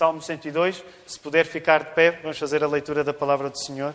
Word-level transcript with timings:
Salmo 0.00 0.22
102. 0.22 0.82
Se 1.06 1.20
puder 1.20 1.44
ficar 1.44 1.84
de 1.84 1.94
pé, 1.94 2.12
vamos 2.22 2.38
fazer 2.38 2.64
a 2.64 2.66
leitura 2.66 3.04
da 3.04 3.12
palavra 3.12 3.50
do 3.50 3.58
Senhor. 3.58 3.94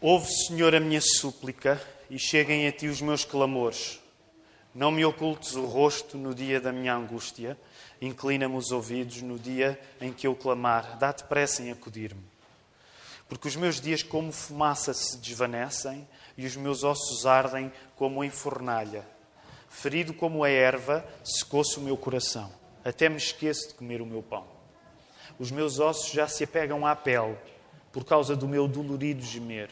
Ouve, 0.00 0.30
Senhor, 0.46 0.72
a 0.72 0.78
minha 0.78 1.00
súplica 1.00 1.82
e 2.08 2.16
cheguem 2.16 2.68
a 2.68 2.70
ti 2.70 2.86
os 2.86 3.00
meus 3.00 3.24
clamores. 3.24 4.00
Não 4.72 4.92
me 4.92 5.04
ocultes 5.04 5.56
o 5.56 5.64
rosto 5.64 6.16
no 6.16 6.32
dia 6.32 6.60
da 6.60 6.70
minha 6.70 6.94
angústia. 6.94 7.58
Inclina-me 8.00 8.54
os 8.54 8.70
ouvidos 8.70 9.20
no 9.20 9.36
dia 9.36 9.76
em 10.00 10.12
que 10.12 10.28
eu 10.28 10.36
clamar. 10.36 10.96
Dá-te 10.96 11.24
pressa 11.24 11.64
em 11.64 11.72
acudir-me. 11.72 12.22
Porque 13.28 13.48
os 13.48 13.56
meus 13.56 13.80
dias, 13.80 14.04
como 14.04 14.30
fumaça, 14.30 14.94
se 14.94 15.18
desvanecem 15.18 16.06
e 16.36 16.46
os 16.46 16.54
meus 16.54 16.84
ossos 16.84 17.26
ardem 17.26 17.72
como 17.96 18.22
em 18.22 18.30
fornalha. 18.30 19.04
Ferido 19.68 20.14
como 20.14 20.44
a 20.44 20.48
erva, 20.48 21.04
secou-se 21.24 21.76
o 21.78 21.82
meu 21.82 21.96
coração. 21.96 22.67
Até 22.88 23.06
me 23.06 23.18
esqueço 23.18 23.68
de 23.68 23.74
comer 23.74 24.00
o 24.00 24.06
meu 24.06 24.22
pão. 24.22 24.46
Os 25.38 25.50
meus 25.50 25.78
ossos 25.78 26.10
já 26.10 26.26
se 26.26 26.44
apegam 26.44 26.86
à 26.86 26.96
pele 26.96 27.36
por 27.92 28.02
causa 28.02 28.34
do 28.34 28.48
meu 28.48 28.66
dolorido 28.66 29.20
gemer. 29.20 29.68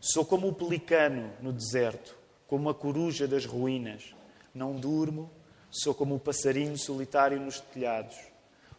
Sou 0.00 0.24
como 0.24 0.46
o 0.46 0.52
pelicano 0.52 1.32
no 1.40 1.52
deserto, 1.52 2.16
como 2.46 2.70
a 2.70 2.74
coruja 2.74 3.26
das 3.26 3.44
ruínas. 3.44 4.14
Não 4.54 4.76
durmo, 4.76 5.28
sou 5.68 5.92
como 5.92 6.14
o 6.14 6.20
passarinho 6.20 6.78
solitário 6.78 7.40
nos 7.40 7.58
telhados. 7.58 8.16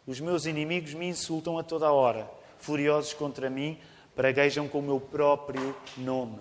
Os 0.06 0.20
meus 0.20 0.46
inimigos 0.46 0.94
me 0.94 1.06
insultam 1.06 1.58
a 1.58 1.62
toda 1.62 1.92
hora. 1.92 2.30
Furiosos 2.56 3.12
contra 3.12 3.50
mim, 3.50 3.78
praguejam 4.14 4.66
com 4.66 4.78
o 4.78 4.82
meu 4.82 4.98
próprio 4.98 5.76
nome. 5.98 6.40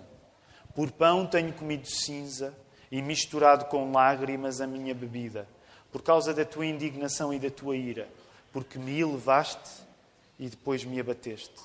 Por 0.73 0.89
pão 0.89 1.27
tenho 1.27 1.51
comido 1.51 1.85
cinza 1.85 2.57
e 2.89 3.01
misturado 3.01 3.65
com 3.65 3.91
lágrimas 3.91 4.61
a 4.61 4.67
minha 4.67 4.95
bebida, 4.95 5.49
por 5.95 6.01
causa 6.01 6.33
da 6.33 6.43
tua 6.43 6.65
indignação 6.65 7.33
e 7.33 7.39
da 7.39 7.49
tua 7.49 7.73
ira, 7.77 8.09
porque 8.51 8.77
me 8.77 8.99
elevaste 8.99 9.69
e 10.37 10.49
depois 10.49 10.83
me 10.83 10.99
abateste. 10.99 11.55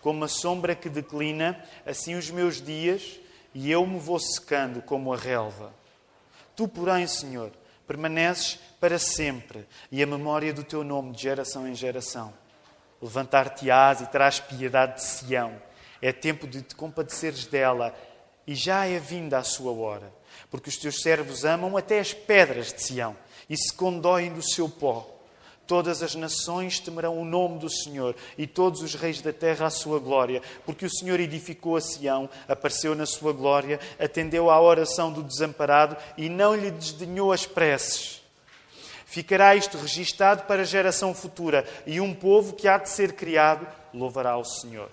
Como 0.00 0.24
a 0.24 0.28
sombra 0.28 0.74
que 0.74 0.88
declina, 0.88 1.64
assim 1.86 2.16
os 2.16 2.28
meus 2.28 2.60
dias, 2.60 3.20
e 3.54 3.70
eu 3.70 3.86
me 3.86 4.00
vou 4.00 4.18
secando 4.18 4.82
como 4.82 5.14
a 5.14 5.16
relva. 5.16 5.72
Tu, 6.56 6.66
porém, 6.66 7.06
Senhor, 7.06 7.52
permaneces 7.86 8.58
para 8.80 8.98
sempre, 8.98 9.64
e 9.92 10.02
a 10.02 10.06
memória 10.08 10.52
do 10.52 10.64
teu 10.64 10.82
nome 10.82 11.12
de 11.12 11.22
geração 11.22 11.64
em 11.64 11.74
geração. 11.76 12.34
Levantar-te-ás 13.00 14.00
e 14.00 14.06
traz 14.08 14.40
piedade 14.40 14.96
de 14.96 15.04
Sião. 15.04 15.54
É 16.02 16.12
tempo 16.12 16.48
de 16.48 16.62
te 16.62 16.74
compadeceres 16.74 17.46
dela, 17.46 17.94
e 18.44 18.56
já 18.56 18.86
é 18.86 18.98
vinda 18.98 19.38
a 19.38 19.44
sua 19.44 19.70
hora. 19.70 20.12
Porque 20.50 20.68
os 20.68 20.76
teus 20.76 21.00
servos 21.00 21.44
amam 21.44 21.76
até 21.76 22.00
as 22.00 22.12
pedras 22.12 22.72
de 22.72 22.82
Sião, 22.82 23.16
e 23.48 23.56
se 23.56 23.72
condoem 23.72 24.32
do 24.32 24.42
seu 24.42 24.68
pó. 24.68 25.06
Todas 25.66 26.02
as 26.02 26.14
nações 26.14 26.80
temerão 26.80 27.18
o 27.18 27.26
nome 27.26 27.58
do 27.58 27.68
Senhor 27.68 28.16
e 28.38 28.46
todos 28.46 28.80
os 28.80 28.94
reis 28.94 29.20
da 29.20 29.34
terra 29.34 29.66
a 29.66 29.70
sua 29.70 29.98
glória, 29.98 30.40
porque 30.64 30.86
o 30.86 30.90
Senhor 30.90 31.20
edificou 31.20 31.76
a 31.76 31.80
Sião, 31.80 32.28
apareceu 32.48 32.94
na 32.94 33.04
sua 33.04 33.34
glória, 33.34 33.78
atendeu 34.00 34.50
à 34.50 34.58
oração 34.58 35.12
do 35.12 35.22
desamparado 35.22 35.94
e 36.16 36.30
não 36.30 36.56
lhe 36.56 36.70
desdenhou 36.70 37.32
as 37.32 37.44
preces. 37.44 38.22
Ficará 39.04 39.54
isto 39.56 39.76
registado 39.76 40.44
para 40.44 40.62
a 40.62 40.66
geração 40.66 41.14
futura 41.14 41.66
e 41.86 42.00
um 42.00 42.14
povo 42.14 42.54
que 42.54 42.66
há 42.66 42.78
de 42.78 42.88
ser 42.88 43.12
criado 43.12 43.66
louvará 43.92 44.38
o 44.38 44.44
Senhor. 44.44 44.90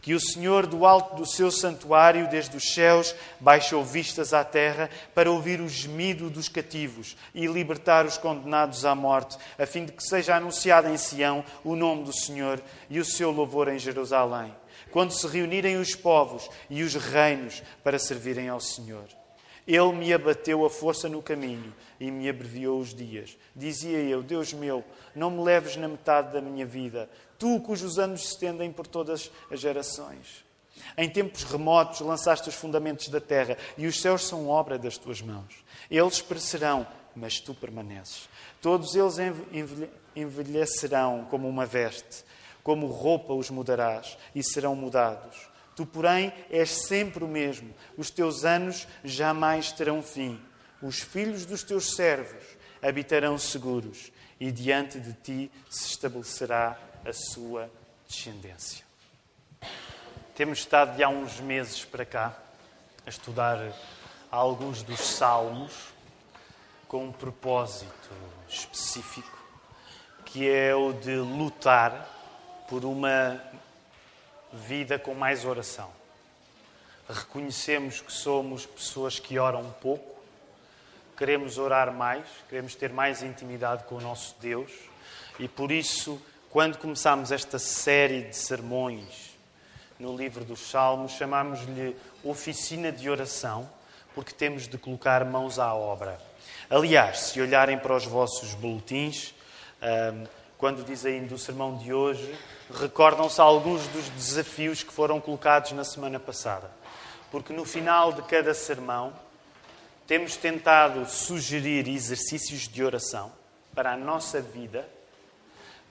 Que 0.00 0.14
o 0.14 0.20
Senhor, 0.20 0.66
do 0.66 0.86
alto 0.86 1.16
do 1.16 1.26
seu 1.26 1.50
santuário, 1.50 2.28
desde 2.28 2.56
os 2.56 2.72
céus, 2.72 3.14
baixou 3.40 3.84
vistas 3.84 4.32
à 4.32 4.44
terra 4.44 4.88
para 5.14 5.30
ouvir 5.30 5.60
o 5.60 5.68
gemido 5.68 6.30
dos 6.30 6.48
cativos 6.48 7.16
e 7.34 7.46
libertar 7.46 8.06
os 8.06 8.16
condenados 8.16 8.84
à 8.84 8.94
morte, 8.94 9.36
a 9.58 9.66
fim 9.66 9.84
de 9.84 9.92
que 9.92 10.02
seja 10.02 10.36
anunciado 10.36 10.88
em 10.88 10.96
Sião 10.96 11.44
o 11.64 11.74
nome 11.74 12.04
do 12.04 12.12
Senhor 12.12 12.62
e 12.88 13.00
o 13.00 13.04
seu 13.04 13.30
louvor 13.30 13.68
em 13.68 13.78
Jerusalém, 13.78 14.54
quando 14.90 15.12
se 15.12 15.26
reunirem 15.26 15.76
os 15.76 15.94
povos 15.94 16.48
e 16.70 16.82
os 16.82 16.94
reinos 16.94 17.62
para 17.82 17.98
servirem 17.98 18.48
ao 18.48 18.60
Senhor. 18.60 19.06
Ele 19.68 19.92
me 19.92 20.14
abateu 20.14 20.64
a 20.64 20.70
força 20.70 21.10
no 21.10 21.20
caminho 21.20 21.74
e 22.00 22.10
me 22.10 22.26
abreviou 22.26 22.80
os 22.80 22.94
dias. 22.94 23.36
Dizia 23.54 23.98
eu: 23.98 24.22
Deus 24.22 24.54
meu, 24.54 24.82
não 25.14 25.30
me 25.30 25.42
leves 25.42 25.76
na 25.76 25.86
metade 25.86 26.32
da 26.32 26.40
minha 26.40 26.64
vida, 26.64 27.06
tu 27.38 27.60
cujos 27.60 27.98
anos 27.98 28.22
se 28.22 28.32
estendem 28.32 28.72
por 28.72 28.86
todas 28.86 29.30
as 29.50 29.60
gerações. 29.60 30.44
Em 30.96 31.08
tempos 31.08 31.44
remotos 31.44 32.00
lançaste 32.00 32.48
os 32.48 32.54
fundamentos 32.54 33.08
da 33.08 33.20
terra 33.20 33.56
e 33.76 33.86
os 33.86 34.00
céus 34.00 34.26
são 34.26 34.48
obra 34.48 34.78
das 34.78 34.98
tuas 34.98 35.20
mãos. 35.20 35.64
Eles 35.90 36.20
perecerão, 36.20 36.86
mas 37.14 37.40
tu 37.40 37.54
permaneces. 37.54 38.28
Todos 38.60 38.94
eles 38.94 39.16
envelhecerão 40.14 41.26
como 41.30 41.48
uma 41.48 41.66
veste, 41.66 42.24
como 42.62 42.86
roupa 42.86 43.32
os 43.32 43.50
mudarás 43.50 44.18
e 44.34 44.42
serão 44.42 44.74
mudados. 44.74 45.48
Tu, 45.76 45.86
porém, 45.86 46.32
és 46.50 46.70
sempre 46.70 47.22
o 47.22 47.28
mesmo. 47.28 47.72
Os 47.96 48.10
teus 48.10 48.44
anos 48.44 48.86
jamais 49.04 49.70
terão 49.70 50.02
fim. 50.02 50.40
Os 50.82 51.00
filhos 51.00 51.46
dos 51.46 51.62
teus 51.62 51.94
servos 51.94 52.44
habitarão 52.82 53.38
seguros 53.38 54.12
e 54.40 54.50
diante 54.50 54.98
de 55.00 55.12
ti 55.12 55.50
se 55.68 55.86
estabelecerá 55.86 56.78
a 57.08 57.12
sua 57.12 57.70
descendência. 58.06 58.84
Temos 60.34 60.58
estado 60.58 60.94
de 60.96 61.02
há 61.02 61.08
uns 61.08 61.40
meses 61.40 61.84
para 61.84 62.04
cá 62.04 62.36
a 63.06 63.08
estudar 63.08 63.72
alguns 64.30 64.82
dos 64.82 65.00
salmos 65.00 65.72
com 66.86 67.06
um 67.06 67.12
propósito 67.12 68.10
específico, 68.48 69.38
que 70.24 70.48
é 70.48 70.74
o 70.74 70.92
de 70.92 71.16
lutar 71.16 72.06
por 72.68 72.84
uma 72.84 73.42
vida 74.52 74.98
com 74.98 75.14
mais 75.14 75.44
oração. 75.44 75.90
Reconhecemos 77.08 78.00
que 78.00 78.12
somos 78.12 78.66
pessoas 78.66 79.18
que 79.18 79.38
oram 79.38 79.70
pouco, 79.80 80.22
queremos 81.16 81.56
orar 81.56 81.92
mais, 81.92 82.26
queremos 82.48 82.74
ter 82.74 82.92
mais 82.92 83.22
intimidade 83.22 83.84
com 83.84 83.96
o 83.96 84.00
nosso 84.00 84.36
Deus 84.40 84.70
e 85.38 85.48
por 85.48 85.72
isso, 85.72 86.20
quando 86.50 86.78
começamos 86.78 87.30
esta 87.30 87.58
série 87.58 88.22
de 88.22 88.36
sermões 88.36 89.36
no 89.98 90.16
livro 90.16 90.44
dos 90.44 90.60
Salmos, 90.70 91.12
chamamos-lhe 91.12 91.94
Oficina 92.24 92.90
de 92.90 93.10
Oração, 93.10 93.68
porque 94.14 94.32
temos 94.32 94.66
de 94.66 94.78
colocar 94.78 95.24
mãos 95.26 95.58
à 95.58 95.74
obra. 95.74 96.18
Aliás, 96.70 97.18
se 97.18 97.40
olharem 97.40 97.78
para 97.78 97.94
os 97.94 98.06
vossos 98.06 98.54
boletins, 98.54 99.34
quando 100.56 100.82
diz 100.84 101.04
ainda 101.04 101.34
o 101.34 101.38
sermão 101.38 101.76
de 101.76 101.92
hoje, 101.92 102.34
recordam-se 102.80 103.40
alguns 103.40 103.86
dos 103.88 104.08
desafios 104.08 104.82
que 104.82 104.92
foram 104.92 105.20
colocados 105.20 105.72
na 105.72 105.84
semana 105.84 106.18
passada. 106.18 106.70
Porque 107.30 107.52
no 107.52 107.66
final 107.66 108.10
de 108.12 108.22
cada 108.22 108.54
sermão 108.54 109.12
temos 110.06 110.36
tentado 110.36 111.04
sugerir 111.06 111.86
exercícios 111.88 112.66
de 112.66 112.82
oração 112.82 113.30
para 113.74 113.92
a 113.92 113.96
nossa 113.98 114.40
vida, 114.40 114.88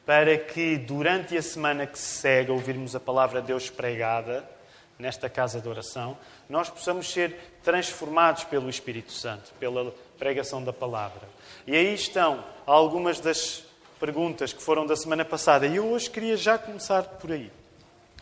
para 0.08 0.38
que 0.38 0.78
durante 0.78 1.36
a 1.36 1.42
semana 1.42 1.86
que 1.86 2.00
se 2.00 2.20
segue, 2.22 2.50
ouvirmos 2.50 2.96
a 2.96 3.00
palavra 3.00 3.42
de 3.42 3.48
Deus 3.48 3.70
pregada 3.70 4.50
nesta 4.98 5.30
casa 5.30 5.60
de 5.60 5.68
oração, 5.68 6.18
nós 6.48 6.70
possamos 6.70 7.12
ser 7.12 7.38
transformados 7.62 8.46
pelo 8.46 8.70
Espírito 8.70 9.12
Santo, 9.12 9.52
pela 9.60 9.94
pregação 10.18 10.64
da 10.64 10.72
palavra. 10.72 11.28
E 11.68 11.76
aí 11.76 11.94
estão 11.94 12.42
algumas 12.66 13.20
das 13.20 13.66
perguntas 14.00 14.54
que 14.54 14.64
foram 14.64 14.86
da 14.86 14.96
semana 14.96 15.26
passada. 15.26 15.68
E 15.68 15.76
eu 15.76 15.86
hoje 15.92 16.10
queria 16.10 16.38
já 16.38 16.58
começar 16.58 17.04
por 17.04 17.34
aí, 17.34 17.52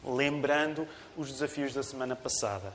lembrando 0.03 0.87
os 1.15 1.31
desafios 1.31 1.71
da 1.71 1.83
semana 1.83 2.15
passada. 2.15 2.73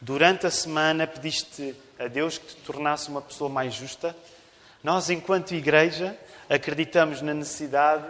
Durante 0.00 0.46
a 0.46 0.52
semana 0.52 1.04
pediste 1.04 1.74
a 1.98 2.06
Deus 2.06 2.38
que 2.38 2.54
te 2.54 2.62
tornasse 2.62 3.08
uma 3.08 3.20
pessoa 3.20 3.50
mais 3.50 3.74
justa. 3.74 4.14
Nós, 4.84 5.10
enquanto 5.10 5.52
igreja, 5.52 6.16
acreditamos 6.50 7.22
na 7.22 7.32
necessidade 7.32 8.04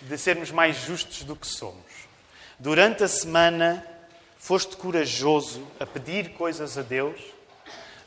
de 0.00 0.16
sermos 0.16 0.50
mais 0.50 0.76
justos 0.76 1.22
do 1.22 1.36
que 1.36 1.46
somos. 1.46 1.92
Durante 2.58 3.04
a 3.04 3.08
semana, 3.08 3.86
foste 4.38 4.76
corajoso 4.76 5.64
a 5.78 5.84
pedir 5.84 6.30
coisas 6.30 6.78
a 6.78 6.82
Deus. 6.82 7.20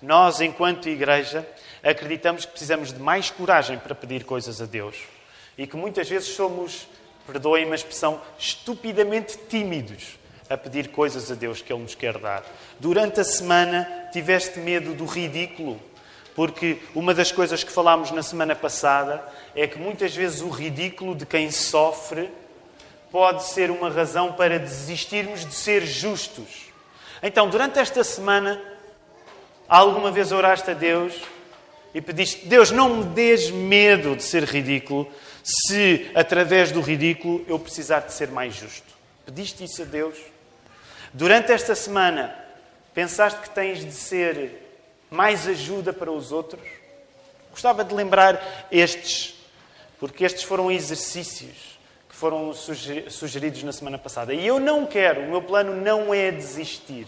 Nós, 0.01 0.41
enquanto 0.41 0.89
igreja, 0.89 1.47
acreditamos 1.83 2.45
que 2.45 2.51
precisamos 2.51 2.91
de 2.91 2.99
mais 2.99 3.29
coragem 3.29 3.77
para 3.77 3.93
pedir 3.93 4.25
coisas 4.25 4.59
a 4.59 4.65
Deus 4.65 4.97
e 5.57 5.67
que 5.67 5.77
muitas 5.77 6.09
vezes 6.09 6.29
somos, 6.29 6.87
perdoem-me 7.27 7.71
a 7.71 7.75
expressão, 7.75 8.19
estupidamente 8.37 9.37
tímidos 9.47 10.17
a 10.49 10.57
pedir 10.57 10.89
coisas 10.89 11.31
a 11.31 11.35
Deus 11.35 11.61
que 11.61 11.71
Ele 11.71 11.83
nos 11.83 11.95
quer 11.95 12.17
dar. 12.17 12.43
Durante 12.79 13.19
a 13.19 13.23
semana 13.23 14.09
tiveste 14.11 14.59
medo 14.59 14.93
do 14.93 15.05
ridículo, 15.05 15.79
porque 16.35 16.79
uma 16.93 17.13
das 17.13 17.31
coisas 17.31 17.63
que 17.63 17.71
falámos 17.71 18.11
na 18.11 18.21
semana 18.21 18.53
passada 18.53 19.23
é 19.55 19.65
que 19.65 19.79
muitas 19.79 20.13
vezes 20.13 20.41
o 20.41 20.49
ridículo 20.49 21.15
de 21.15 21.25
quem 21.25 21.49
sofre 21.49 22.29
pode 23.09 23.45
ser 23.45 23.71
uma 23.71 23.89
razão 23.89 24.33
para 24.33 24.59
desistirmos 24.59 25.45
de 25.45 25.55
ser 25.55 25.85
justos. 25.85 26.65
Então, 27.23 27.49
durante 27.49 27.79
esta 27.79 28.03
semana, 28.03 28.61
alguma 29.69 30.11
vez 30.11 30.33
oraste 30.33 30.71
a 30.71 30.73
Deus 30.73 31.13
e 31.93 32.01
pediste: 32.01 32.45
Deus, 32.45 32.69
não 32.69 32.97
me 32.97 33.03
des 33.05 33.49
medo 33.49 34.17
de 34.17 34.23
ser 34.23 34.43
ridículo, 34.43 35.09
se 35.41 36.11
através 36.13 36.73
do 36.73 36.81
ridículo 36.81 37.45
eu 37.47 37.57
precisar 37.57 38.01
de 38.01 38.11
ser 38.11 38.27
mais 38.27 38.53
justo. 38.53 38.93
Pediste 39.25 39.63
isso 39.63 39.81
a 39.81 39.85
Deus? 39.85 40.17
Durante 41.13 41.53
esta 41.53 41.73
semana, 41.73 42.35
pensaste 42.93 43.39
que 43.39 43.49
tens 43.49 43.85
de 43.85 43.93
ser 43.93 44.64
mais 45.15 45.47
ajuda 45.47 45.93
para 45.93 46.11
os 46.11 46.31
outros? 46.31 46.61
Gostava 47.49 47.83
de 47.83 47.95
lembrar 47.95 48.67
estes, 48.69 49.33
porque 49.99 50.25
estes 50.25 50.43
foram 50.43 50.69
exercícios 50.69 51.79
que 52.09 52.15
foram 52.15 52.53
sugeridos 52.53 53.63
na 53.63 53.71
semana 53.71 53.97
passada. 53.97 54.33
E 54.33 54.45
eu 54.45 54.59
não 54.59 54.85
quero, 54.85 55.21
o 55.21 55.29
meu 55.29 55.41
plano 55.41 55.73
não 55.75 56.13
é 56.13 56.31
desistir 56.31 57.07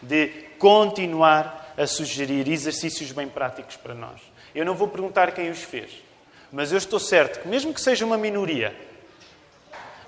de 0.00 0.28
continuar 0.58 1.74
a 1.76 1.86
sugerir 1.86 2.48
exercícios 2.48 3.12
bem 3.12 3.28
práticos 3.28 3.76
para 3.76 3.94
nós. 3.94 4.20
Eu 4.54 4.64
não 4.64 4.74
vou 4.74 4.88
perguntar 4.88 5.32
quem 5.32 5.50
os 5.50 5.62
fez, 5.62 5.90
mas 6.50 6.70
eu 6.70 6.78
estou 6.78 7.00
certo 7.00 7.40
que, 7.40 7.48
mesmo 7.48 7.72
que 7.72 7.80
seja 7.80 8.04
uma 8.04 8.18
minoria, 8.18 8.74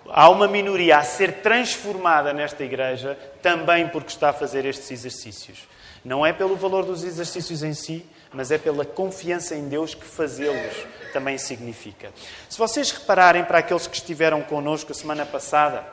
há 0.09 0.29
uma 0.29 0.47
minoria 0.47 0.99
a 0.99 1.03
ser 1.03 1.41
transformada 1.43 2.33
nesta 2.33 2.63
igreja 2.63 3.19
também 3.41 3.89
porque 3.89 4.11
está 4.11 4.31
a 4.31 4.33
fazer 4.33 4.65
estes 4.65 4.91
exercícios. 4.91 5.74
Não 6.05 6.25
é 6.25 6.33
pelo 6.33 6.57
valor 6.57 6.85
dos 6.85 7.03
exercícios 7.03 7.63
em 7.63 7.73
si, 7.73 8.05
mas 8.33 8.51
é 8.51 8.59
pela 8.59 8.85
confiança 8.85 9.55
em 9.55 9.69
Deus 9.69 9.95
que 9.95 10.05
fazê-los 10.05 10.75
também 11.13 11.39
significa. 11.39 12.13
Se 12.49 12.59
vocês 12.59 12.91
repararem 12.91 13.45
para 13.45 13.59
aqueles 13.59 13.87
que 13.87 13.97
estiveram 13.97 14.43
connosco 14.43 14.93
a 14.93 14.95
semana 14.95 15.25
passada, 15.25 15.87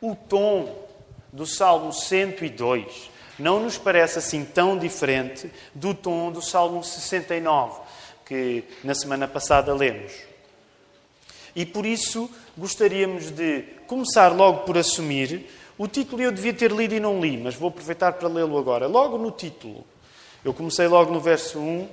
o 0.00 0.16
tom 0.16 0.88
do 1.32 1.46
Salmo 1.46 1.92
102 1.92 3.10
não 3.38 3.60
nos 3.60 3.78
parece 3.78 4.18
assim 4.18 4.44
tão 4.44 4.78
diferente 4.78 5.50
do 5.74 5.94
tom 5.94 6.32
do 6.32 6.42
Salmo 6.42 6.82
69, 6.82 7.80
que 8.24 8.64
na 8.82 8.94
semana 8.94 9.28
passada 9.28 9.74
lemos. 9.74 10.12
E 11.54 11.66
por 11.66 11.84
isso 11.84 12.30
gostaríamos 12.56 13.30
de 13.30 13.64
começar 13.86 14.28
logo 14.28 14.60
por 14.60 14.78
assumir 14.78 15.46
o 15.82 15.88
título 15.88 16.22
eu 16.22 16.30
devia 16.30 16.54
ter 16.54 16.70
lido 16.70 16.94
e 16.94 17.00
não 17.00 17.20
li, 17.20 17.36
mas 17.36 17.56
vou 17.56 17.68
aproveitar 17.68 18.12
para 18.12 18.28
lê-lo 18.28 18.56
agora. 18.56 18.86
Logo 18.86 19.18
no 19.18 19.32
título. 19.32 19.84
Eu 20.44 20.54
comecei 20.54 20.86
logo 20.86 21.12
no 21.12 21.20
verso 21.20 21.58
1 21.58 21.88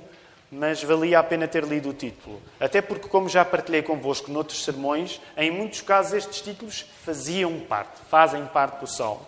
mas 0.52 0.82
valia 0.82 1.20
a 1.20 1.22
pena 1.22 1.46
ter 1.46 1.64
lido 1.64 1.90
o 1.90 1.92
título. 1.92 2.40
Até 2.58 2.82
porque, 2.82 3.08
como 3.08 3.28
já 3.28 3.44
partilhei 3.44 3.82
convosco 3.82 4.32
noutros 4.32 4.64
sermões, 4.64 5.20
em 5.36 5.50
muitos 5.50 5.80
casos 5.80 6.12
estes 6.14 6.40
títulos 6.40 6.84
faziam 7.04 7.60
parte, 7.60 8.00
fazem 8.10 8.44
parte 8.46 8.80
do 8.80 8.86
Salmo. 8.86 9.24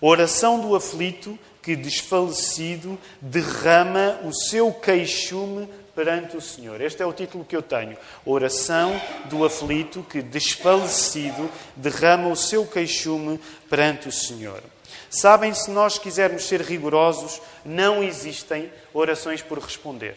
Oração 0.00 0.60
do 0.60 0.74
aflito 0.74 1.38
que, 1.62 1.76
desfalecido, 1.76 2.98
derrama 3.20 4.20
o 4.24 4.32
seu 4.32 4.72
queixume 4.72 5.68
perante 5.94 6.36
o 6.36 6.40
Senhor. 6.40 6.80
Este 6.80 7.02
é 7.02 7.06
o 7.06 7.12
título 7.12 7.44
que 7.44 7.56
eu 7.56 7.62
tenho. 7.62 7.96
Oração 8.24 9.00
do 9.26 9.44
aflito 9.44 10.02
que, 10.02 10.22
desfalecido, 10.22 11.50
derrama 11.76 12.28
o 12.28 12.36
seu 12.36 12.66
queixume 12.66 13.40
perante 13.68 14.08
o 14.08 14.12
Senhor. 14.12 14.62
Sabem, 15.10 15.52
se 15.52 15.70
nós 15.70 15.98
quisermos 15.98 16.44
ser 16.44 16.60
rigorosos, 16.60 17.40
não 17.64 18.02
existem 18.02 18.72
orações 18.94 19.42
por 19.42 19.58
responder. 19.58 20.16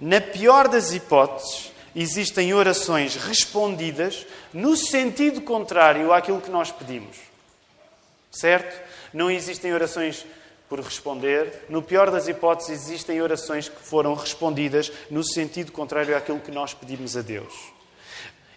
Na 0.00 0.20
pior 0.20 0.68
das 0.68 0.92
hipóteses, 0.92 1.70
existem 1.94 2.54
orações 2.54 3.16
respondidas 3.16 4.26
no 4.52 4.74
sentido 4.76 5.42
contrário 5.42 6.12
àquilo 6.12 6.40
que 6.40 6.50
nós 6.50 6.70
pedimos. 6.70 7.18
Certo? 8.30 8.80
Não 9.12 9.30
existem 9.30 9.74
orações 9.74 10.24
por 10.70 10.78
responder. 10.78 11.64
No 11.68 11.82
pior 11.82 12.12
das 12.12 12.28
hipóteses, 12.28 12.84
existem 12.84 13.20
orações 13.20 13.68
que 13.68 13.82
foram 13.82 14.14
respondidas 14.14 14.92
no 15.10 15.24
sentido 15.24 15.72
contrário 15.72 16.16
àquilo 16.16 16.38
que 16.38 16.52
nós 16.52 16.72
pedimos 16.72 17.16
a 17.16 17.22
Deus. 17.22 17.52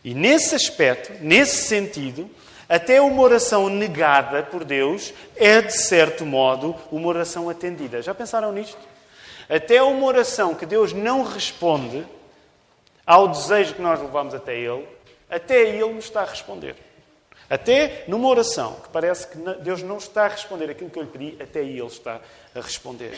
E 0.03 0.13
nesse 0.13 0.53
aspecto, 0.53 1.11
nesse 1.23 1.67
sentido, 1.67 2.29
até 2.69 3.01
uma 3.01 3.21
oração 3.21 3.67
negada 3.67 4.43
por 4.43 4.63
Deus 4.63 5.11
é, 5.35 5.59
de 5.59 5.73
certo 5.73 6.23
modo, 6.23 6.75
uma 6.91 7.07
oração 7.07 7.49
atendida. 7.49 8.01
Já 8.01 8.13
pensaram 8.13 8.51
nisto? 8.51 8.77
Até 9.49 9.81
uma 9.81 10.05
oração 10.05 10.53
que 10.53 10.67
Deus 10.67 10.93
não 10.93 11.23
responde 11.23 12.05
ao 13.05 13.27
desejo 13.27 13.73
que 13.73 13.81
nós 13.81 13.99
levamos 13.99 14.35
até 14.35 14.55
Ele, 14.55 14.87
até 15.29 15.61
Ele 15.61 15.93
nos 15.93 16.05
está 16.05 16.21
a 16.21 16.25
responder. 16.25 16.75
Até 17.49 18.05
numa 18.07 18.27
oração 18.27 18.77
que 18.81 18.89
parece 18.89 19.27
que 19.27 19.37
Deus 19.61 19.83
não 19.83 19.97
está 19.97 20.25
a 20.25 20.29
responder 20.29 20.69
aquilo 20.69 20.89
que 20.89 20.97
eu 20.97 21.03
lhe 21.03 21.09
pedi, 21.09 21.37
até 21.41 21.59
Ele 21.59 21.85
está 21.85 22.21
a 22.55 22.61
responder. 22.61 23.17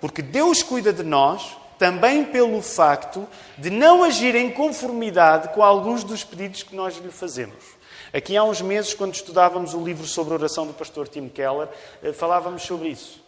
Porque 0.00 0.22
Deus 0.22 0.62
cuida 0.62 0.92
de 0.92 1.02
nós 1.02 1.56
também 1.78 2.24
pelo 2.24 2.60
facto 2.60 3.26
de 3.56 3.70
não 3.70 4.04
agir 4.04 4.34
em 4.34 4.50
conformidade 4.50 5.48
com 5.54 5.62
alguns 5.62 6.04
dos 6.04 6.22
pedidos 6.22 6.62
que 6.62 6.76
nós 6.76 6.96
lhe 6.98 7.10
fazemos. 7.10 7.80
Aqui 8.12 8.36
há 8.36 8.42
uns 8.44 8.60
meses, 8.60 8.92
quando 8.92 9.14
estudávamos 9.14 9.72
o 9.72 9.82
livro 9.82 10.06
sobre 10.06 10.34
oração 10.34 10.66
do 10.66 10.74
pastor 10.74 11.08
Tim 11.08 11.28
Keller, 11.28 11.68
eh, 12.02 12.12
falávamos 12.12 12.62
sobre 12.62 12.88
isso. 12.88 13.22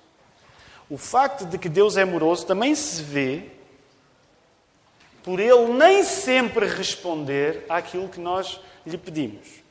O 0.91 0.99
facto 0.99 1.47
de 1.47 1.57
que 1.57 1.69
Deus 1.69 1.97
é 1.97 2.03
amoroso 2.03 2.45
também 2.45 2.75
se 2.75 3.03
vê 3.03 3.45
por 5.23 5.39
Ele 5.39 5.73
nem 5.73 6.03
sempre 6.03 6.67
responder 6.67 7.65
àquilo 7.69 8.09
que 8.09 8.21
nós 8.21 8.61
lhe 8.85 8.99
pedimos. 8.99 9.62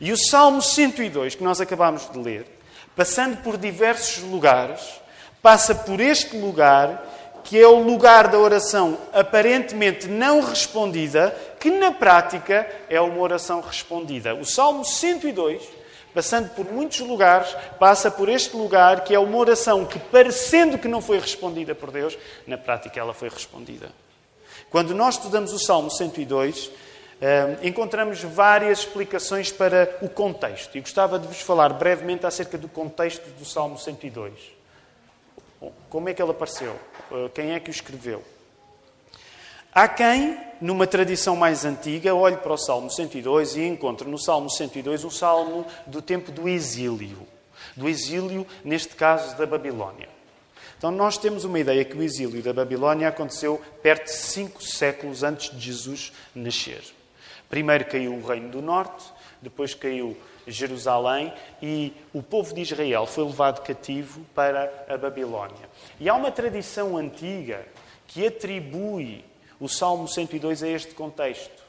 E 0.00 0.12
o 0.12 0.16
Salmo 0.16 0.60
102, 0.60 1.34
que 1.34 1.44
nós 1.44 1.60
acabamos 1.60 2.10
de 2.10 2.18
ler, 2.18 2.46
passando 2.96 3.36
por 3.38 3.56
diversos 3.56 4.22
lugares, 4.22 4.80
passa 5.40 5.74
por 5.74 6.00
este 6.00 6.36
lugar, 6.36 7.04
que 7.44 7.58
é 7.58 7.66
o 7.66 7.82
lugar 7.82 8.28
da 8.28 8.38
oração 8.38 8.98
aparentemente 9.12 10.06
não 10.06 10.40
respondida, 10.40 11.36
que 11.58 11.70
na 11.70 11.92
prática 11.92 12.66
é 12.88 13.00
uma 13.00 13.20
oração 13.20 13.60
respondida. 13.60 14.34
O 14.34 14.44
Salmo 14.44 14.84
102 14.84 15.82
passando 16.14 16.50
por 16.50 16.70
muitos 16.70 17.00
lugares, 17.00 17.54
passa 17.78 18.10
por 18.10 18.28
este 18.28 18.56
lugar 18.56 19.02
que 19.04 19.14
é 19.14 19.18
uma 19.18 19.36
oração 19.36 19.84
que, 19.84 19.98
parecendo 19.98 20.78
que 20.78 20.88
não 20.88 21.00
foi 21.00 21.18
respondida 21.18 21.74
por 21.74 21.90
Deus, 21.90 22.16
na 22.46 22.58
prática 22.58 23.00
ela 23.00 23.14
foi 23.14 23.28
respondida. 23.28 23.90
Quando 24.70 24.94
nós 24.94 25.16
estudamos 25.16 25.52
o 25.52 25.58
Salmo 25.58 25.90
102, 25.90 26.70
encontramos 27.62 28.22
várias 28.22 28.80
explicações 28.80 29.52
para 29.52 29.98
o 30.02 30.08
contexto. 30.08 30.76
E 30.76 30.80
gostava 30.80 31.18
de 31.18 31.26
vos 31.26 31.40
falar 31.40 31.72
brevemente 31.72 32.26
acerca 32.26 32.58
do 32.58 32.68
contexto 32.68 33.28
do 33.38 33.44
Salmo 33.44 33.78
102. 33.78 34.32
Como 35.88 36.08
é 36.08 36.14
que 36.14 36.20
ele 36.20 36.32
apareceu? 36.32 36.76
Eh, 37.12 37.30
quem 37.32 37.52
é 37.52 37.60
que 37.60 37.70
o 37.70 37.70
escreveu? 37.70 38.24
Há 39.72 39.86
quem, 39.88 40.38
numa 40.60 40.86
tradição 40.86 41.36
mais 41.36 41.64
antiga, 41.64 42.14
olhe 42.14 42.36
para 42.36 42.52
o 42.52 42.58
Salmo 42.58 42.90
102 42.90 43.56
e 43.56 43.62
encontre 43.62 44.08
no 44.08 44.18
Salmo 44.18 44.50
102 44.50 45.04
um 45.04 45.10
salmo 45.10 45.64
do 45.86 46.02
tempo 46.02 46.32
do 46.32 46.48
exílio. 46.48 47.26
Do 47.76 47.88
exílio, 47.88 48.46
neste 48.64 48.96
caso, 48.96 49.36
da 49.36 49.46
Babilónia. 49.46 50.08
Então, 50.76 50.90
nós 50.90 51.16
temos 51.16 51.44
uma 51.44 51.60
ideia 51.60 51.84
que 51.84 51.96
o 51.96 52.02
exílio 52.02 52.42
da 52.42 52.52
Babilónia 52.52 53.08
aconteceu 53.08 53.62
perto 53.82 54.06
de 54.06 54.12
cinco 54.12 54.62
séculos 54.62 55.22
antes 55.22 55.56
de 55.56 55.66
Jesus 55.66 56.12
nascer. 56.34 56.82
Primeiro 57.52 57.84
caiu 57.84 58.14
o 58.14 58.26
Reino 58.26 58.48
do 58.48 58.62
Norte, 58.62 59.04
depois 59.42 59.74
caiu 59.74 60.16
Jerusalém 60.46 61.30
e 61.60 61.92
o 62.10 62.22
povo 62.22 62.54
de 62.54 62.62
Israel 62.62 63.04
foi 63.04 63.24
levado 63.24 63.62
cativo 63.62 64.24
para 64.34 64.86
a 64.88 64.96
Babilónia. 64.96 65.68
E 66.00 66.08
há 66.08 66.14
uma 66.14 66.32
tradição 66.32 66.96
antiga 66.96 67.66
que 68.06 68.26
atribui 68.26 69.22
o 69.60 69.68
Salmo 69.68 70.08
102 70.08 70.62
é 70.62 70.70
este 70.70 70.94
contexto. 70.94 71.62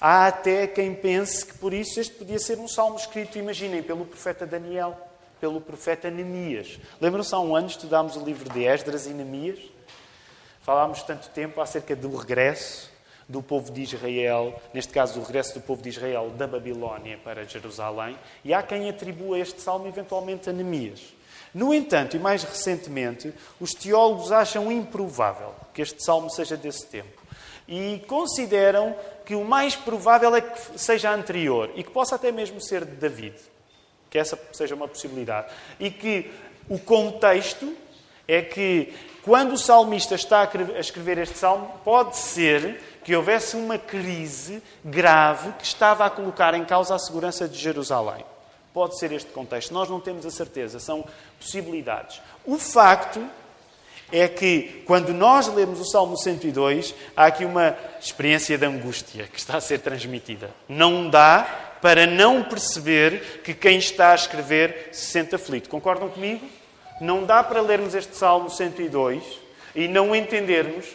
Há 0.00 0.26
até 0.26 0.66
quem 0.66 0.92
pense 0.92 1.46
que 1.46 1.56
por 1.56 1.72
isso 1.72 2.00
este 2.00 2.16
podia 2.16 2.40
ser 2.40 2.58
um 2.58 2.66
salmo 2.66 2.96
escrito, 2.96 3.38
imaginem, 3.38 3.80
pelo 3.80 4.04
profeta 4.04 4.44
Daniel, 4.44 4.98
pelo 5.40 5.60
profeta 5.60 6.10
Neemias. 6.10 6.80
Lembram-se 7.00 7.32
há 7.32 7.38
um 7.38 7.54
ano 7.54 7.68
estudámos 7.68 8.16
o 8.16 8.24
livro 8.24 8.50
de 8.50 8.64
Esdras 8.64 9.06
e 9.06 9.10
Neemias? 9.10 9.60
Falámos 10.62 11.00
tanto 11.04 11.28
tempo 11.28 11.60
acerca 11.60 11.94
do 11.94 12.16
regresso 12.16 12.97
do 13.28 13.42
povo 13.42 13.70
de 13.70 13.82
Israel, 13.82 14.60
neste 14.72 14.92
caso, 14.92 15.20
o 15.20 15.22
regresso 15.22 15.54
do 15.54 15.60
povo 15.60 15.82
de 15.82 15.90
Israel 15.90 16.30
da 16.30 16.46
Babilónia 16.46 17.18
para 17.22 17.44
Jerusalém, 17.44 18.18
e 18.44 18.54
há 18.54 18.62
quem 18.62 18.88
atribua 18.88 19.38
este 19.38 19.60
salmo 19.60 19.86
eventualmente 19.86 20.48
a 20.48 20.52
Neemias. 20.52 21.14
No 21.52 21.74
entanto, 21.74 22.16
e 22.16 22.18
mais 22.18 22.42
recentemente, 22.42 23.32
os 23.60 23.72
teólogos 23.72 24.32
acham 24.32 24.70
improvável 24.72 25.54
que 25.74 25.82
este 25.82 26.02
salmo 26.02 26.30
seja 26.30 26.56
desse 26.56 26.86
tempo 26.86 27.18
e 27.68 28.02
consideram 28.06 28.96
que 29.26 29.34
o 29.34 29.44
mais 29.44 29.76
provável 29.76 30.34
é 30.34 30.40
que 30.40 30.78
seja 30.78 31.12
anterior 31.12 31.70
e 31.74 31.84
que 31.84 31.90
possa 31.90 32.14
até 32.14 32.32
mesmo 32.32 32.60
ser 32.60 32.84
de 32.84 32.92
David. 32.92 33.34
Que 34.08 34.18
essa 34.18 34.38
seja 34.52 34.74
uma 34.74 34.88
possibilidade. 34.88 35.52
E 35.78 35.90
que 35.90 36.30
o 36.66 36.78
contexto 36.78 37.74
é 38.26 38.40
que 38.40 38.94
quando 39.22 39.52
o 39.52 39.58
salmista 39.58 40.14
está 40.14 40.48
a 40.48 40.80
escrever 40.80 41.18
este 41.18 41.36
salmo, 41.36 41.70
pode 41.84 42.16
ser 42.16 42.80
que 43.04 43.14
houvesse 43.14 43.56
uma 43.56 43.78
crise 43.78 44.62
grave 44.84 45.52
que 45.52 45.64
estava 45.64 46.04
a 46.04 46.10
colocar 46.10 46.54
em 46.54 46.64
causa 46.64 46.94
a 46.94 46.98
segurança 46.98 47.48
de 47.48 47.58
Jerusalém. 47.58 48.24
Pode 48.72 48.98
ser 48.98 49.12
este 49.12 49.30
contexto. 49.30 49.72
Nós 49.72 49.88
não 49.88 50.00
temos 50.00 50.26
a 50.26 50.30
certeza, 50.30 50.78
são 50.78 51.04
possibilidades. 51.38 52.20
O 52.44 52.58
facto 52.58 53.24
é 54.10 54.26
que, 54.26 54.82
quando 54.86 55.12
nós 55.12 55.48
lemos 55.48 55.80
o 55.80 55.84
Salmo 55.84 56.16
102, 56.16 56.94
há 57.16 57.26
aqui 57.26 57.44
uma 57.44 57.76
experiência 58.00 58.56
de 58.56 58.64
angústia 58.64 59.28
que 59.30 59.38
está 59.38 59.56
a 59.56 59.60
ser 59.60 59.80
transmitida. 59.80 60.50
Não 60.68 61.10
dá 61.10 61.68
para 61.80 62.06
não 62.06 62.42
perceber 62.42 63.42
que 63.44 63.54
quem 63.54 63.78
está 63.78 64.12
a 64.12 64.14
escrever 64.14 64.88
se 64.92 65.06
sente 65.06 65.34
aflito. 65.34 65.68
Concordam 65.68 66.08
comigo? 66.08 66.46
Não 67.00 67.24
dá 67.24 67.44
para 67.44 67.60
lermos 67.60 67.94
este 67.94 68.16
Salmo 68.16 68.50
102 68.50 69.22
e 69.74 69.86
não 69.86 70.14
entendermos 70.14 70.86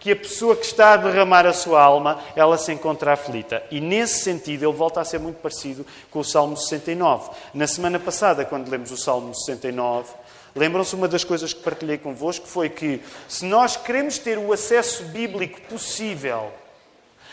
que 0.00 0.10
a 0.10 0.16
pessoa 0.16 0.56
que 0.56 0.64
está 0.64 0.94
a 0.94 0.96
derramar 0.96 1.46
a 1.46 1.52
sua 1.52 1.80
alma, 1.80 2.18
ela 2.34 2.56
se 2.56 2.72
encontra 2.72 3.12
aflita. 3.12 3.62
E 3.70 3.80
nesse 3.80 4.24
sentido, 4.24 4.64
ele 4.64 4.76
volta 4.76 5.00
a 5.00 5.04
ser 5.04 5.20
muito 5.20 5.36
parecido 5.36 5.86
com 6.10 6.20
o 6.20 6.24
Salmo 6.24 6.56
69. 6.56 7.30
Na 7.52 7.66
semana 7.66 8.00
passada, 8.00 8.44
quando 8.44 8.70
lemos 8.70 8.90
o 8.90 8.96
Salmo 8.96 9.34
69, 9.34 10.14
Lembram-se 10.54 10.96
uma 10.96 11.06
das 11.06 11.22
coisas 11.22 11.52
que 11.52 11.62
partilhei 11.62 11.96
convosco 11.96 12.44
foi 12.44 12.68
que 12.68 13.00
se 13.28 13.44
nós 13.44 13.76
queremos 13.76 14.18
ter 14.18 14.36
o 14.36 14.52
acesso 14.52 15.04
bíblico 15.04 15.60
possível 15.62 16.52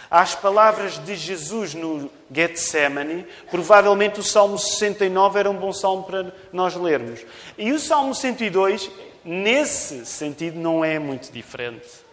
às 0.10 0.36
palavras 0.36 0.98
de 1.04 1.16
Jesus 1.16 1.74
no 1.74 2.12
Getsemane, 2.32 3.26
provavelmente 3.50 4.20
o 4.20 4.24
Salmo 4.24 4.58
69 4.58 5.40
era 5.40 5.50
um 5.50 5.56
bom 5.56 5.74
salmo 5.74 6.04
para 6.04 6.32
nós 6.54 6.76
lermos. 6.76 7.22
E 7.58 7.72
o 7.74 7.80
Salmo 7.80 8.14
102, 8.14 8.90
nesse 9.26 10.06
sentido, 10.06 10.60
não 10.60 10.86
é 10.86 11.00
muito 11.00 11.32
diferente. 11.32 12.07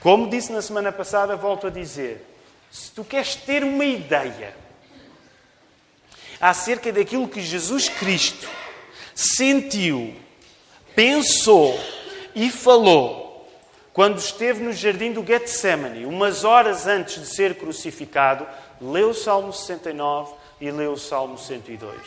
Como 0.00 0.28
disse 0.28 0.52
na 0.52 0.62
semana 0.62 0.92
passada, 0.92 1.36
volto 1.36 1.66
a 1.66 1.70
dizer: 1.70 2.24
se 2.70 2.90
tu 2.92 3.04
queres 3.04 3.34
ter 3.34 3.64
uma 3.64 3.84
ideia 3.84 4.54
acerca 6.40 6.92
daquilo 6.92 7.28
que 7.28 7.40
Jesus 7.40 7.88
Cristo 7.88 8.48
sentiu, 9.14 10.14
pensou 10.94 11.78
e 12.34 12.50
falou 12.50 13.48
quando 13.92 14.18
esteve 14.18 14.62
no 14.62 14.72
jardim 14.72 15.12
do 15.12 15.26
Getsemane, 15.26 16.06
umas 16.06 16.44
horas 16.44 16.86
antes 16.86 17.20
de 17.20 17.26
ser 17.26 17.56
crucificado, 17.56 18.46
leu 18.80 19.10
o 19.10 19.14
Salmo 19.14 19.52
69 19.52 20.34
e 20.60 20.70
leu 20.70 20.92
o 20.92 20.96
Salmo 20.96 21.36
102. 21.36 22.00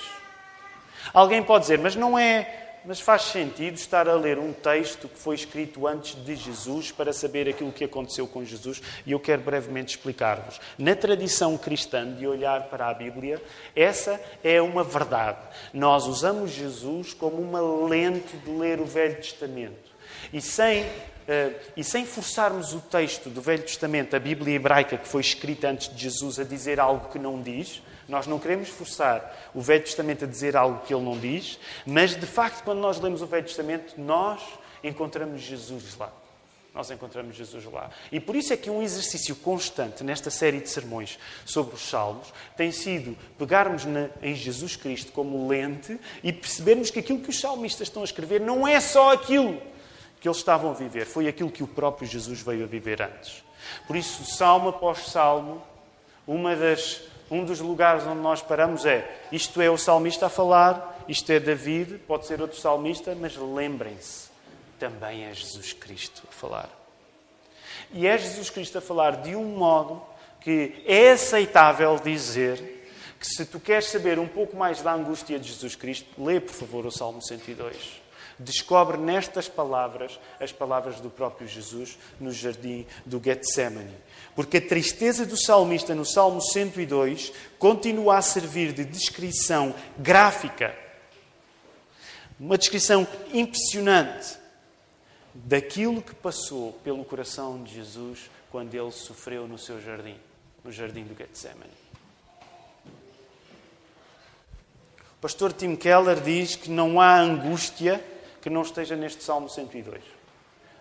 Alguém 1.13 1.43
pode 1.43 1.63
dizer, 1.65 1.79
mas 1.79 1.93
não 1.93 2.17
é 2.17 2.70
mas 2.85 2.99
faz 2.99 3.23
sentido 3.23 3.75
estar 3.75 4.07
a 4.07 4.15
ler 4.15 4.39
um 4.39 4.51
texto 4.51 5.07
que 5.07 5.17
foi 5.17 5.35
escrito 5.35 5.87
antes 5.87 6.15
de 6.15 6.35
Jesus 6.35 6.91
para 6.91 7.13
saber 7.13 7.47
aquilo 7.47 7.71
que 7.71 7.83
aconteceu 7.83 8.27
com 8.27 8.43
Jesus 8.43 8.81
e 9.05 9.11
eu 9.11 9.19
quero 9.19 9.41
brevemente 9.41 9.95
explicar-vos. 9.95 10.59
Na 10.77 10.95
tradição 10.95 11.57
cristã 11.57 12.11
de 12.11 12.25
olhar 12.25 12.63
para 12.63 12.89
a 12.89 12.93
Bíblia, 12.93 13.41
essa 13.75 14.19
é 14.43 14.61
uma 14.61 14.83
verdade. 14.83 15.39
Nós 15.73 16.07
usamos 16.07 16.51
Jesus 16.51 17.13
como 17.13 17.37
uma 17.37 17.61
lente 17.87 18.35
de 18.37 18.51
ler 18.51 18.79
o 18.79 18.85
Velho 18.85 19.15
Testamento. 19.15 19.91
E 20.33 20.41
sem 20.41 20.85
Uh, 21.21 21.55
e 21.77 21.83
sem 21.83 22.03
forçarmos 22.03 22.73
o 22.73 22.79
texto 22.81 23.29
do 23.29 23.41
Velho 23.41 23.61
Testamento, 23.61 24.15
a 24.15 24.19
Bíblia 24.19 24.55
hebraica 24.55 24.97
que 24.97 25.07
foi 25.07 25.21
escrita 25.21 25.69
antes 25.69 25.87
de 25.95 26.01
Jesus, 26.01 26.39
a 26.39 26.43
dizer 26.43 26.79
algo 26.79 27.09
que 27.09 27.19
não 27.19 27.39
diz, 27.39 27.81
nós 28.07 28.27
não 28.27 28.39
queremos 28.39 28.69
forçar 28.69 29.49
o 29.53 29.61
Velho 29.61 29.83
Testamento 29.83 30.25
a 30.25 30.27
dizer 30.27 30.55
algo 30.55 30.85
que 30.85 30.93
ele 30.93 31.03
não 31.03 31.17
diz, 31.17 31.59
mas 31.85 32.15
de 32.15 32.25
facto, 32.25 32.63
quando 32.63 32.79
nós 32.79 32.99
lemos 32.99 33.21
o 33.21 33.25
Velho 33.25 33.45
Testamento, 33.45 33.99
nós 33.99 34.41
encontramos 34.83 35.41
Jesus 35.41 35.95
lá. 35.97 36.11
Nós 36.73 36.89
encontramos 36.89 37.35
Jesus 37.35 37.65
lá. 37.65 37.89
E 38.11 38.19
por 38.19 38.33
isso 38.33 38.53
é 38.53 38.57
que 38.57 38.69
um 38.69 38.81
exercício 38.81 39.35
constante 39.35 40.05
nesta 40.05 40.29
série 40.29 40.61
de 40.61 40.69
sermões 40.69 41.19
sobre 41.45 41.75
os 41.75 41.81
Salmos 41.81 42.33
tem 42.55 42.71
sido 42.71 43.17
pegarmos 43.37 43.83
na, 43.83 44.09
em 44.21 44.33
Jesus 44.33 44.77
Cristo 44.77 45.11
como 45.11 45.49
lente 45.49 45.99
e 46.23 46.31
percebermos 46.31 46.89
que 46.89 46.99
aquilo 46.99 47.19
que 47.19 47.29
os 47.29 47.39
salmistas 47.39 47.89
estão 47.89 48.03
a 48.03 48.05
escrever 48.05 48.39
não 48.39 48.65
é 48.65 48.79
só 48.79 49.11
aquilo 49.11 49.61
que 50.21 50.27
eles 50.27 50.37
estavam 50.37 50.69
a 50.69 50.73
viver, 50.73 51.05
foi 51.05 51.27
aquilo 51.27 51.49
que 51.49 51.63
o 51.63 51.67
próprio 51.67 52.07
Jesus 52.07 52.41
veio 52.41 52.63
a 52.63 52.67
viver 52.67 53.01
antes. 53.01 53.43
Por 53.87 53.95
isso, 53.95 54.23
salmo 54.23 54.69
após 54.69 55.07
salmo, 55.07 55.61
uma 56.27 56.55
das 56.55 57.01
um 57.31 57.45
dos 57.45 57.61
lugares 57.61 58.05
onde 58.05 58.19
nós 58.19 58.41
paramos 58.41 58.85
é 58.85 59.19
isto 59.31 59.61
é 59.61 59.69
o 59.69 59.77
salmista 59.77 60.25
a 60.25 60.29
falar, 60.29 61.03
isto 61.07 61.31
é 61.31 61.39
David, 61.39 61.99
pode 61.99 62.27
ser 62.27 62.41
outro 62.41 62.59
salmista, 62.59 63.15
mas 63.15 63.37
lembrem-se, 63.37 64.29
também 64.77 65.23
é 65.23 65.33
Jesus 65.33 65.71
Cristo 65.71 66.23
a 66.29 66.31
falar. 66.33 66.69
E 67.93 68.05
é 68.05 68.17
Jesus 68.17 68.49
Cristo 68.49 68.77
a 68.77 68.81
falar 68.81 69.21
de 69.21 69.35
um 69.35 69.45
modo 69.45 70.01
que 70.41 70.83
é 70.85 71.11
aceitável 71.11 71.97
dizer 72.03 72.81
que 73.19 73.27
se 73.27 73.45
tu 73.45 73.59
queres 73.59 73.85
saber 73.85 74.19
um 74.19 74.27
pouco 74.27 74.57
mais 74.57 74.81
da 74.81 74.93
angústia 74.93 75.39
de 75.39 75.47
Jesus 75.47 75.75
Cristo, 75.75 76.09
lê, 76.17 76.39
por 76.39 76.53
favor, 76.53 76.85
o 76.85 76.91
Salmo 76.91 77.21
102. 77.21 78.01
Descobre 78.41 78.97
nestas 78.97 79.47
palavras 79.47 80.19
as 80.39 80.51
palavras 80.51 80.99
do 80.99 81.11
próprio 81.11 81.47
Jesus 81.47 81.97
no 82.19 82.31
jardim 82.31 82.87
do 83.05 83.21
Getsemane. 83.23 83.95
Porque 84.35 84.57
a 84.57 84.67
tristeza 84.67 85.25
do 85.25 85.37
salmista 85.37 85.93
no 85.93 86.03
Salmo 86.03 86.41
102 86.41 87.31
continua 87.59 88.17
a 88.17 88.21
servir 88.21 88.73
de 88.73 88.83
descrição 88.83 89.75
gráfica, 89.97 90.75
uma 92.39 92.57
descrição 92.57 93.07
impressionante 93.31 94.39
daquilo 95.35 96.01
que 96.01 96.15
passou 96.15 96.73
pelo 96.83 97.05
coração 97.05 97.61
de 97.63 97.75
Jesus 97.75 98.31
quando 98.49 98.73
ele 98.73 98.91
sofreu 98.91 99.47
no 99.47 99.59
seu 99.59 99.79
jardim, 99.79 100.17
no 100.63 100.71
jardim 100.71 101.03
do 101.03 101.15
Getsemane. 101.15 101.69
O 105.11 105.21
pastor 105.21 105.53
Tim 105.53 105.75
Keller 105.75 106.19
diz 106.19 106.55
que 106.55 106.71
não 106.71 106.99
há 106.99 107.19
angústia 107.19 108.03
que 108.41 108.49
não 108.49 108.63
esteja 108.63 108.95
neste 108.95 109.23
Salmo 109.23 109.49
102. 109.49 110.01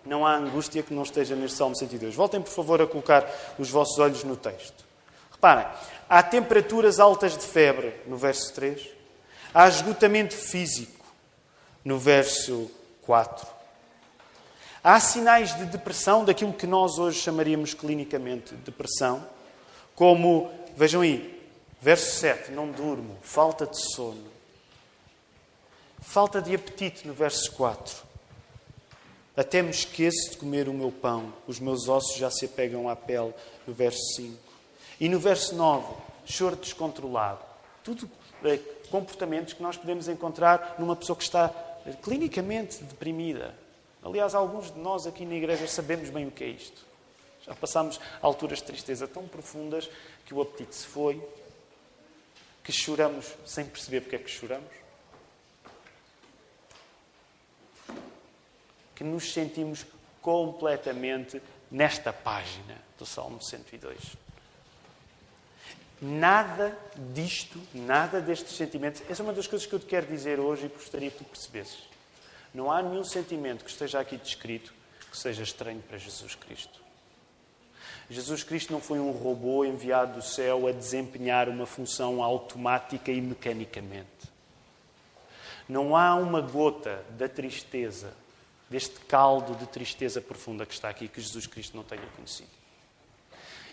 Não 0.05 0.25
há 0.25 0.35
angústia 0.35 0.81
que 0.81 0.93
não 0.93 1.03
esteja 1.03 1.35
neste 1.35 1.57
Salmo 1.57 1.75
102. 1.75 2.15
Voltem, 2.15 2.41
por 2.41 2.51
favor, 2.51 2.81
a 2.81 2.87
colocar 2.87 3.29
os 3.59 3.69
vossos 3.69 3.99
olhos 3.99 4.23
no 4.23 4.35
texto. 4.35 4.83
Reparem, 5.31 5.67
há 6.09 6.23
temperaturas 6.23 6.99
altas 6.99 7.37
de 7.37 7.43
febre, 7.45 7.93
no 8.07 8.17
verso 8.17 8.53
3. 8.53 8.89
Há 9.53 9.67
esgotamento 9.67 10.35
físico, 10.35 11.05
no 11.85 11.99
verso 11.99 12.69
4. 13.03 13.47
Há 14.83 14.99
sinais 14.99 15.55
de 15.55 15.65
depressão, 15.65 16.25
daquilo 16.25 16.53
que 16.53 16.65
nós 16.65 16.97
hoje 16.97 17.19
chamaríamos 17.19 17.75
clinicamente 17.75 18.55
de 18.55 18.61
depressão, 18.61 19.23
como, 19.93 20.49
vejam 20.75 21.01
aí, 21.01 21.39
verso 21.79 22.19
7, 22.19 22.51
não 22.51 22.71
durmo, 22.71 23.19
falta 23.21 23.67
de 23.67 23.77
sono. 23.93 24.23
Falta 26.01 26.41
de 26.41 26.53
apetite, 26.53 27.07
no 27.07 27.13
verso 27.13 27.51
4. 27.53 28.03
Até 29.37 29.61
me 29.61 29.69
esqueço 29.69 30.31
de 30.31 30.37
comer 30.37 30.67
o 30.67 30.73
meu 30.73 30.91
pão, 30.91 31.33
os 31.47 31.59
meus 31.59 31.87
ossos 31.87 32.17
já 32.17 32.29
se 32.29 32.45
apegam 32.45 32.89
à 32.89 32.95
pele, 32.95 33.33
no 33.65 33.73
verso 33.73 34.01
5. 34.15 34.37
E 34.99 35.07
no 35.07 35.19
verso 35.19 35.55
9, 35.55 35.93
choro 36.25 36.55
descontrolado. 36.55 37.39
Tudo 37.83 38.09
é, 38.43 38.57
comportamentos 38.89 39.53
que 39.53 39.63
nós 39.63 39.77
podemos 39.77 40.07
encontrar 40.07 40.75
numa 40.77 40.95
pessoa 40.95 41.15
que 41.15 41.23
está 41.23 41.53
é, 41.85 41.93
clinicamente 41.93 42.83
deprimida. 42.83 43.55
Aliás, 44.03 44.35
alguns 44.35 44.71
de 44.71 44.79
nós 44.79 45.05
aqui 45.07 45.25
na 45.25 45.35
igreja 45.35 45.67
sabemos 45.67 46.09
bem 46.09 46.27
o 46.27 46.31
que 46.31 46.43
é 46.43 46.47
isto. 46.47 46.85
Já 47.45 47.55
passámos 47.55 47.99
alturas 48.21 48.57
de 48.57 48.65
tristeza 48.65 49.07
tão 49.07 49.27
profundas 49.27 49.89
que 50.25 50.33
o 50.33 50.41
apetite 50.41 50.75
se 50.75 50.85
foi, 50.85 51.21
que 52.63 52.71
choramos 52.71 53.27
sem 53.45 53.65
perceber 53.65 54.01
porque 54.01 54.15
é 54.15 54.19
que 54.19 54.29
choramos. 54.29 54.80
Que 59.01 59.03
nos 59.03 59.33
sentimos 59.33 59.83
completamente 60.21 61.41
nesta 61.71 62.13
página 62.13 62.77
do 62.99 63.03
Salmo 63.03 63.41
102. 63.41 63.97
Nada 65.99 66.77
disto, 67.11 67.59
nada 67.73 68.21
destes 68.21 68.55
sentimentos, 68.55 69.01
essa 69.09 69.23
é 69.23 69.23
uma 69.23 69.33
das 69.33 69.47
coisas 69.47 69.67
que 69.67 69.73
eu 69.73 69.79
te 69.79 69.87
quero 69.87 70.05
dizer 70.05 70.39
hoje 70.39 70.67
e 70.67 70.69
gostaria 70.69 71.09
que 71.09 71.17
tu 71.17 71.23
percebesses. 71.23 71.79
Não 72.53 72.71
há 72.71 72.83
nenhum 72.83 73.03
sentimento 73.03 73.65
que 73.65 73.71
esteja 73.71 73.99
aqui 73.99 74.17
descrito 74.17 74.71
que 75.09 75.17
seja 75.17 75.41
estranho 75.41 75.81
para 75.81 75.97
Jesus 75.97 76.35
Cristo. 76.35 76.79
Jesus 78.07 78.43
Cristo 78.43 78.71
não 78.71 78.79
foi 78.79 78.99
um 78.99 79.09
robô 79.09 79.65
enviado 79.65 80.19
do 80.19 80.21
céu 80.21 80.67
a 80.67 80.71
desempenhar 80.71 81.49
uma 81.49 81.65
função 81.65 82.21
automática 82.21 83.11
e 83.11 83.19
mecanicamente. 83.19 84.29
Não 85.67 85.95
há 85.95 86.13
uma 86.13 86.39
gota 86.39 87.03
da 87.17 87.27
tristeza 87.27 88.20
deste 88.71 89.01
caldo 89.01 89.53
de 89.53 89.67
tristeza 89.67 90.21
profunda 90.21 90.65
que 90.65 90.73
está 90.73 90.87
aqui, 90.87 91.09
que 91.09 91.19
Jesus 91.19 91.45
Cristo 91.45 91.75
não 91.75 91.83
tenha 91.83 92.07
conhecido. 92.15 92.49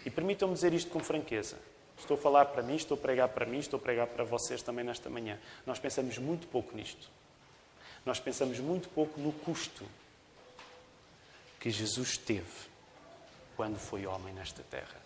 E 0.05 0.11
permitam-me 0.11 0.55
dizer 0.55 0.75
isto 0.75 0.91
com 0.91 0.99
franqueza. 0.99 1.57
Estou 1.97 2.17
a 2.17 2.21
falar 2.21 2.47
para 2.47 2.65
mim, 2.65 2.75
estou 2.75 2.97
a 2.97 3.01
pregar 3.01 3.29
para 3.29 3.47
mim, 3.47 3.59
estou 3.59 3.79
a 3.79 3.81
pregar 3.81 4.09
para 4.09 4.25
vocês 4.25 4.61
também 4.61 4.85
nesta 4.85 5.09
manhã. 5.09 5.39
Nós 5.65 5.79
pensamos 5.79 6.19
muito 6.19 6.49
pouco 6.49 6.77
nisto. 6.77 7.09
Nós 8.05 8.19
pensamos 8.19 8.59
muito 8.59 8.89
pouco 8.89 9.21
no 9.21 9.33
custo 9.33 9.87
que 11.61 11.71
Jesus 11.71 12.19
teve 12.19 12.69
quando 13.57 13.79
foi 13.79 14.05
homem 14.05 14.35
nesta 14.35 14.65
terra. 14.65 15.01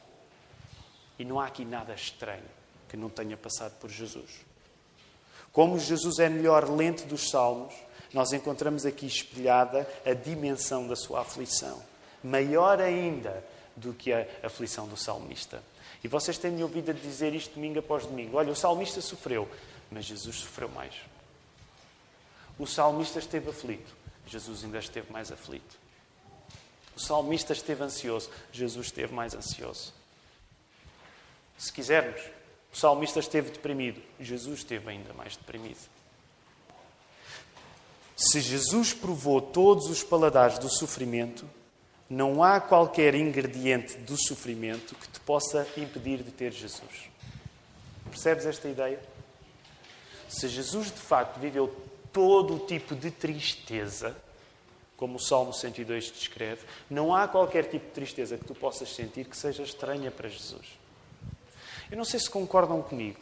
E 1.18 1.25
não 1.25 1.38
há 1.38 1.46
aqui 1.46 1.66
nada 1.66 1.94
estranho 1.94 2.49
que 2.88 2.96
não 2.96 3.11
tenha 3.11 3.37
passado 3.37 3.78
por 3.78 3.90
Jesus. 3.90 4.40
Como 5.52 5.78
Jesus 5.78 6.18
é 6.18 6.28
melhor 6.28 6.68
lente 6.71 7.04
dos 7.04 7.30
salmos, 7.30 7.75
nós 8.12 8.32
encontramos 8.32 8.87
aqui 8.87 9.06
espelhada 9.06 9.88
a 10.04 10.14
dimensão 10.14 10.87
da 10.87 10.97
sua 10.97 11.21
aflição. 11.21 11.82
Maior 12.23 12.80
ainda 12.80 13.44
do 13.76 13.92
que 13.92 14.12
a 14.12 14.26
aflição 14.42 14.87
do 14.87 14.97
salmista. 14.97 15.62
E 16.04 16.09
vocês 16.09 16.38
têm-me 16.38 16.62
ouvido 16.62 16.92
dizer 16.94 17.35
isto 17.35 17.54
domingo 17.54 17.78
após 17.78 18.06
domingo. 18.06 18.37
Olha, 18.37 18.52
o 18.52 18.56
salmista 18.56 19.00
sofreu, 19.00 19.49
mas 19.90 20.04
Jesus 20.04 20.37
sofreu 20.37 20.68
mais. 20.68 20.94
O 22.59 22.66
salmista 22.66 23.18
esteve 23.18 23.50
aflito, 23.50 23.94
Jesus 24.26 24.64
ainda 24.64 24.78
esteve 24.78 25.12
mais 25.12 25.32
aflito. 25.32 25.78
O 26.94 27.00
salmista 27.00 27.52
esteve 27.52 27.82
ansioso, 27.82 28.30
Jesus 28.52 28.87
esteve 28.87 29.14
mais 29.14 29.35
ansioso. 29.35 29.94
Se 31.56 31.73
quisermos, 31.73 32.21
o 32.72 32.76
salmista 32.76 33.20
esteve 33.20 33.50
deprimido, 33.50 34.00
Jesus 34.18 34.60
esteve 34.60 34.90
ainda 34.90 35.12
mais 35.12 35.36
deprimido. 35.36 35.78
Se 38.16 38.40
Jesus 38.40 38.94
provou 38.94 39.42
todos 39.42 39.88
os 39.88 40.02
paladares 40.02 40.58
do 40.58 40.68
sofrimento, 40.68 41.44
não 42.08 42.42
há 42.42 42.60
qualquer 42.60 43.14
ingrediente 43.14 43.96
do 43.98 44.16
sofrimento 44.16 44.94
que 44.94 45.08
te 45.08 45.20
possa 45.20 45.66
impedir 45.76 46.22
de 46.22 46.30
ter 46.30 46.52
Jesus. 46.52 47.10
Percebes 48.08 48.46
esta 48.46 48.68
ideia? 48.68 49.00
Se 50.28 50.48
Jesus 50.48 50.86
de 50.86 51.00
facto 51.00 51.40
viveu 51.40 51.74
todo 52.12 52.56
o 52.56 52.58
tipo 52.60 52.94
de 52.94 53.10
tristeza, 53.10 54.16
como 54.96 55.16
o 55.16 55.20
Salmo 55.20 55.52
102 55.52 56.12
descreve, 56.12 56.64
não 56.88 57.14
há 57.14 57.26
qualquer 57.26 57.64
tipo 57.64 57.86
de 57.86 57.92
tristeza 57.92 58.38
que 58.38 58.44
tu 58.44 58.54
possas 58.54 58.94
sentir 58.94 59.24
que 59.24 59.36
seja 59.36 59.62
estranha 59.62 60.10
para 60.10 60.28
Jesus. 60.28 60.81
Eu 61.92 61.99
não 61.99 62.06
sei 62.06 62.18
se 62.18 62.30
concordam 62.30 62.80
comigo, 62.80 63.20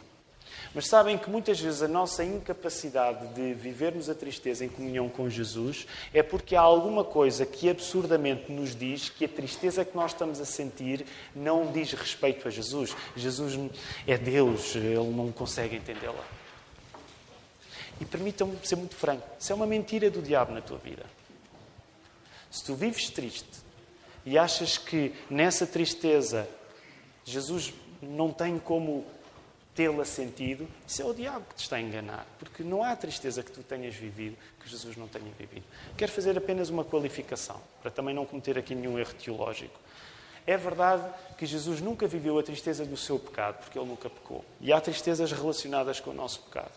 mas 0.72 0.86
sabem 0.86 1.18
que 1.18 1.28
muitas 1.28 1.58
vezes 1.58 1.82
a 1.82 1.88
nossa 1.88 2.22
incapacidade 2.22 3.26
de 3.34 3.52
vivermos 3.52 4.08
a 4.08 4.14
tristeza 4.14 4.64
em 4.64 4.68
comunhão 4.68 5.08
com 5.08 5.28
Jesus 5.28 5.88
é 6.14 6.22
porque 6.22 6.54
há 6.54 6.60
alguma 6.60 7.02
coisa 7.02 7.44
que 7.44 7.68
absurdamente 7.68 8.52
nos 8.52 8.76
diz 8.76 9.08
que 9.08 9.24
a 9.24 9.28
tristeza 9.28 9.84
que 9.84 9.96
nós 9.96 10.12
estamos 10.12 10.40
a 10.40 10.44
sentir 10.44 11.04
não 11.34 11.72
diz 11.72 11.92
respeito 11.94 12.46
a 12.46 12.50
Jesus. 12.52 12.96
Jesus 13.16 13.58
é 14.06 14.16
Deus, 14.16 14.76
ele 14.76 14.94
não 14.98 15.32
consegue 15.32 15.74
entendê-la. 15.74 16.24
E 18.00 18.04
permitam-me 18.04 18.56
ser 18.62 18.76
muito 18.76 18.94
franco: 18.94 19.26
isso 19.36 19.50
é 19.50 19.56
uma 19.56 19.66
mentira 19.66 20.08
do 20.12 20.22
diabo 20.22 20.52
na 20.52 20.60
tua 20.60 20.78
vida. 20.78 21.04
Se 22.52 22.62
tu 22.62 22.76
vives 22.76 23.10
triste 23.10 23.50
e 24.24 24.38
achas 24.38 24.78
que 24.78 25.12
nessa 25.28 25.66
tristeza 25.66 26.48
Jesus 27.24 27.74
não 28.02 28.32
tem 28.32 28.58
como 28.58 29.04
tê-la 29.74 30.04
sentido, 30.04 30.68
isso 30.86 31.00
é 31.00 31.04
o 31.04 31.14
diabo 31.14 31.44
que 31.48 31.54
te 31.54 31.62
está 31.62 31.76
a 31.76 31.80
enganar, 31.80 32.26
porque 32.38 32.62
não 32.62 32.82
há 32.82 32.94
tristeza 32.96 33.42
que 33.42 33.50
tu 33.50 33.62
tenhas 33.62 33.94
vivido 33.94 34.36
que 34.60 34.68
Jesus 34.68 34.96
não 34.96 35.08
tenha 35.08 35.30
vivido. 35.38 35.64
Quero 35.96 36.12
fazer 36.12 36.36
apenas 36.36 36.68
uma 36.68 36.84
qualificação, 36.84 37.60
para 37.80 37.90
também 37.90 38.14
não 38.14 38.26
cometer 38.26 38.58
aqui 38.58 38.74
nenhum 38.74 38.98
erro 38.98 39.14
teológico. 39.14 39.78
É 40.46 40.56
verdade 40.56 41.04
que 41.38 41.46
Jesus 41.46 41.80
nunca 41.80 42.06
viveu 42.06 42.38
a 42.38 42.42
tristeza 42.42 42.84
do 42.84 42.96
seu 42.96 43.18
pecado, 43.18 43.58
porque 43.58 43.78
ele 43.78 43.88
nunca 43.88 44.10
pecou. 44.10 44.44
E 44.60 44.72
há 44.72 44.80
tristezas 44.80 45.30
relacionadas 45.30 46.00
com 46.00 46.10
o 46.10 46.14
nosso 46.14 46.40
pecado. 46.42 46.72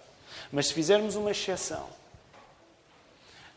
Mas 0.52 0.68
se 0.68 0.74
fizermos 0.74 1.16
uma 1.16 1.32
exceção, 1.32 1.88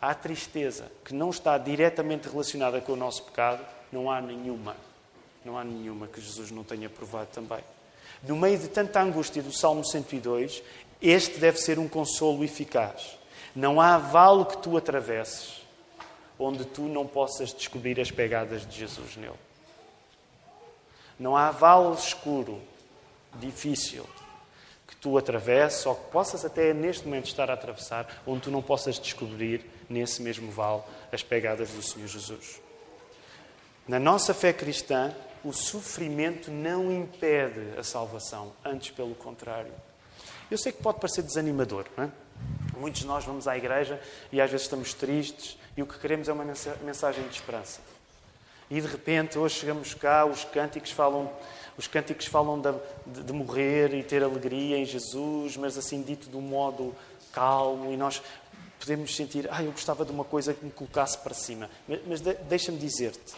há 0.01 0.15
tristeza 0.15 0.91
que 1.05 1.13
não 1.15 1.31
está 1.31 1.59
diretamente 1.59 2.29
relacionada 2.29 2.81
com 2.81 2.93
o 2.93 2.97
nosso 2.97 3.25
pecado, 3.25 3.65
não 3.93 4.11
há 4.11 4.21
nenhuma. 4.21 4.77
Não 5.47 5.57
há 5.57 5.63
nenhuma 5.63 6.09
que 6.09 6.21
Jesus 6.21 6.51
não 6.51 6.65
tenha 6.65 6.91
provado 6.91 7.29
também. 7.33 7.61
No 8.27 8.35
meio 8.37 8.59
de 8.59 8.67
tanta 8.67 9.01
angústia 9.01 9.41
do 9.41 9.53
Salmo 9.53 9.85
102, 9.85 10.61
este 11.01 11.39
deve 11.39 11.59
ser 11.59 11.79
um 11.79 11.87
consolo 11.87 12.43
eficaz. 12.43 13.17
Não 13.55 13.81
há 13.81 13.97
vale 13.97 14.45
que 14.45 14.59
tu 14.59 14.77
atravesses 14.77 15.65
onde 16.37 16.65
tu 16.65 16.83
não 16.83 17.07
possas 17.07 17.55
descobrir 17.55 18.01
as 18.01 18.11
pegadas 18.11 18.67
de 18.67 18.77
Jesus 18.77 19.17
nele. 19.17 19.39
Não 21.17 21.37
há 21.37 21.53
vale 21.53 21.95
escuro, 21.95 22.61
difícil, 23.35 24.05
que 24.85 24.97
tu 24.97 25.17
atravesses 25.17 25.87
ou 25.87 25.95
que 25.95 26.11
possas 26.11 26.45
até 26.45 26.75
neste 26.75 27.05
momento 27.05 27.27
estar 27.27 27.49
a 27.53 27.55
atravessar, 27.55 28.21
onde 28.27 28.41
tu 28.41 28.51
não 28.51 28.63
possas 28.63 28.99
descobrir 28.99 29.65
nesse 29.89 30.21
mesmo 30.21 30.51
vale 30.51 30.83
as 31.13 31.23
pegadas 31.23 31.71
do 31.71 31.83
Senhor 31.83 32.09
Jesus. 32.09 32.61
Na 33.87 34.01
nossa 34.01 34.35
fé 34.35 34.53
cristã, 34.53 35.15
o 35.47 35.53
sofrimento 35.53 36.51
não 36.51 36.91
impede 36.91 37.79
a 37.79 37.85
salvação, 37.85 38.53
antes 38.65 38.91
pelo 38.91 39.15
contrário. 39.15 39.73
Eu 40.51 40.59
sei 40.59 40.73
que 40.73 40.83
pode 40.83 40.99
parecer 40.99 41.23
desanimador, 41.23 41.87
não 41.97 42.05
é? 42.05 42.11
Muitos 42.77 43.03
de 43.03 43.07
nós 43.07 43.25
vamos 43.25 43.47
à 43.47 43.57
igreja 43.57 44.01
e 44.33 44.41
às 44.41 44.51
vezes 44.51 44.67
estamos 44.67 44.93
tristes 44.93 45.57
e 45.77 45.83
o 45.83 45.87
que 45.87 45.99
queremos 46.01 46.29
é 46.29 46.33
uma 46.33 46.45
mensagem 46.45 47.27
de 47.29 47.35
esperança. 47.35 47.81
E 48.69 48.81
de 48.81 48.87
repente, 48.89 49.39
hoje 49.39 49.61
chegamos 49.61 49.95
cá, 49.95 50.27
os 50.27 50.45
cânticos 50.45 50.91
falam, 50.91 51.33
os 51.79 51.87
cânticos 51.87 52.27
falam 52.27 52.61
de, 52.61 53.23
de, 53.23 53.33
morrer 53.33 53.95
e 53.95 54.03
ter 54.03 54.25
alegria 54.25 54.77
em 54.77 54.85
Jesus, 54.85 55.57
mas 55.57 55.79
assim 55.79 56.03
dito 56.03 56.29
de 56.29 56.37
um 56.37 56.41
modo 56.41 56.93
calmo, 57.33 57.93
e 57.93 57.97
nós 57.97 58.21
podemos 58.81 59.15
sentir, 59.15 59.49
ah, 59.53 59.63
eu 59.63 59.71
gostava 59.71 60.05
de 60.05 60.11
uma 60.11 60.25
coisa 60.25 60.53
que 60.53 60.65
me 60.65 60.73
colocasse 60.73 61.17
para 61.19 61.35
cima. 61.35 61.71
Mas, 61.87 62.01
mas 62.05 62.21
deixa-me 62.21 62.79
dizer-te, 62.79 63.35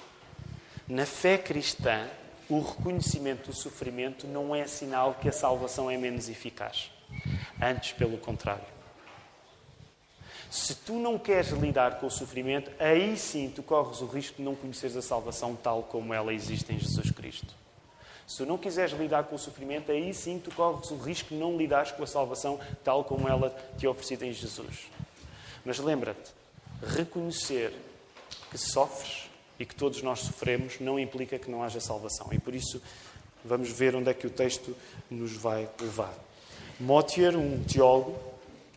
na 0.88 1.05
fé 1.05 1.37
cristã, 1.37 2.09
o 2.48 2.61
reconhecimento 2.61 3.51
do 3.51 3.55
sofrimento 3.55 4.27
não 4.27 4.55
é 4.55 4.66
sinal 4.66 5.14
que 5.14 5.29
a 5.29 5.33
salvação 5.33 5.90
é 5.90 5.98
menos 5.98 6.29
eficaz. 6.31 6.90
Antes, 7.61 7.92
pelo 7.92 8.16
contrário. 8.16 8.64
Se 10.51 10.74
tu 10.74 10.94
não 10.94 11.18
queres 11.18 11.51
lidar 11.51 11.98
com 11.98 12.07
o 12.07 12.11
sofrimento, 12.11 12.70
aí 12.79 13.18
sim 13.18 13.53
tu 13.55 13.62
corres 13.62 14.01
o 14.01 14.07
risco 14.07 14.38
de 14.38 14.42
não 14.42 14.55
conheceres 14.55 14.96
a 14.96 15.03
salvação 15.03 15.55
tal 15.55 15.83
como 15.83 16.14
ela 16.14 16.33
existe 16.33 16.72
em 16.72 16.79
Jesus 16.79 17.11
Cristo. 17.11 17.55
Se 18.27 18.38
tu 18.38 18.46
não 18.46 18.57
quiseres 18.57 18.98
lidar 18.98 19.24
com 19.24 19.37
o 19.37 19.38
sofrimento, 19.38 19.92
aí 19.92 20.14
sim 20.14 20.40
tu 20.42 20.51
corres 20.55 20.90
o 20.90 20.96
risco 20.96 21.31
de 21.31 21.35
não 21.35 21.57
lidares 21.57 21.92
com 21.92 22.03
a 22.03 22.07
salvação 22.07 22.59
tal 22.83 23.05
como 23.05 23.29
ela 23.29 23.55
te 23.77 23.85
é 23.85 23.88
oferecida 23.90 24.24
em 24.24 24.33
Jesus. 24.33 24.87
Mas 25.66 25.79
lembra-te, 25.79 26.33
reconhecer 26.83 27.74
que 28.51 28.57
sofres 28.57 29.27
e 29.58 29.66
que 29.66 29.74
todos 29.74 30.02
nós 30.02 30.20
sofremos 30.20 30.78
não 30.80 30.98
implica 30.98 31.38
que 31.38 31.50
não 31.50 31.62
haja 31.62 31.80
salvação. 31.80 32.28
E 32.32 32.38
por 32.38 32.54
isso 32.54 32.80
vamos 33.44 33.70
ver 33.70 33.94
onde 33.96 34.10
é 34.10 34.14
que 34.14 34.26
o 34.26 34.30
texto 34.30 34.76
nos 35.10 35.32
vai 35.32 35.68
levar. 35.80 36.12
Motier, 36.78 37.36
um 37.36 37.62
teólogo, 37.64 38.16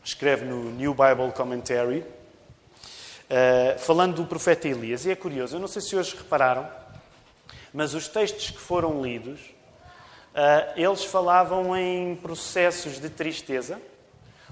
escreve 0.04 0.46
no 0.46 0.72
New 0.72 0.94
Bible 0.94 1.32
Commentary, 1.36 2.00
uh, 2.00 3.80
falando 3.80 4.16
do 4.16 4.26
profeta 4.26 4.68
Elias. 4.68 5.06
E 5.06 5.12
é 5.12 5.16
curioso, 5.16 5.56
eu 5.56 5.60
não 5.60 5.68
sei 5.68 5.82
se 5.82 5.96
hoje 5.96 6.16
repararam, 6.16 6.68
mas 7.74 7.94
os 7.94 8.08
textos 8.08 8.50
que 8.50 8.60
foram 8.60 9.02
lidos, 9.04 9.40
uh, 9.40 10.74
eles 10.76 11.04
falavam 11.04 11.78
em 11.78 12.16
processos 12.16 13.00
de 13.00 13.10
tristeza 13.10 13.80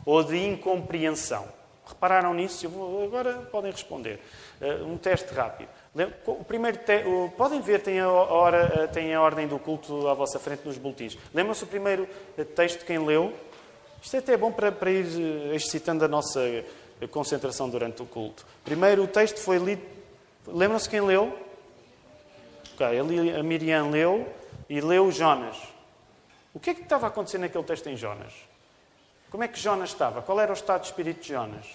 ou 0.05 0.23
de 0.23 0.37
incompreensão. 0.37 1.47
Repararam 1.85 2.33
nisso? 2.33 2.69
Vou, 2.69 3.03
agora 3.03 3.33
podem 3.51 3.71
responder. 3.71 4.19
Uh, 4.61 4.85
um 4.85 4.97
teste 4.97 5.33
rápido. 5.33 5.69
O 6.25 6.43
primeiro 6.43 6.77
te... 6.77 7.03
podem 7.35 7.61
ver, 7.61 7.81
tem 7.81 7.99
a, 7.99 8.07
hora, 8.09 8.87
tem 8.89 9.13
a 9.13 9.21
ordem 9.21 9.47
do 9.47 9.57
culto 9.57 10.07
à 10.07 10.13
vossa 10.13 10.37
frente 10.37 10.65
nos 10.65 10.77
boletins. 10.77 11.17
Lembram-se 11.33 11.63
o 11.63 11.67
primeiro 11.67 12.07
texto 12.55 12.85
quem 12.85 12.99
leu? 12.99 13.33
Isto 14.01 14.15
é 14.15 14.19
até 14.19 14.37
bom 14.37 14.51
para, 14.51 14.71
para 14.71 14.91
ir 14.91 15.05
eh, 15.05 15.55
excitando 15.55 16.05
a 16.05 16.07
nossa 16.07 16.39
concentração 17.11 17.69
durante 17.69 18.01
o 18.01 18.05
culto. 18.05 18.45
Primeiro 18.63 19.03
o 19.03 19.07
texto 19.07 19.39
foi 19.39 19.57
lido. 19.57 19.81
Lembram-se 20.47 20.87
quem 20.87 21.01
leu? 21.01 21.37
Okay, 22.75 22.99
a 23.37 23.43
Miriam 23.43 23.89
leu 23.89 24.27
e 24.69 24.79
leu 24.79 25.11
Jonas. 25.11 25.57
O 26.53 26.59
que 26.59 26.69
é 26.69 26.73
que 26.73 26.83
estava 26.83 27.07
acontecendo 27.07 27.41
naquele 27.41 27.63
texto 27.63 27.87
em 27.87 27.97
Jonas? 27.97 28.33
Como 29.29 29.43
é 29.43 29.47
que 29.47 29.59
Jonas 29.59 29.89
estava? 29.89 30.21
Qual 30.21 30.39
era 30.39 30.51
o 30.51 30.53
estado 30.53 30.81
de 30.81 30.87
espírito 30.87 31.21
de 31.21 31.29
Jonas? 31.29 31.65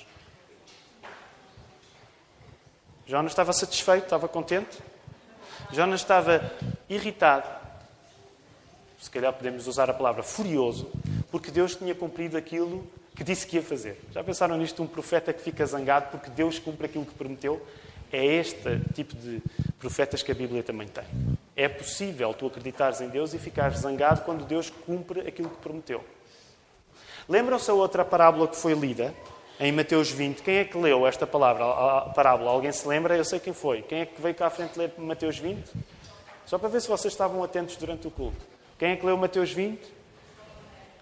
Jonas 3.06 3.32
estava 3.32 3.52
satisfeito, 3.52 4.04
estava 4.04 4.28
contente. 4.28 4.78
Jonas 5.72 6.00
estava 6.00 6.52
irritado. 6.88 7.48
Se 9.00 9.10
calhar 9.10 9.32
podemos 9.32 9.66
usar 9.66 9.90
a 9.90 9.94
palavra 9.94 10.22
furioso, 10.22 10.90
porque 11.30 11.50
Deus 11.50 11.76
tinha 11.76 11.94
cumprido 11.94 12.36
aquilo 12.36 12.86
que 13.14 13.22
disse 13.22 13.46
que 13.46 13.56
ia 13.56 13.62
fazer. 13.62 14.00
Já 14.12 14.24
pensaram 14.24 14.56
nisto? 14.56 14.82
Um 14.82 14.86
profeta 14.86 15.32
que 15.32 15.42
fica 15.42 15.64
zangado 15.66 16.10
porque 16.10 16.30
Deus 16.30 16.58
cumpre 16.58 16.86
aquilo 16.86 17.04
que 17.04 17.14
prometeu? 17.14 17.64
É 18.10 18.24
este 18.24 18.80
tipo 18.94 19.14
de 19.14 19.42
profetas 19.78 20.22
que 20.22 20.32
a 20.32 20.34
Bíblia 20.34 20.62
também 20.62 20.88
tem. 20.88 21.04
É 21.54 21.68
possível 21.68 22.32
tu 22.32 22.46
acreditares 22.46 23.00
em 23.00 23.08
Deus 23.08 23.34
e 23.34 23.38
ficares 23.38 23.80
zangado 23.80 24.22
quando 24.22 24.44
Deus 24.44 24.70
cumpre 24.70 25.20
aquilo 25.20 25.50
que 25.50 25.56
prometeu. 25.56 26.02
Lembram-se 27.28 27.70
a 27.70 27.74
outra 27.74 28.04
parábola 28.04 28.48
que 28.48 28.56
foi 28.56 28.74
lida? 28.74 29.14
Em 29.58 29.72
Mateus 29.72 30.10
20. 30.10 30.42
Quem 30.42 30.56
é 30.58 30.64
que 30.64 30.76
leu 30.76 31.06
esta 31.06 31.26
palavra, 31.26 31.64
a 31.64 32.00
parábola? 32.14 32.50
Alguém 32.50 32.72
se 32.72 32.86
lembra? 32.86 33.16
Eu 33.16 33.24
sei 33.24 33.38
quem 33.38 33.52
foi. 33.52 33.82
Quem 33.82 34.00
é 34.00 34.06
que 34.06 34.20
veio 34.20 34.34
cá 34.34 34.46
à 34.46 34.50
frente 34.50 34.78
ler 34.78 34.92
Mateus 34.98 35.38
20? 35.38 35.70
Só 36.46 36.58
para 36.58 36.68
ver 36.68 36.80
se 36.80 36.88
vocês 36.88 37.12
estavam 37.12 37.42
atentos 37.42 37.76
durante 37.76 38.06
o 38.06 38.10
culto. 38.10 38.44
Quem 38.78 38.92
é 38.92 38.96
que 38.96 39.06
leu 39.06 39.16
Mateus 39.16 39.52
20? 39.52 39.80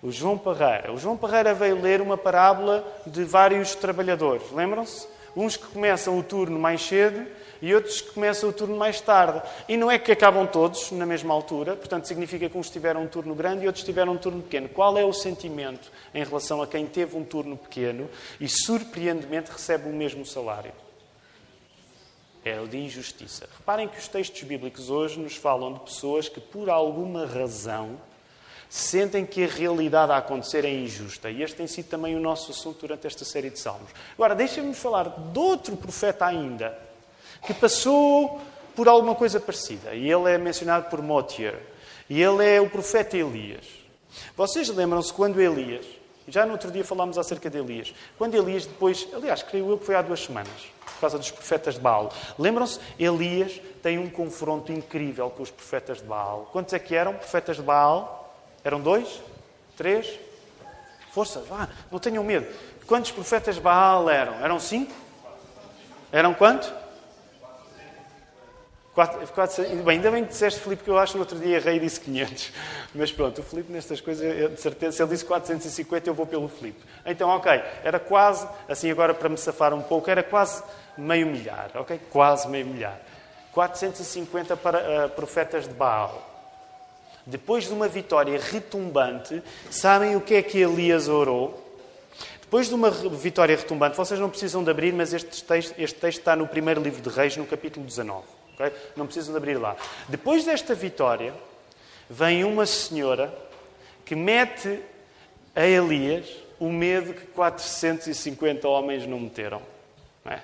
O 0.03 0.11
João 0.11 0.37
Parreira. 0.37 0.93
O 0.93 0.99
João 0.99 1.17
Parreira 1.17 1.55
veio 1.55 1.81
ler 1.81 2.01
uma 2.01 2.17
parábola 2.17 2.85
de 3.07 3.25
vários 3.25 3.75
trabalhadores. 3.75 4.51
Lembram-se? 4.53 5.07
Uns 5.35 5.57
que 5.57 5.67
começam 5.67 6.19
o 6.19 6.23
turno 6.23 6.59
mais 6.59 6.83
cedo 6.83 7.27
e 7.63 7.73
outros 7.73 8.01
que 8.01 8.11
começam 8.11 8.51
o 8.51 8.53
turno 8.53 8.77
mais 8.77 9.01
tarde. 9.01 9.41
E 9.69 9.77
não 9.77 9.89
é 9.89 9.99
que 9.99 10.11
acabam 10.11 10.47
todos 10.47 10.91
na 10.91 11.07
mesma 11.07 11.33
altura, 11.33 11.77
portanto, 11.77 12.07
significa 12.07 12.49
que 12.51 12.59
uns 12.59 12.69
tiveram 12.69 13.05
um 13.05 13.07
turno 13.07 13.35
grande 13.35 13.65
e 13.65 13.67
outros 13.69 13.85
tiveram 13.85 14.13
um 14.15 14.19
turno 14.19 14.43
pequeno. 14.43 14.69
Qual 14.69 14.99
é 14.99 15.05
o 15.05 15.13
sentimento 15.13 15.91
em 16.13 16.25
relação 16.25 16.61
a 16.61 16.67
quem 16.67 16.85
teve 16.85 17.17
um 17.17 17.25
turno 17.25 17.57
pequeno 17.57 18.11
e, 18.41 18.49
surpreendentemente, 18.49 19.53
recebe 19.53 19.89
o 19.89 19.93
mesmo 19.93 20.27
salário? 20.27 20.73
É 22.45 22.61
o 22.61 22.67
de 22.67 22.77
injustiça. 22.77 23.49
Reparem 23.57 23.87
que 23.87 23.97
os 23.97 24.09
textos 24.09 24.43
bíblicos 24.43 24.91
hoje 24.91 25.21
nos 25.21 25.37
falam 25.37 25.75
de 25.75 25.81
pessoas 25.81 26.29
que, 26.29 26.41
por 26.41 26.69
alguma 26.69 27.25
razão, 27.25 27.97
sentem 28.69 29.25
que 29.25 29.45
a 29.45 29.47
realidade 29.47 30.11
a 30.11 30.17
acontecer 30.17 30.65
é 30.65 30.73
injusta. 30.73 31.31
E 31.31 31.43
este 31.43 31.59
tem 31.59 31.69
sido 31.69 31.89
também 31.89 32.17
o 32.17 32.21
nosso 32.21 32.51
assunto 32.51 32.81
durante 32.81 33.07
esta 33.07 33.25
série 33.25 33.51
de 33.51 33.61
salmos. 33.61 33.93
Agora, 34.15 34.35
deixem-me 34.35 34.75
falar 34.75 35.09
de 35.09 35.39
outro 35.39 35.77
profeta 35.77 36.27
ainda, 36.27 36.77
que 37.47 37.55
passou 37.55 38.41
por 38.75 38.89
alguma 38.89 39.15
coisa 39.15 39.41
parecida. 39.41 39.95
E 39.95 40.11
ele 40.11 40.31
é 40.31 40.39
mencionado 40.39 40.89
por 40.89 41.03
Motier. 41.03 41.59
E 42.09 42.23
ele 42.23 42.45
é 42.45 42.61
o 42.61 42.69
profeta 42.69 43.17
Elias. 43.17 43.67
Vocês 44.37 44.69
lembram-se 44.69 45.13
quando 45.13 45.41
Elias, 45.41 45.87
já 46.29 46.45
no 46.45 46.53
outro 46.53 46.71
dia 46.71 46.85
falámos 46.85 47.17
acerca 47.19 47.49
de 47.49 47.59
Elias, 47.59 47.95
quando 48.19 48.35
Elias 48.35 48.67
depois, 48.67 49.09
aliás, 49.13 49.43
creio 49.43 49.71
eu 49.71 49.79
que 49.79 49.87
foi 49.87 49.95
há 49.95 50.03
duas 50.03 50.21
semanas, 50.21 50.53
por 50.85 51.01
causa 51.01 51.19
dos 51.19 51.31
profetas 51.31 51.75
de 51.75 51.81
Baal. 51.81 52.13
Lembram-se? 52.39 52.79
Elias 52.99 53.61
tem 53.83 53.99
um 53.99 54.11
confronto 54.11 54.71
incrível 54.71 55.31
com 55.31 55.43
os 55.43 55.51
profetas 55.51 55.99
de 55.99 56.05
Baal. 56.05 56.49
Quantos 56.53 56.75
é 56.75 56.79
que 56.79 56.95
eram 56.95 57.15
profetas 57.15 57.57
de 57.57 57.63
Baal? 57.63 58.37
Eram 58.63 58.81
dois? 58.81 59.21
Três? 59.77 60.19
Força, 61.13 61.41
vá, 61.41 61.69
não 61.91 61.99
tenham 61.99 62.23
medo. 62.23 62.47
Quantos 62.87 63.11
profetas 63.11 63.57
de 63.57 63.61
Baal 63.61 64.09
eram? 64.09 64.35
Eram 64.45 64.61
cinco? 64.61 64.93
Eram 66.11 66.35
quanto? 66.35 66.82
Quatro, 68.95 69.27
quatro, 69.29 69.65
bem, 69.65 69.97
ainda 69.97 70.11
bem 70.11 70.23
que 70.23 70.33
disseste, 70.33 70.61
Filipe, 70.61 70.85
que 70.85 70.91
eu 70.91 70.99
acho 70.99 71.13
que 71.13 71.19
no 71.19 71.25
outro 71.25 71.39
dia 71.39 71.57
errei 71.57 71.77
e 71.77 71.81
disse 71.81 71.99
500. 71.99 72.53
Mas 72.95 73.11
pronto, 73.11 73.41
o 73.41 73.43
Filipe 73.43 73.73
nestas 73.73 74.03
coisas, 74.03 74.51
de 74.51 74.61
certeza, 74.61 74.95
se 74.95 75.03
ele 75.03 75.11
disse 75.13 75.25
450, 75.25 76.11
eu 76.11 76.13
vou 76.13 76.27
pelo 76.27 76.47
Filipe. 76.47 76.79
Então, 77.07 77.31
ok, 77.31 77.51
era 77.83 77.99
quase, 77.99 78.47
assim 78.69 78.91
agora 78.91 79.15
para 79.15 79.31
me 79.31 79.39
safar 79.39 79.73
um 79.73 79.81
pouco, 79.81 80.11
era 80.11 80.23
quase 80.23 80.63
meio 80.99 81.27
milhar, 81.27 81.71
ok? 81.75 81.99
Quase 82.11 82.47
meio 82.49 82.67
milhar. 82.67 83.01
450 83.53 84.59
para, 84.59 85.07
uh, 85.07 85.09
profetas 85.09 85.67
de 85.67 85.73
Baal. 85.73 86.31
Depois 87.25 87.65
de 87.65 87.73
uma 87.73 87.89
vitória 87.89 88.39
retumbante, 88.39 89.43
sabem 89.71 90.17
o 90.17 90.21
que 90.21 90.35
é 90.35 90.43
que 90.43 90.59
Elias 90.59 91.09
orou? 91.09 91.63
Depois 92.43 92.69
de 92.69 92.75
uma 92.75 92.91
vitória 92.91 93.57
retumbante, 93.57 93.97
vocês 93.97 94.21
não 94.21 94.29
precisam 94.29 94.63
de 94.63 94.71
abrir, 94.71 94.93
mas 94.93 95.15
este 95.15 95.43
texto, 95.43 95.75
este 95.79 95.99
texto 95.99 96.19
está 96.19 96.37
no 96.37 96.47
primeiro 96.47 96.83
livro 96.83 97.01
de 97.01 97.09
Reis, 97.09 97.39
no 97.39 97.47
capítulo 97.47 97.87
19. 97.87 98.42
Okay? 98.67 98.79
Não 98.97 99.07
precisam 99.07 99.33
de 99.33 99.39
abrir 99.39 99.57
lá. 99.57 99.77
Depois 100.09 100.45
desta 100.45 100.75
vitória, 100.75 101.35
vem 102.09 102.45
uma 102.45 102.67
senhora 102.67 103.33
que 104.05 104.15
mete 104.15 104.81
a 105.55 105.67
Elias 105.67 106.27
o 106.59 106.71
medo 106.71 107.13
que 107.13 107.27
450 107.27 108.69
homens 108.69 109.05
não 109.05 109.19
meteram. 109.19 109.61
Não 110.25 110.33
é? 110.33 110.43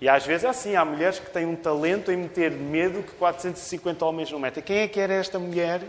E 0.00 0.08
às 0.08 0.24
vezes 0.24 0.44
é 0.44 0.48
assim, 0.48 0.76
há 0.76 0.84
mulheres 0.84 1.18
que 1.18 1.30
têm 1.30 1.44
um 1.44 1.54
talento 1.54 2.10
em 2.10 2.16
meter 2.16 2.50
medo 2.50 3.02
que 3.02 3.12
450 3.12 4.04
homens 4.04 4.30
não 4.30 4.38
metem. 4.38 4.62
Quem 4.62 4.78
é 4.78 4.88
que 4.88 4.98
era 4.98 5.12
esta 5.12 5.38
mulher? 5.38 5.82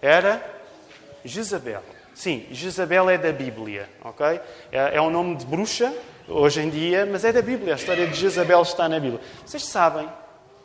Era 0.00 0.42
Jezabel. 1.24 1.82
Sim, 2.14 2.46
Jezabel 2.50 3.10
é 3.10 3.18
da 3.18 3.30
Bíblia, 3.30 3.88
ok? 4.02 4.40
É, 4.72 4.96
é 4.96 5.00
um 5.00 5.10
nome 5.10 5.36
de 5.36 5.44
bruxa 5.44 5.92
hoje 6.26 6.60
em 6.60 6.70
dia, 6.70 7.06
mas 7.06 7.24
é 7.24 7.32
da 7.32 7.42
Bíblia. 7.42 7.74
A 7.74 7.76
história 7.76 8.06
de 8.06 8.14
Jezabel 8.14 8.62
está 8.62 8.88
na 8.88 8.98
Bíblia. 8.98 9.20
Vocês 9.44 9.64
sabem 9.64 10.08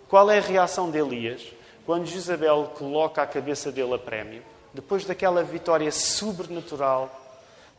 qual 0.10 0.30
é 0.30 0.38
a 0.38 0.42
reação 0.42 0.90
de 0.92 0.98
Elias 0.98 1.42
quando 1.86 2.06
Jezabel 2.06 2.72
coloca 2.78 3.22
a 3.22 3.28
cabeça 3.28 3.72
dele 3.72 3.94
a 3.94 3.98
prémio? 3.98 4.44
Depois 4.74 5.06
daquela 5.06 5.44
vitória 5.44 5.92
sobrenatural 5.92 7.22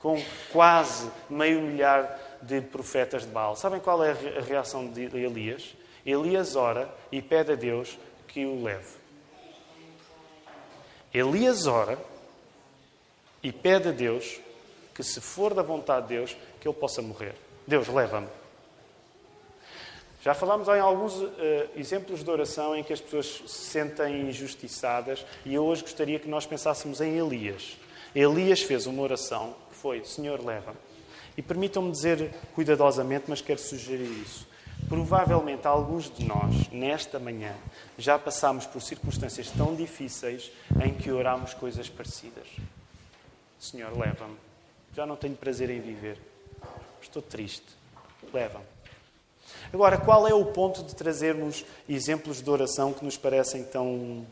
com 0.00 0.22
quase 0.52 1.10
meio 1.28 1.60
milhar 1.60 2.38
de 2.42 2.60
profetas 2.60 3.22
de 3.22 3.28
Baal. 3.28 3.56
Sabem 3.56 3.80
qual 3.80 4.04
é 4.04 4.10
a 4.10 4.40
reação 4.40 4.86
de 4.86 5.02
Elias? 5.02 5.74
Elias 6.04 6.54
ora 6.54 6.88
e 7.10 7.20
pede 7.20 7.52
a 7.52 7.56
Deus 7.56 7.98
que 8.28 8.46
o 8.46 8.62
leve. 8.62 8.94
Elias 11.12 11.66
ora 11.66 11.98
e 13.42 13.50
pede 13.50 13.88
a 13.88 13.92
Deus 13.92 14.38
que, 14.94 15.02
se 15.02 15.20
for 15.20 15.54
da 15.54 15.62
vontade 15.62 16.08
de 16.08 16.14
Deus, 16.14 16.36
que 16.60 16.68
ele 16.68 16.74
possa 16.76 17.02
morrer. 17.02 17.34
Deus, 17.66 17.88
leva-me. 17.88 18.28
Já 20.26 20.34
falámos 20.34 20.66
em 20.66 20.80
alguns 20.80 21.14
uh, 21.14 21.30
exemplos 21.76 22.24
de 22.24 22.28
oração 22.28 22.74
em 22.74 22.82
que 22.82 22.92
as 22.92 23.00
pessoas 23.00 23.44
se 23.46 23.70
sentem 23.70 24.28
injustiçadas 24.28 25.24
e 25.44 25.54
eu 25.54 25.64
hoje 25.64 25.82
gostaria 25.82 26.18
que 26.18 26.28
nós 26.28 26.44
pensássemos 26.44 27.00
em 27.00 27.16
Elias. 27.16 27.76
Elias 28.12 28.60
fez 28.60 28.86
uma 28.86 29.02
oração 29.02 29.54
que 29.70 29.76
foi: 29.76 30.04
Senhor, 30.04 30.44
leva-me. 30.44 30.78
E 31.36 31.42
permitam-me 31.42 31.92
dizer 31.92 32.34
cuidadosamente, 32.56 33.26
mas 33.28 33.40
quero 33.40 33.60
sugerir 33.60 34.10
isso. 34.20 34.48
Provavelmente 34.88 35.64
alguns 35.64 36.10
de 36.10 36.24
nós, 36.24 36.70
nesta 36.72 37.20
manhã, 37.20 37.54
já 37.96 38.18
passámos 38.18 38.66
por 38.66 38.82
circunstâncias 38.82 39.48
tão 39.52 39.76
difíceis 39.76 40.50
em 40.84 40.92
que 40.92 41.12
orámos 41.12 41.54
coisas 41.54 41.88
parecidas. 41.88 42.48
Senhor, 43.60 43.96
leva-me. 43.96 44.36
Já 44.92 45.06
não 45.06 45.14
tenho 45.14 45.36
prazer 45.36 45.70
em 45.70 45.80
viver. 45.80 46.18
Estou 47.00 47.22
triste. 47.22 47.68
Leva-me. 48.34 48.75
Agora, 49.72 49.98
qual 49.98 50.26
é 50.26 50.34
o 50.34 50.44
ponto 50.46 50.82
de 50.82 50.94
trazermos 50.94 51.64
exemplos 51.88 52.40
de 52.40 52.50
oração 52.50 52.92
que 52.92 53.04
nos 53.04 53.16
parecem 53.16 53.64
tão 53.64 54.26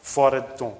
fora 0.00 0.40
de 0.40 0.54
tom? 0.56 0.76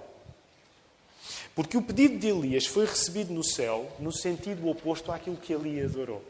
Porque 1.55 1.77
o 1.77 1.83
pedido 1.83 2.19
de 2.19 2.29
Elias 2.29 2.67
foi 2.67 2.85
recebido 2.85 3.33
no 3.33 3.45
céu 3.45 3.89
no 3.99 4.13
sentido 4.13 4.69
oposto 4.69 5.13
àquilo 5.13 5.37
que 5.37 5.53
Elias 5.53 5.95
orou. 5.95 6.23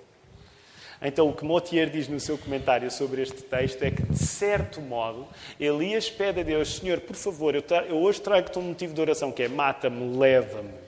Então, 1.01 1.29
o 1.29 1.35
que 1.35 1.45
Motier 1.45 1.91
diz 1.91 2.09
no 2.09 2.21
seu 2.21 2.39
comentário 2.39 2.91
sobre 2.91 3.23
este 3.23 3.43
texto 3.43 3.83
é 3.83 3.91
que, 3.91 4.03
de 4.03 4.19
certo 4.19 4.81
modo, 4.81 5.27
Elias 5.59 6.09
pede 6.11 6.41
a 6.41 6.43
Deus: 6.43 6.77
Senhor, 6.77 7.01
por 7.01 7.17
favor, 7.17 7.55
eu, 7.55 7.63
eu 7.89 7.97
hoje 7.97 8.21
trago-te 8.21 8.59
um 8.59 8.63
motivo 8.63 8.95
de 8.95 9.01
oração 9.01 9.33
que 9.33 9.43
é 9.43 9.49
mata-me, 9.49 10.17
leva-me. 10.17 10.84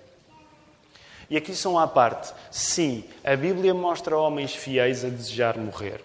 E 1.28 1.36
aqui 1.36 1.54
são 1.54 1.78
à 1.78 1.86
parte. 1.86 2.32
Sim, 2.50 3.04
a 3.24 3.34
Bíblia 3.34 3.74
mostra 3.74 4.16
homens 4.16 4.54
fiéis 4.54 5.04
a 5.04 5.08
desejar 5.08 5.58
morrer. 5.58 6.04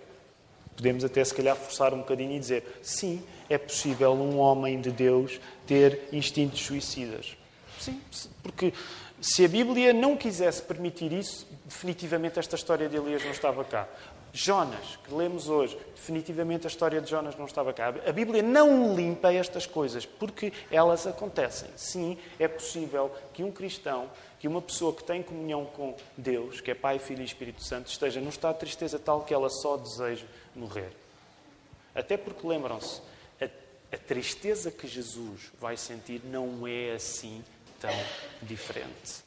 Podemos 0.76 1.04
até, 1.04 1.24
se 1.24 1.34
calhar, 1.34 1.56
forçar 1.56 1.94
um 1.94 2.00
bocadinho 2.00 2.36
e 2.36 2.40
dizer: 2.40 2.80
sim, 2.82 3.22
é 3.50 3.58
possível 3.58 4.14
um 4.14 4.40
homem 4.40 4.82
de 4.82 4.92
Deus 4.92 5.40
ter 5.68 6.08
instintos 6.12 6.62
suicidas. 6.62 7.38
Sim, 7.80 8.02
porque 8.42 8.74
se 9.20 9.46
a 9.46 9.48
Bíblia 9.48 9.94
não 9.94 10.18
quisesse 10.18 10.62
permitir 10.64 11.12
isso, 11.14 11.48
definitivamente 11.66 12.40
esta 12.40 12.56
história 12.56 12.90
de 12.90 12.98
Elias 12.98 13.24
não 13.24 13.32
estava 13.32 13.64
cá. 13.64 13.88
Jonas, 14.34 14.98
que 15.04 15.14
lemos 15.14 15.50
hoje, 15.50 15.78
definitivamente 15.96 16.66
a 16.66 16.70
história 16.70 17.02
de 17.02 17.10
Jonas 17.10 17.36
não 17.36 17.46
estava 17.46 17.74
cá. 17.74 17.88
A 17.88 18.12
Bíblia 18.12 18.42
não 18.42 18.96
limpa 18.96 19.34
estas 19.34 19.66
coisas, 19.66 20.06
porque 20.06 20.54
elas 20.72 21.06
acontecem. 21.06 21.70
Sim, 21.76 22.18
é 22.40 22.48
possível 22.48 23.12
que 23.34 23.44
um 23.44 23.52
cristão 23.52 24.10
que 24.42 24.48
uma 24.48 24.60
pessoa 24.60 24.92
que 24.92 25.04
tem 25.04 25.22
comunhão 25.22 25.66
com 25.66 25.96
Deus, 26.18 26.62
que 26.62 26.72
é 26.72 26.74
Pai, 26.74 26.98
Filho 26.98 27.22
e 27.22 27.26
Espírito 27.26 27.64
Santo, 27.64 27.92
esteja 27.92 28.20
num 28.20 28.30
estado 28.30 28.56
de 28.56 28.62
tristeza 28.62 28.98
tal 28.98 29.22
que 29.22 29.32
ela 29.32 29.52
só 29.52 29.78
deseja 29.78 30.26
morrer. 30.56 30.92
Até 31.94 32.18
porque, 32.18 32.48
lembram-se, 32.48 33.02
a, 33.40 33.46
a 33.94 33.98
tristeza 34.00 34.72
que 34.72 34.88
Jesus 34.88 35.52
vai 35.60 35.78
sentir 35.78 36.24
não 36.26 36.66
é 36.66 36.94
assim 36.94 37.44
tão 37.80 37.94
diferente. 38.42 39.24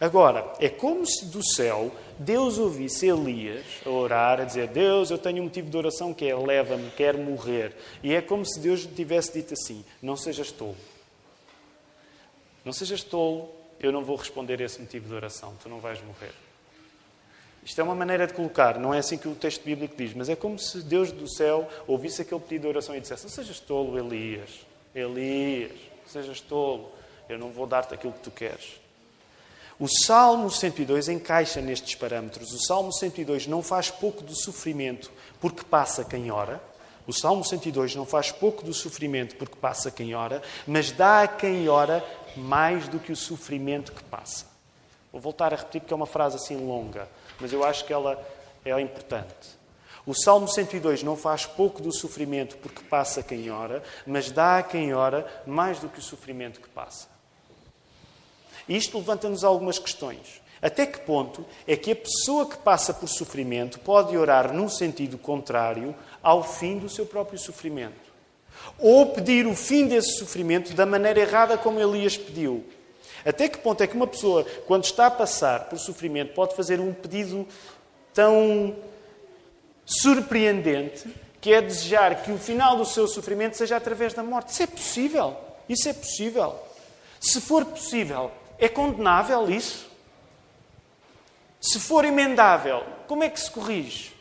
Agora, 0.00 0.54
é 0.58 0.68
como 0.68 1.04
se 1.04 1.26
do 1.26 1.44
céu 1.44 1.92
Deus 2.18 2.58
ouvisse 2.58 3.06
Elias 3.06 3.64
a 3.84 3.88
orar, 3.88 4.40
a 4.40 4.44
dizer: 4.44 4.68
Deus, 4.68 5.10
eu 5.10 5.16
tenho 5.16 5.40
um 5.40 5.44
motivo 5.44 5.70
de 5.70 5.76
oração 5.76 6.12
que 6.12 6.26
é 6.26 6.36
leva-me, 6.36 6.90
quero 6.90 7.18
morrer. 7.18 7.74
E 8.02 8.14
é 8.14 8.20
como 8.20 8.44
se 8.44 8.60
Deus 8.60 8.84
tivesse 8.84 9.32
dito 9.32 9.54
assim: 9.54 9.82
Não 10.02 10.16
sejas 10.16 10.52
tolo. 10.52 10.76
Não 12.62 12.74
sejas 12.74 13.02
tolo, 13.02 13.50
eu 13.80 13.90
não 13.90 14.04
vou 14.04 14.16
responder 14.16 14.60
a 14.60 14.64
esse 14.66 14.78
motivo 14.78 15.08
de 15.08 15.14
oração, 15.14 15.54
tu 15.62 15.68
não 15.68 15.80
vais 15.80 15.98
morrer. 16.02 16.32
Isto 17.64 17.80
é 17.80 17.84
uma 17.84 17.94
maneira 17.94 18.26
de 18.26 18.34
colocar, 18.34 18.78
não 18.78 18.92
é 18.92 18.98
assim 18.98 19.16
que 19.16 19.28
o 19.28 19.34
texto 19.34 19.64
bíblico 19.64 19.94
diz, 19.96 20.12
mas 20.12 20.28
é 20.28 20.36
como 20.36 20.58
se 20.58 20.82
Deus 20.82 21.10
do 21.12 21.26
céu 21.26 21.66
ouvisse 21.86 22.20
aquele 22.20 22.40
pedido 22.40 22.62
de 22.62 22.68
oração 22.68 22.94
e 22.94 23.00
dissesse: 23.00 23.24
Não 23.24 23.30
sejas 23.30 23.60
tolo, 23.60 23.98
Elias, 23.98 24.66
Elias, 24.94 25.72
não 25.72 26.08
sejas 26.08 26.40
tolo, 26.42 26.90
eu 27.30 27.38
não 27.38 27.50
vou 27.50 27.66
dar-te 27.66 27.94
aquilo 27.94 28.12
que 28.12 28.20
tu 28.20 28.30
queres. 28.30 28.78
O 29.80 29.88
Salmo 29.88 30.50
102 30.50 31.08
encaixa 31.08 31.58
nestes 31.62 31.94
parâmetros. 31.94 32.52
O 32.52 32.58
Salmo 32.66 32.92
102 32.92 33.46
não 33.46 33.62
faz 33.62 33.90
pouco 33.90 34.22
do 34.22 34.34
sofrimento 34.34 35.10
porque 35.40 35.64
passa 35.64 36.04
quem 36.04 36.30
ora. 36.30 36.62
O 37.06 37.14
Salmo 37.14 37.42
102 37.42 37.94
não 37.94 38.04
faz 38.04 38.30
pouco 38.30 38.62
do 38.62 38.74
sofrimento 38.74 39.36
porque 39.36 39.56
passa 39.56 39.90
quem 39.90 40.14
ora, 40.14 40.42
mas 40.66 40.92
dá 40.92 41.22
a 41.22 41.28
quem 41.28 41.66
ora 41.66 42.04
mais 42.36 42.88
do 42.88 42.98
que 42.98 43.10
o 43.10 43.16
sofrimento 43.16 43.92
que 43.92 44.04
passa. 44.04 44.44
Vou 45.10 45.18
voltar 45.18 45.54
a 45.54 45.56
repetir 45.56 45.80
porque 45.80 45.94
é 45.94 45.96
uma 45.96 46.04
frase 46.04 46.36
assim 46.36 46.56
longa, 46.56 47.08
mas 47.40 47.50
eu 47.50 47.64
acho 47.64 47.86
que 47.86 47.92
ela 47.94 48.22
é 48.62 48.78
importante. 48.78 49.58
O 50.04 50.12
Salmo 50.14 50.46
102 50.46 51.02
não 51.02 51.16
faz 51.16 51.46
pouco 51.46 51.80
do 51.80 51.90
sofrimento 51.90 52.58
porque 52.58 52.82
passa 52.84 53.22
quem 53.22 53.50
ora, 53.50 53.82
mas 54.06 54.30
dá 54.30 54.58
a 54.58 54.62
quem 54.62 54.92
ora 54.92 55.26
mais 55.46 55.80
do 55.80 55.88
que 55.88 56.00
o 56.00 56.02
sofrimento 56.02 56.60
que 56.60 56.68
passa. 56.68 57.08
Isto 58.68 58.98
levanta-nos 58.98 59.44
algumas 59.44 59.78
questões. 59.78 60.40
Até 60.62 60.84
que 60.86 61.00
ponto 61.00 61.44
é 61.66 61.74
que 61.76 61.92
a 61.92 61.96
pessoa 61.96 62.46
que 62.46 62.58
passa 62.58 62.92
por 62.92 63.08
sofrimento 63.08 63.78
pode 63.80 64.16
orar 64.16 64.52
num 64.52 64.68
sentido 64.68 65.16
contrário 65.16 65.94
ao 66.22 66.42
fim 66.42 66.78
do 66.78 66.88
seu 66.88 67.06
próprio 67.06 67.38
sofrimento? 67.38 68.10
Ou 68.78 69.06
pedir 69.06 69.46
o 69.46 69.56
fim 69.56 69.86
desse 69.86 70.18
sofrimento 70.18 70.74
da 70.74 70.84
maneira 70.84 71.20
errada 71.20 71.56
como 71.56 71.80
Elias 71.80 72.16
pediu? 72.16 72.64
Até 73.24 73.48
que 73.48 73.58
ponto 73.58 73.82
é 73.82 73.86
que 73.86 73.96
uma 73.96 74.06
pessoa, 74.06 74.44
quando 74.66 74.84
está 74.84 75.06
a 75.06 75.10
passar 75.10 75.68
por 75.68 75.78
sofrimento, 75.78 76.34
pode 76.34 76.54
fazer 76.54 76.80
um 76.80 76.92
pedido 76.92 77.46
tão 78.12 78.76
surpreendente 79.84 81.08
que 81.40 81.52
é 81.52 81.62
desejar 81.62 82.22
que 82.22 82.30
o 82.30 82.38
final 82.38 82.76
do 82.76 82.84
seu 82.84 83.08
sofrimento 83.08 83.56
seja 83.56 83.76
através 83.76 84.12
da 84.12 84.22
morte? 84.22 84.52
Isso 84.52 84.62
é 84.62 84.66
possível. 84.66 85.36
Isso 85.68 85.88
é 85.88 85.92
possível. 85.92 86.54
Se 87.18 87.40
for 87.40 87.64
possível, 87.64 88.30
é 88.60 88.68
condenável 88.68 89.50
isso? 89.50 89.88
Se 91.60 91.80
for 91.80 92.04
emendável, 92.04 92.84
como 93.06 93.24
é 93.24 93.28
que 93.28 93.40
se 93.40 93.50
corrige? 93.50 94.14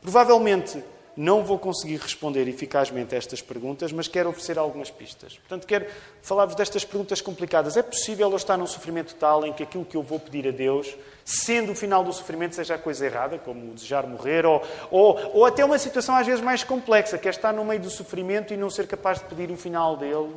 Provavelmente 0.00 0.82
não 1.16 1.42
vou 1.42 1.58
conseguir 1.58 1.96
responder 1.96 2.46
eficazmente 2.46 3.12
a 3.12 3.18
estas 3.18 3.42
perguntas, 3.42 3.90
mas 3.90 4.06
quero 4.06 4.28
oferecer 4.28 4.56
algumas 4.56 4.88
pistas. 4.88 5.36
Portanto, 5.36 5.66
quero 5.66 5.86
falar-vos 6.22 6.54
destas 6.54 6.84
perguntas 6.84 7.20
complicadas. 7.20 7.76
É 7.76 7.82
possível 7.82 8.30
eu 8.30 8.36
estar 8.36 8.56
num 8.56 8.68
sofrimento 8.68 9.16
tal 9.16 9.44
em 9.44 9.52
que 9.52 9.64
aquilo 9.64 9.84
que 9.84 9.96
eu 9.96 10.02
vou 10.02 10.20
pedir 10.20 10.46
a 10.46 10.52
Deus, 10.52 10.96
sendo 11.24 11.72
o 11.72 11.74
final 11.74 12.04
do 12.04 12.12
sofrimento, 12.12 12.54
seja 12.54 12.76
a 12.76 12.78
coisa 12.78 13.04
errada, 13.04 13.36
como 13.36 13.74
desejar 13.74 14.06
morrer, 14.06 14.46
ou, 14.46 14.62
ou, 14.92 15.18
ou 15.34 15.44
até 15.44 15.64
uma 15.64 15.78
situação 15.78 16.14
às 16.14 16.24
vezes 16.24 16.40
mais 16.40 16.62
complexa, 16.62 17.18
que 17.18 17.26
é 17.26 17.32
estar 17.32 17.52
no 17.52 17.64
meio 17.64 17.80
do 17.80 17.90
sofrimento 17.90 18.54
e 18.54 18.56
não 18.56 18.70
ser 18.70 18.86
capaz 18.86 19.18
de 19.18 19.24
pedir 19.24 19.50
o 19.50 19.56
final 19.56 19.96
dele? 19.96 20.32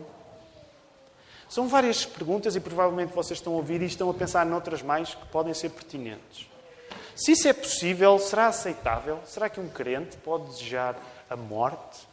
São 1.52 1.68
várias 1.68 2.06
perguntas 2.06 2.56
e 2.56 2.62
provavelmente 2.62 3.12
vocês 3.14 3.38
estão 3.38 3.52
a 3.52 3.58
ouvir 3.58 3.82
e 3.82 3.86
estão 3.86 4.10
a 4.10 4.14
pensar 4.14 4.46
noutras 4.46 4.82
mais 4.82 5.14
que 5.14 5.26
podem 5.26 5.54
ser 5.54 5.68
pertinentes. 5.72 6.48
Se 7.14 7.34
isso 7.34 7.46
é 7.46 7.52
possível, 7.52 8.18
será 8.20 8.48
aceitável? 8.48 9.20
Será 9.26 9.50
que 9.50 9.60
um 9.60 9.68
crente 9.68 10.16
pode 10.16 10.46
desejar 10.46 10.98
a 11.30 11.36
morte? 11.36 12.08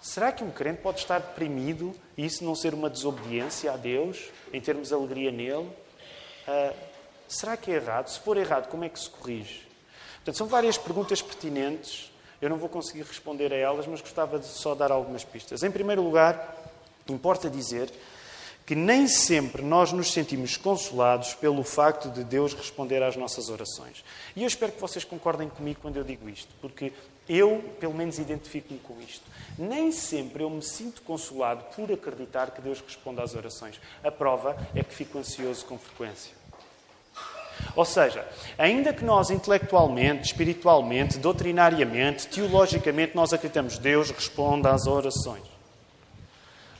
Será 0.00 0.32
que 0.32 0.42
um 0.42 0.50
crente 0.50 0.80
pode 0.80 1.00
estar 1.00 1.18
deprimido 1.18 1.94
e 2.16 2.24
isso 2.24 2.42
não 2.42 2.54
ser 2.54 2.72
uma 2.72 2.88
desobediência 2.88 3.70
a 3.70 3.76
Deus, 3.76 4.30
em 4.50 4.62
termos 4.62 4.88
de 4.88 4.94
alegria 4.94 5.30
nele? 5.30 5.70
Uh, 6.48 6.74
será 7.28 7.58
que 7.58 7.70
é 7.70 7.74
errado? 7.74 8.08
Se 8.08 8.18
for 8.18 8.38
errado, 8.38 8.70
como 8.70 8.82
é 8.82 8.88
que 8.88 8.98
se 8.98 9.10
corrige? 9.10 9.68
Portanto, 10.16 10.38
são 10.38 10.46
várias 10.46 10.78
perguntas 10.78 11.20
pertinentes. 11.20 12.10
Eu 12.40 12.48
não 12.48 12.56
vou 12.56 12.70
conseguir 12.70 13.02
responder 13.02 13.52
a 13.52 13.56
elas, 13.56 13.86
mas 13.86 14.00
gostava 14.00 14.38
de 14.38 14.46
só 14.46 14.74
dar 14.74 14.90
algumas 14.90 15.22
pistas. 15.22 15.62
Em 15.62 15.70
primeiro 15.70 16.00
lugar, 16.00 16.56
importa 17.06 17.50
dizer 17.50 17.92
que 18.66 18.74
nem 18.74 19.06
sempre 19.06 19.62
nós 19.62 19.92
nos 19.92 20.12
sentimos 20.12 20.56
consolados 20.56 21.34
pelo 21.34 21.62
facto 21.62 22.08
de 22.10 22.24
Deus 22.24 22.54
responder 22.54 23.02
às 23.02 23.16
nossas 23.16 23.48
orações. 23.48 24.02
E 24.34 24.42
eu 24.42 24.46
espero 24.46 24.72
que 24.72 24.80
vocês 24.80 25.04
concordem 25.04 25.48
comigo 25.48 25.80
quando 25.82 25.96
eu 25.96 26.04
digo 26.04 26.28
isto, 26.28 26.52
porque 26.60 26.92
eu, 27.28 27.62
pelo 27.78 27.94
menos, 27.94 28.18
identifico-me 28.18 28.78
com 28.80 29.00
isto. 29.00 29.24
Nem 29.58 29.92
sempre 29.92 30.42
eu 30.42 30.50
me 30.50 30.62
sinto 30.62 31.02
consolado 31.02 31.64
por 31.76 31.90
acreditar 31.92 32.50
que 32.50 32.60
Deus 32.60 32.80
responde 32.80 33.20
às 33.20 33.34
orações. 33.34 33.80
A 34.02 34.10
prova 34.10 34.56
é 34.74 34.82
que 34.82 34.94
fico 34.94 35.18
ansioso 35.18 35.64
com 35.66 35.78
frequência. 35.78 36.32
Ou 37.76 37.84
seja, 37.84 38.26
ainda 38.58 38.92
que 38.92 39.04
nós 39.04 39.30
intelectualmente, 39.30 40.26
espiritualmente, 40.26 41.18
doutrinariamente, 41.18 42.26
teologicamente, 42.28 43.14
nós 43.14 43.32
acreditamos 43.32 43.78
Deus 43.78 44.10
responde 44.10 44.66
às 44.66 44.86
orações. 44.86 45.53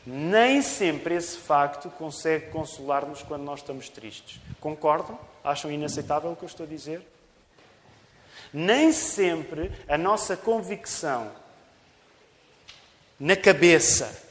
Nem 0.06 0.60
sempre 0.60 1.14
esse 1.14 1.38
facto 1.38 1.88
consegue 1.90 2.50
consolar-nos 2.50 3.22
quando 3.22 3.42
nós 3.42 3.60
estamos 3.60 3.88
tristes. 3.88 4.38
Concordam? 4.60 5.18
Acham 5.42 5.70
inaceitável 5.70 6.30
o 6.30 6.36
que 6.36 6.44
eu 6.44 6.48
estou 6.48 6.66
a 6.66 6.68
dizer? 6.68 7.02
Nem 8.52 8.92
sempre 8.92 9.72
a 9.88 9.96
nossa 9.96 10.36
convicção 10.36 11.30
na 13.18 13.34
cabeça 13.36 14.22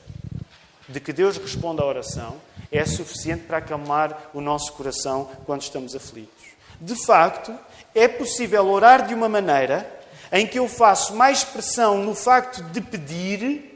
de 0.88 1.00
que 1.00 1.12
Deus 1.12 1.38
responde 1.38 1.82
à 1.82 1.86
oração 1.86 2.40
é 2.72 2.86
suficiente 2.86 3.44
para 3.44 3.58
acalmar 3.58 4.30
o 4.34 4.42
nosso 4.42 4.74
coração 4.74 5.30
quando 5.46 5.62
estamos 5.62 5.96
aflitos. 5.96 6.44
De 6.80 6.96
facto, 6.96 7.58
é 7.96 8.08
possível 8.08 8.68
orar 8.68 9.08
de 9.08 9.14
uma 9.14 9.30
maneira 9.30 9.90
em 10.32 10.48
que 10.48 10.60
eu 10.60 10.68
faço 10.68 11.16
mais 11.16 11.44
pressão 11.44 12.00
no 12.00 12.16
facto 12.16 12.64
de 12.64 12.82
pedir 12.82 13.73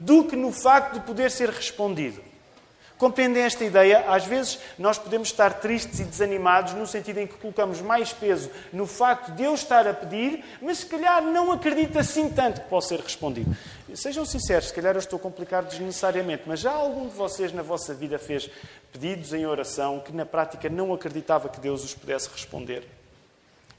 do 0.00 0.24
que 0.24 0.34
no 0.34 0.50
facto 0.50 0.94
de 0.94 1.00
poder 1.00 1.30
ser 1.30 1.50
respondido. 1.50 2.30
Compreendem 3.00 3.44
esta 3.44 3.64
ideia? 3.64 4.04
Às 4.08 4.26
vezes 4.26 4.58
nós 4.78 4.98
podemos 4.98 5.28
estar 5.28 5.54
tristes 5.54 6.00
e 6.00 6.04
desanimados 6.04 6.74
no 6.74 6.86
sentido 6.86 7.18
em 7.18 7.26
que 7.26 7.32
colocamos 7.32 7.80
mais 7.80 8.12
peso 8.12 8.50
no 8.70 8.86
facto 8.86 9.32
de 9.32 9.42
eu 9.42 9.54
estar 9.54 9.88
a 9.88 9.94
pedir, 9.94 10.44
mas 10.60 10.78
se 10.78 10.86
calhar 10.86 11.22
não 11.22 11.50
acredito 11.50 11.98
assim 11.98 12.28
tanto 12.28 12.60
que 12.60 12.68
possa 12.68 12.88
ser 12.88 13.00
respondido. 13.00 13.56
Sejam 13.94 14.26
sinceros, 14.26 14.68
se 14.68 14.74
calhar 14.74 14.94
eu 14.94 14.98
estou 14.98 15.18
a 15.18 15.22
complicar 15.22 15.62
desnecessariamente, 15.62 16.42
mas 16.44 16.60
já 16.60 16.72
algum 16.72 17.08
de 17.08 17.14
vocês 17.14 17.54
na 17.54 17.62
vossa 17.62 17.94
vida 17.94 18.18
fez 18.18 18.50
pedidos 18.92 19.32
em 19.32 19.46
oração 19.46 20.00
que 20.00 20.12
na 20.12 20.26
prática 20.26 20.68
não 20.68 20.92
acreditava 20.92 21.48
que 21.48 21.58
Deus 21.58 21.82
os 21.82 21.94
pudesse 21.94 22.28
responder? 22.30 22.86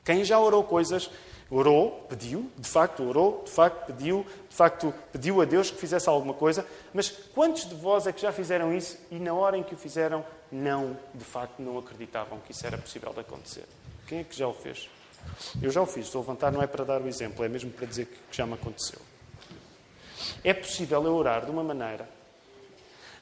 Quem 0.03 0.23
já 0.23 0.39
orou 0.39 0.63
coisas 0.63 1.12
Orou, 1.54 2.06
pediu, 2.08 2.50
de 2.58 2.68
facto 2.68 3.04
orou, 3.04 3.44
de 3.44 3.52
facto 3.52 3.86
pediu, 3.88 4.26
de 4.50 4.56
facto 4.56 4.94
pediu 5.12 5.42
a 5.42 5.46
Deus 5.46 5.70
que 5.70 5.78
fizesse 5.78 6.08
alguma 6.08 6.34
coisa, 6.34 6.66
mas 6.94 7.10
quantos 7.10 7.68
de 7.68 7.76
vós 7.76 8.08
é 8.08 8.14
que 8.14 8.22
já 8.22 8.32
fizeram 8.32 8.74
isso 8.74 8.98
e 9.12 9.20
na 9.20 9.34
hora 9.34 9.58
em 9.58 9.64
que 9.64 9.76
o 9.76 9.78
fizeram, 9.78 10.26
não, 10.50 10.98
de 11.14 11.26
facto, 11.26 11.60
não 11.60 11.78
acreditavam 11.78 12.40
que 12.40 12.54
isso 12.54 12.66
era 12.66 12.78
possível 12.78 13.12
de 13.12 13.20
acontecer? 13.20 13.66
Quem 14.08 14.20
é 14.20 14.24
que 14.24 14.34
já 14.34 14.48
o 14.48 14.54
fez? 14.54 14.90
Eu 15.62 15.70
já 15.72 15.82
o 15.82 15.86
fiz, 15.86 16.06
estou 16.06 16.20
a 16.20 16.22
levantar, 16.22 16.52
não 16.54 16.64
é 16.64 16.68
para 16.68 16.86
dar 16.86 17.02
o 17.02 17.08
exemplo, 17.08 17.44
é 17.44 17.50
mesmo 17.50 17.70
para 17.70 17.86
dizer 17.86 18.06
que 18.06 18.38
já 18.38 18.46
me 18.46 18.54
aconteceu. 18.54 19.00
É 20.44 20.54
possível 20.54 21.04
eu 21.04 21.14
orar 21.14 21.44
de 21.44 21.52
uma 21.52 21.64
maneira 21.64 22.08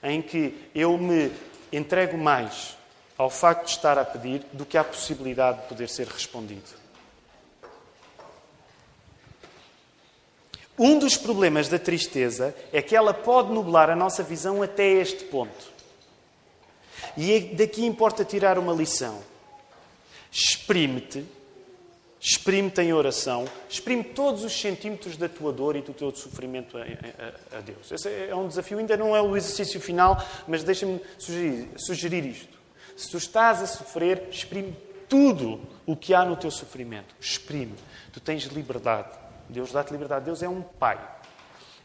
em 0.03 0.21
que 0.21 0.69
eu 0.75 0.97
me 0.97 1.31
entrego 1.71 2.17
mais 2.17 2.77
ao 3.17 3.29
facto 3.29 3.65
de 3.65 3.71
estar 3.71 3.97
a 3.97 4.05
pedir 4.05 4.45
do 4.53 4.65
que 4.65 4.77
à 4.77 4.83
possibilidade 4.83 5.61
de 5.61 5.67
poder 5.67 5.89
ser 5.89 6.07
respondido. 6.07 6.79
Um 10.79 10.97
dos 10.97 11.17
problemas 11.17 11.67
da 11.67 11.77
tristeza 11.77 12.55
é 12.71 12.81
que 12.81 12.95
ela 12.95 13.13
pode 13.13 13.51
nublar 13.51 13.89
a 13.89 13.95
nossa 13.97 14.23
visão 14.23 14.63
até 14.63 14.87
este 14.87 15.25
ponto. 15.25 15.73
E 17.17 17.33
é 17.33 17.39
daqui 17.41 17.85
importa 17.85 18.23
tirar 18.23 18.57
uma 18.57 18.71
lição. 18.71 19.19
Exprime-te, 20.31 21.25
exprime-te 22.21 22.79
em 22.81 22.93
oração, 22.93 23.45
exprime 23.69 24.05
todos 24.05 24.45
os 24.45 24.53
centímetros 24.53 25.17
da 25.17 25.27
tua 25.27 25.51
dor 25.51 25.75
e 25.75 25.81
do 25.81 25.93
teu 25.93 26.15
sofrimento 26.15 26.77
a, 26.77 26.81
a, 26.81 27.57
a 27.57 27.61
Deus. 27.61 27.91
Esse 27.91 28.07
é 28.29 28.33
um 28.33 28.47
desafio, 28.47 28.77
ainda 28.77 28.95
não 28.95 29.13
é 29.13 29.21
o 29.21 29.35
exercício 29.35 29.81
final, 29.81 30.23
mas 30.47 30.63
deixa-me 30.63 31.01
sugerir, 31.17 31.67
sugerir 31.75 32.25
isto. 32.25 32.57
Se 32.95 33.09
tu 33.09 33.17
estás 33.17 33.61
a 33.61 33.67
sofrer, 33.67 34.29
exprime 34.31 34.73
tudo 35.09 35.59
o 35.85 35.93
que 35.93 36.13
há 36.13 36.23
no 36.23 36.37
teu 36.37 36.51
sofrimento. 36.51 37.13
Exprime. 37.19 37.75
Tu 38.13 38.21
tens 38.21 38.43
liberdade. 38.43 39.09
Deus 39.49 39.71
dá-te 39.71 39.91
liberdade. 39.91 40.25
Deus 40.25 40.43
é 40.43 40.47
um 40.47 40.61
pai. 40.61 40.99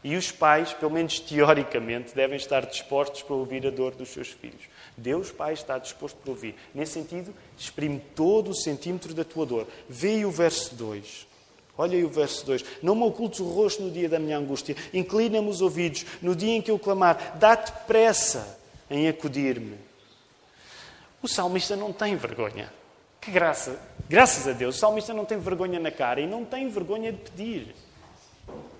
E 0.03 0.15
os 0.15 0.31
pais, 0.31 0.71
pelo 0.71 0.91
menos 0.91 1.19
teoricamente, 1.19 2.13
devem 2.13 2.37
estar 2.37 2.63
dispostos 2.63 3.23
para 3.23 3.35
ouvir 3.35 3.65
a 3.65 3.71
dor 3.71 3.95
dos 3.95 4.09
seus 4.09 4.27
filhos. 4.29 4.61
Deus, 4.95 5.31
Pai, 5.31 5.53
está 5.53 5.79
disposto 5.79 6.15
para 6.17 6.29
ouvir. 6.29 6.53
Nesse 6.75 6.93
sentido, 6.93 7.33
exprime 7.57 7.99
todo 8.13 8.51
o 8.51 8.55
centímetro 8.55 9.15
da 9.15 9.23
tua 9.23 9.47
dor. 9.47 9.67
Vê 9.89 10.23
o 10.23 10.29
verso 10.29 10.75
2. 10.75 11.25
Olha 11.75 11.97
aí 11.97 12.03
o 12.03 12.09
verso 12.09 12.45
2. 12.45 12.63
Não 12.83 12.93
me 12.93 13.03
ocultes 13.03 13.39
o 13.39 13.49
rosto 13.49 13.81
no 13.81 13.89
dia 13.89 14.07
da 14.07 14.19
minha 14.19 14.37
angústia. 14.37 14.75
Inclina-me 14.93 15.49
os 15.49 15.59
ouvidos 15.59 16.05
no 16.21 16.35
dia 16.35 16.53
em 16.53 16.61
que 16.61 16.69
eu 16.69 16.77
clamar. 16.77 17.37
Dá-te 17.39 17.71
pressa 17.87 18.59
em 18.89 19.07
acudir-me. 19.07 19.77
O 21.19 21.27
salmista 21.27 21.75
não 21.75 21.91
tem 21.91 22.15
vergonha. 22.15 22.71
Que 23.25 23.31
graça! 23.31 23.79
Graças 24.07 24.47
a 24.47 24.51
Deus, 24.51 24.75
o 24.75 24.79
salmista 24.79 25.11
não 25.11 25.25
tem 25.25 25.39
vergonha 25.39 25.79
na 25.79 25.89
cara 25.89 26.21
e 26.21 26.27
não 26.27 26.45
tem 26.45 26.69
vergonha 26.69 27.11
de 27.11 27.17
pedir. 27.17 27.75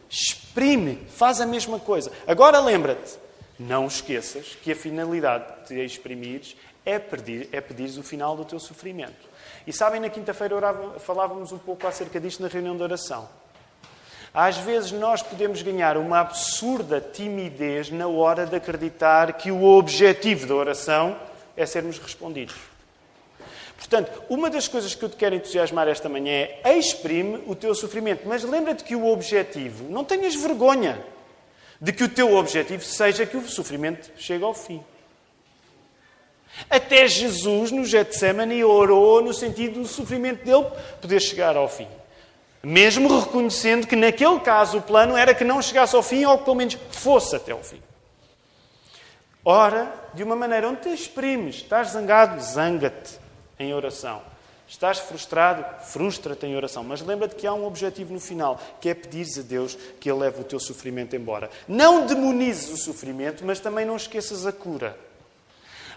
Exprime, 0.07 0.97
faz 1.09 1.41
a 1.41 1.47
mesma 1.47 1.79
coisa. 1.79 2.11
Agora 2.27 2.59
lembra-te, 2.59 3.17
não 3.57 3.87
esqueças 3.87 4.55
que 4.61 4.71
a 4.71 4.75
finalidade 4.75 5.67
de 5.67 5.83
exprimires 5.83 6.55
é 6.85 6.99
pedir, 6.99 7.49
é 7.51 7.59
pedir 7.59 7.99
o 7.99 8.03
final 8.03 8.37
do 8.37 8.45
teu 8.45 8.59
sofrimento. 8.59 9.27
E 9.65 9.73
sabem, 9.73 9.99
na 9.99 10.09
quinta-feira 10.09 10.61
falávamos 10.99 11.51
um 11.51 11.57
pouco 11.57 11.87
acerca 11.87 12.19
disto 12.19 12.43
na 12.43 12.47
reunião 12.47 12.77
de 12.77 12.83
oração. 12.83 13.27
Às 14.31 14.57
vezes 14.57 14.91
nós 14.91 15.23
podemos 15.23 15.63
ganhar 15.63 15.97
uma 15.97 16.19
absurda 16.19 17.01
timidez 17.01 17.89
na 17.89 18.05
hora 18.05 18.45
de 18.45 18.55
acreditar 18.55 19.33
que 19.33 19.49
o 19.49 19.63
objetivo 19.63 20.45
da 20.45 20.53
oração 20.53 21.17
é 21.57 21.65
sermos 21.65 21.97
respondidos. 21.97 22.74
Portanto, 23.77 24.23
uma 24.29 24.49
das 24.49 24.67
coisas 24.67 24.95
que 24.95 25.03
eu 25.03 25.09
te 25.09 25.15
quero 25.15 25.35
entusiasmar 25.35 25.87
esta 25.87 26.07
manhã 26.07 26.47
é 26.63 26.77
exprime 26.77 27.43
o 27.45 27.55
teu 27.55 27.75
sofrimento, 27.75 28.21
mas 28.25 28.43
lembra-te 28.43 28.83
que 28.83 28.95
o 28.95 29.07
objetivo, 29.07 29.89
não 29.89 30.03
tenhas 30.03 30.35
vergonha 30.35 30.99
de 31.79 31.91
que 31.91 32.03
o 32.03 32.09
teu 32.09 32.35
objetivo 32.35 32.83
seja 32.83 33.25
que 33.25 33.37
o 33.37 33.47
sofrimento 33.47 34.11
chegue 34.17 34.43
ao 34.43 34.53
fim. 34.53 34.83
Até 36.69 37.05
Jesus, 37.05 37.69
no 37.69 37.83
Getsemane, 37.83 38.63
orou 38.63 39.21
no 39.21 39.33
sentido 39.33 39.81
do 39.81 39.87
sofrimento 39.87 40.45
dele 40.45 40.65
poder 41.01 41.19
chegar 41.19 41.57
ao 41.57 41.67
fim. 41.67 41.87
Mesmo 42.63 43.19
reconhecendo 43.19 43.85
que, 43.85 43.95
naquele 43.95 44.39
caso, 44.39 44.77
o 44.77 44.81
plano 44.81 45.17
era 45.17 45.35
que 45.35 45.43
não 45.43 45.61
chegasse 45.61 45.95
ao 45.95 46.01
fim 46.01 46.23
ou 46.23 46.37
que, 46.37 46.45
pelo 46.45 46.55
menos, 46.55 46.77
fosse 46.91 47.35
até 47.35 47.51
ao 47.51 47.61
fim. 47.61 47.81
Ora, 49.43 49.93
de 50.13 50.23
uma 50.23 50.35
maneira 50.35 50.69
onde 50.69 50.81
te 50.81 50.89
exprimes. 50.89 51.57
Estás 51.57 51.89
zangado? 51.89 52.41
Zanga-te 52.41 53.24
em 53.59 53.73
oração. 53.73 54.21
Estás 54.67 54.97
frustrado? 54.99 55.63
Frustra-te 55.85 56.45
em 56.45 56.55
oração. 56.55 56.83
Mas 56.83 57.01
lembra-te 57.01 57.35
que 57.35 57.45
há 57.45 57.53
um 57.53 57.65
objetivo 57.65 58.13
no 58.13 58.19
final, 58.19 58.59
que 58.81 58.89
é 58.89 58.93
pedir 58.93 59.27
a 59.39 59.41
Deus 59.41 59.75
que 59.99 60.09
Ele 60.09 60.19
leve 60.19 60.41
o 60.41 60.43
teu 60.43 60.59
sofrimento 60.59 61.15
embora. 61.15 61.49
Não 61.67 62.05
demonizes 62.05 62.69
o 62.69 62.77
sofrimento, 62.77 63.45
mas 63.45 63.59
também 63.59 63.85
não 63.85 63.95
esqueças 63.95 64.45
a 64.45 64.51
cura. 64.51 64.97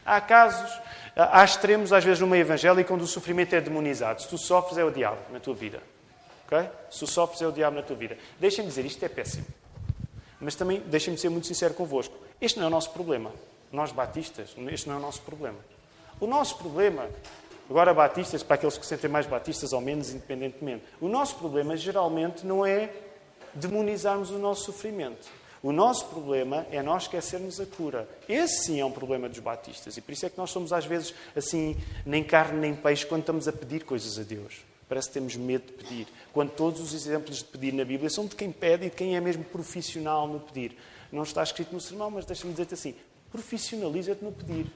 Há 0.05 0.21
casos, 0.21 0.71
há 1.17 1.45
extremos 1.45 1.93
às 1.93 2.05
vezes 2.05 2.21
no 2.21 2.27
meio 2.27 2.43
evangélico 2.43 2.93
onde 2.93 3.05
o 3.05 3.07
sofrimento 3.07 3.55
é 3.55 3.61
demonizado. 3.61 4.23
Se 4.23 4.29
tu 4.29 4.39
sofres, 4.39 4.79
é 4.79 4.85
o 4.85 4.91
diabo 4.91 5.19
na 5.33 5.41
tua 5.41 5.55
vida. 5.55 5.83
Okay? 6.47 6.69
Se 6.91 7.01
tu 7.01 7.07
sofres, 7.07 7.43
é 7.43 7.47
o 7.47 7.53
diabo 7.53 7.77
na 7.77 7.83
tua 7.83 7.97
vida. 7.97 8.17
Deixem-me 8.39 8.69
dizer, 8.69 8.85
isto 8.85 9.03
é 9.05 9.09
péssimo. 9.09 9.47
Mas 10.41 10.55
também, 10.55 10.81
deixem-me 10.81 11.19
ser 11.19 11.29
muito 11.29 11.47
sincero 11.47 11.75
convosco. 11.75 12.15
Este 12.41 12.59
não 12.59 12.65
é 12.65 12.69
o 12.69 12.71
nosso 12.71 12.91
problema. 12.91 13.33
Nós, 13.73 13.93
batistas, 13.93 14.55
este 14.71 14.89
não 14.89 14.95
é 14.95 14.99
o 14.99 15.03
nosso 15.03 15.21
problema. 15.23 15.59
O 16.21 16.27
nosso 16.27 16.57
problema, 16.57 17.09
agora 17.69 17.93
batistas, 17.93 18.43
para 18.43 18.55
aqueles 18.55 18.77
que 18.77 18.85
se 18.85 18.91
sentem 18.91 19.11
mais 19.11 19.27
batistas 19.27 19.73
ou 19.73 19.81
menos, 19.81 20.11
independentemente, 20.11 20.85
o 21.01 21.09
nosso 21.09 21.37
problema 21.37 21.77
geralmente 21.77 22.47
não 22.47 22.65
é 22.65 22.91
demonizarmos 23.55 24.31
o 24.31 24.39
nosso 24.39 24.65
sofrimento. 24.65 25.29
O 25.63 25.73
nosso 25.73 26.07
problema 26.07 26.67
é 26.71 26.81
nós 26.83 27.05
esquecermos 27.05 27.61
a 27.61 27.67
cura. 27.67 28.09
Esse 28.29 28.67
sim 28.67 28.81
é 28.81 28.85
um 28.85 28.93
problema 28.93 29.29
dos 29.29 29.41
batistas. 29.41 29.97
E 29.97 30.01
por 30.01 30.13
isso 30.13 30.25
é 30.25 30.31
que 30.31 30.39
nós 30.39 30.51
somos 30.51 30.73
às 30.73 30.85
vezes 30.85 31.13
assim, 31.35 31.77
nem 32.07 32.23
carne 32.23 32.61
nem 32.61 32.75
peixe, 32.75 33.05
quando 33.05 33.23
estamos 33.23 33.49
a 33.49 33.53
pedir 33.53 33.85
coisas 33.85 34.19
a 34.19 34.23
Deus. 34.23 34.61
Parece 34.89 35.09
que 35.09 35.15
temos 35.15 35.37
medo 35.37 35.67
de 35.67 35.73
pedir. 35.73 36.07
Quando 36.33 36.51
todos 36.51 36.81
os 36.81 36.95
exemplos 36.95 37.39
de 37.39 37.45
pedir 37.45 37.75
na 37.75 37.85
Bíblia 37.85 38.09
são 38.09 38.27
de 38.27 38.37
quem 38.37 38.53
pede 38.53 38.87
e 38.87 38.91
de 38.91 38.97
quem 38.97 39.17
é 39.17 39.21
mesmo 39.21 39.45
profissional 39.45 40.29
no 40.29 40.39
pedir. 40.41 40.77
Não 41.11 41.25
está 41.25 41.43
escrito 41.43 41.73
no 41.73 41.81
sermão, 41.81 42.11
mas 42.11 42.25
deixa-me 42.25 42.53
dizer-te 42.53 42.75
assim: 42.75 42.95
profissionaliza-te 43.31 44.25
no 44.25 44.33
pedir. 44.33 44.67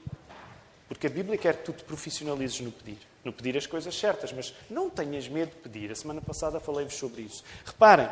Porque 0.93 1.07
a 1.07 1.09
Bíblia 1.09 1.37
quer 1.39 1.57
que 1.57 1.63
tu 1.63 1.73
te 1.73 1.83
profissionalizes 1.83 2.59
no 2.59 2.71
pedir. 2.71 2.99
No 3.25 3.33
pedir 3.33 3.57
as 3.57 3.65
coisas 3.65 3.97
certas, 3.97 4.31
mas 4.31 4.53
não 4.69 4.89
tenhas 4.89 5.27
medo 5.27 5.49
de 5.49 5.55
pedir. 5.57 5.91
A 5.91 5.95
semana 5.95 6.21
passada 6.21 6.59
falei-vos 6.59 6.93
sobre 6.93 7.23
isso. 7.23 7.43
Reparem, 7.65 8.07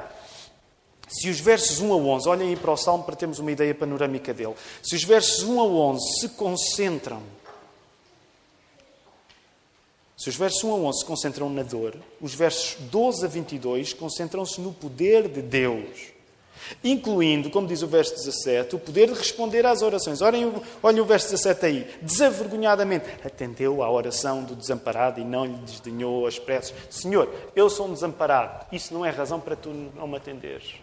se 1.08 1.30
os 1.30 1.39
versos 1.39 1.80
1 1.80 1.94
a 1.94 1.96
11, 1.96 2.30
olhem 2.30 2.50
aí 2.50 2.56
para 2.56 2.72
o 2.72 2.78
Salmo 2.78 3.04
para 3.04 3.15
termos 3.15 3.38
uma 3.38 3.52
ideia 3.52 3.76
panorâmica 3.76 4.34
dele. 4.34 4.56
Se 4.82 4.96
os 4.96 5.04
versos 5.04 5.44
1 5.44 5.60
a 5.60 5.63
11 5.63 6.20
se 6.22 6.30
concentram, 6.30 7.22
se 10.17 10.30
os 10.30 10.36
versos 10.36 10.63
1 10.63 10.72
a 10.72 10.76
11 10.76 11.00
se 11.00 11.06
concentram 11.06 11.50
na 11.50 11.63
dor, 11.63 11.96
os 12.20 12.34
versos 12.34 12.78
12 12.89 13.26
a 13.26 13.28
22 13.28 13.94
concentram-se 13.94 14.60
no 14.60 14.74
poder 14.74 15.28
de 15.28 15.41
Deus. 15.41 16.11
Incluindo, 16.84 17.49
como 17.49 17.67
diz 17.67 17.81
o 17.81 17.88
verso 17.88 18.15
17, 18.15 18.75
o 18.75 18.79
poder 18.79 19.07
de 19.07 19.13
responder 19.13 19.65
às 19.65 19.81
orações. 19.81 20.21
Olhem, 20.21 20.51
olhem 20.81 21.01
o 21.01 21.05
verso 21.05 21.29
17 21.31 21.65
aí. 21.65 21.88
Desavergonhadamente 22.01 23.05
atendeu 23.23 23.84
à 23.84 23.91
oração 23.91 24.43
do 24.43 24.55
desamparado 24.55 25.19
e 25.19 25.23
não 25.23 25.45
lhe 25.45 25.57
desdenhou 25.57 26.25
as 26.27 26.39
preces. 26.39 26.73
Senhor, 26.89 27.29
eu 27.55 27.69
sou 27.69 27.88
um 27.88 27.93
desamparado. 27.93 28.65
Isso 28.71 28.93
não 28.93 29.05
é 29.05 29.10
razão 29.10 29.39
para 29.39 29.55
tu 29.55 29.69
não 29.95 30.07
me 30.07 30.17
atenderes. 30.17 30.75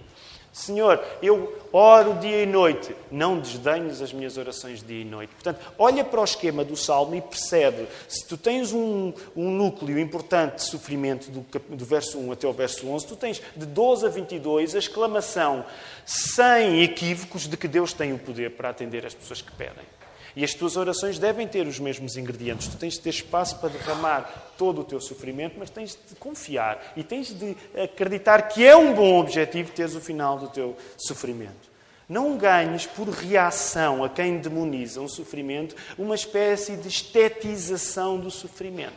Senhor, 0.52 1.02
eu 1.22 1.56
oro 1.72 2.14
dia 2.14 2.42
e 2.42 2.46
noite, 2.46 2.94
não 3.10 3.38
desdenhes 3.38 4.00
as 4.00 4.12
minhas 4.12 4.36
orações 4.36 4.82
dia 4.82 5.02
e 5.02 5.04
noite. 5.04 5.32
Portanto, 5.34 5.60
olha 5.78 6.04
para 6.04 6.20
o 6.20 6.24
esquema 6.24 6.64
do 6.64 6.76
Salmo 6.76 7.14
e 7.14 7.20
percebe, 7.20 7.86
se 8.08 8.26
tu 8.26 8.36
tens 8.36 8.72
um, 8.72 9.12
um 9.36 9.50
núcleo 9.50 9.98
importante 9.98 10.56
de 10.56 10.62
sofrimento 10.62 11.30
do, 11.30 11.46
do 11.76 11.84
verso 11.84 12.18
1 12.18 12.32
até 12.32 12.46
o 12.46 12.52
verso 12.52 12.88
11, 12.88 13.06
tu 13.06 13.16
tens 13.16 13.42
de 13.56 13.66
12 13.66 14.06
a 14.06 14.08
22 14.08 14.74
a 14.74 14.78
exclamação 14.78 15.64
sem 16.04 16.82
equívocos 16.82 17.46
de 17.46 17.56
que 17.56 17.68
Deus 17.68 17.92
tem 17.92 18.12
o 18.12 18.18
poder 18.18 18.52
para 18.52 18.70
atender 18.70 19.04
as 19.04 19.14
pessoas 19.14 19.42
que 19.42 19.52
pedem. 19.52 19.97
E 20.38 20.44
as 20.44 20.54
tuas 20.54 20.76
orações 20.76 21.18
devem 21.18 21.48
ter 21.48 21.66
os 21.66 21.80
mesmos 21.80 22.16
ingredientes. 22.16 22.68
Tu 22.68 22.76
tens 22.76 22.94
de 22.94 23.00
ter 23.00 23.10
espaço 23.10 23.58
para 23.58 23.70
derramar 23.70 24.52
todo 24.56 24.82
o 24.82 24.84
teu 24.84 25.00
sofrimento, 25.00 25.56
mas 25.58 25.68
tens 25.68 25.98
de 26.08 26.14
confiar 26.14 26.92
e 26.96 27.02
tens 27.02 27.36
de 27.36 27.56
acreditar 27.76 28.42
que 28.42 28.64
é 28.64 28.76
um 28.76 28.94
bom 28.94 29.18
objetivo 29.18 29.72
teres 29.72 29.96
o 29.96 30.00
final 30.00 30.38
do 30.38 30.46
teu 30.46 30.76
sofrimento. 30.96 31.68
Não 32.08 32.36
ganhes 32.38 32.86
por 32.86 33.08
reação 33.08 34.04
a 34.04 34.08
quem 34.08 34.38
demoniza 34.38 35.00
um 35.00 35.08
sofrimento 35.08 35.74
uma 35.98 36.14
espécie 36.14 36.76
de 36.76 36.86
estetização 36.86 38.16
do 38.16 38.30
sofrimento. 38.30 38.94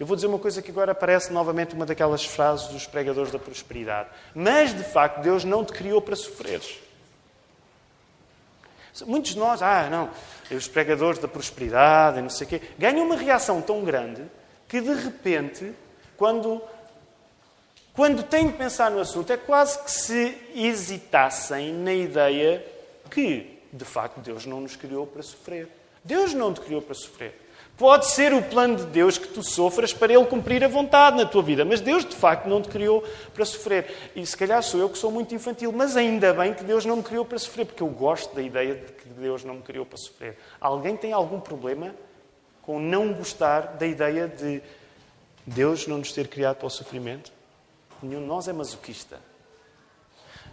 Eu 0.00 0.06
vou 0.06 0.16
dizer 0.16 0.26
uma 0.26 0.40
coisa 0.40 0.60
que 0.60 0.72
agora 0.72 0.92
parece 0.92 1.32
novamente 1.32 1.72
uma 1.72 1.86
daquelas 1.86 2.24
frases 2.24 2.66
dos 2.66 2.84
pregadores 2.84 3.30
da 3.30 3.38
prosperidade. 3.38 4.08
Mas, 4.34 4.74
de 4.74 4.82
facto, 4.82 5.22
Deus 5.22 5.44
não 5.44 5.64
te 5.64 5.72
criou 5.72 6.02
para 6.02 6.16
sofreres. 6.16 6.80
Muitos 9.06 9.32
de 9.32 9.38
nós, 9.38 9.60
ah, 9.60 9.88
não, 9.90 10.10
os 10.56 10.68
pregadores 10.68 11.18
da 11.18 11.26
prosperidade, 11.26 12.20
não 12.20 12.30
sei 12.30 12.46
o 12.46 12.50
quê, 12.50 12.60
ganham 12.78 13.04
uma 13.04 13.16
reação 13.16 13.60
tão 13.60 13.82
grande 13.82 14.22
que, 14.68 14.80
de 14.80 14.94
repente, 14.94 15.72
quando, 16.16 16.62
quando 17.92 18.22
têm 18.22 18.46
de 18.46 18.52
pensar 18.52 18.90
no 18.90 19.00
assunto, 19.00 19.32
é 19.32 19.36
quase 19.36 19.78
que 19.80 19.90
se 19.90 20.38
hesitassem 20.54 21.72
na 21.72 21.92
ideia 21.92 22.64
que, 23.10 23.58
de 23.72 23.84
facto, 23.84 24.20
Deus 24.20 24.46
não 24.46 24.60
nos 24.60 24.76
criou 24.76 25.06
para 25.06 25.22
sofrer. 25.22 25.68
Deus 26.04 26.32
não 26.34 26.52
te 26.52 26.60
criou 26.60 26.80
para 26.80 26.94
sofrer. 26.94 27.43
Pode 27.76 28.06
ser 28.06 28.32
o 28.32 28.40
plano 28.40 28.76
de 28.76 28.86
Deus 28.86 29.18
que 29.18 29.26
tu 29.26 29.42
sofras 29.42 29.92
para 29.92 30.12
Ele 30.12 30.24
cumprir 30.26 30.62
a 30.62 30.68
vontade 30.68 31.16
na 31.16 31.26
tua 31.26 31.42
vida, 31.42 31.64
mas 31.64 31.80
Deus 31.80 32.04
de 32.04 32.14
facto 32.14 32.46
não 32.46 32.62
te 32.62 32.68
criou 32.68 33.02
para 33.32 33.44
sofrer. 33.44 34.12
E 34.14 34.24
se 34.24 34.36
calhar 34.36 34.62
sou 34.62 34.78
eu 34.78 34.88
que 34.88 34.96
sou 34.96 35.10
muito 35.10 35.34
infantil, 35.34 35.72
mas 35.72 35.96
ainda 35.96 36.32
bem 36.32 36.54
que 36.54 36.62
Deus 36.62 36.84
não 36.84 36.96
me 36.96 37.02
criou 37.02 37.24
para 37.24 37.36
sofrer, 37.36 37.66
porque 37.66 37.82
eu 37.82 37.88
gosto 37.88 38.32
da 38.32 38.40
ideia 38.40 38.76
de 38.76 38.92
que 38.92 39.08
Deus 39.08 39.42
não 39.42 39.54
me 39.54 39.62
criou 39.62 39.84
para 39.84 39.98
sofrer. 39.98 40.38
Alguém 40.60 40.96
tem 40.96 41.12
algum 41.12 41.40
problema 41.40 41.92
com 42.62 42.78
não 42.78 43.12
gostar 43.12 43.76
da 43.76 43.86
ideia 43.86 44.28
de 44.28 44.62
Deus 45.44 45.88
não 45.88 45.98
nos 45.98 46.12
ter 46.12 46.28
criado 46.28 46.56
para 46.56 46.66
o 46.66 46.70
sofrimento? 46.70 47.32
Nenhum 48.00 48.20
de 48.20 48.26
nós 48.26 48.46
é 48.46 48.52
masoquista. 48.52 49.18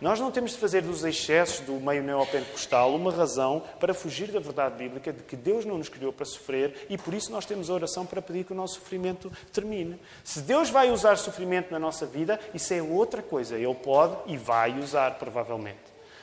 Nós 0.01 0.19
não 0.19 0.31
temos 0.31 0.51
de 0.51 0.57
fazer 0.57 0.81
dos 0.81 1.03
excessos 1.03 1.59
do 1.59 1.73
meio 1.73 2.01
neopentecostal 2.01 2.95
uma 2.95 3.11
razão 3.11 3.63
para 3.79 3.93
fugir 3.93 4.31
da 4.31 4.39
verdade 4.39 4.75
bíblica 4.75 5.13
de 5.13 5.21
que 5.21 5.35
Deus 5.35 5.63
não 5.63 5.77
nos 5.77 5.89
criou 5.89 6.11
para 6.11 6.25
sofrer 6.25 6.87
e 6.89 6.97
por 6.97 7.13
isso 7.13 7.31
nós 7.31 7.45
temos 7.45 7.69
a 7.69 7.73
oração 7.73 8.03
para 8.03 8.19
pedir 8.19 8.43
que 8.43 8.51
o 8.51 8.55
nosso 8.55 8.79
sofrimento 8.79 9.31
termine. 9.53 9.99
Se 10.23 10.41
Deus 10.41 10.71
vai 10.71 10.89
usar 10.89 11.17
sofrimento 11.17 11.71
na 11.71 11.77
nossa 11.77 12.07
vida, 12.07 12.39
isso 12.51 12.73
é 12.73 12.81
outra 12.81 13.21
coisa. 13.21 13.55
Ele 13.55 13.75
pode 13.75 14.17
e 14.25 14.35
vai 14.37 14.79
usar, 14.79 15.19
provavelmente. 15.19 15.79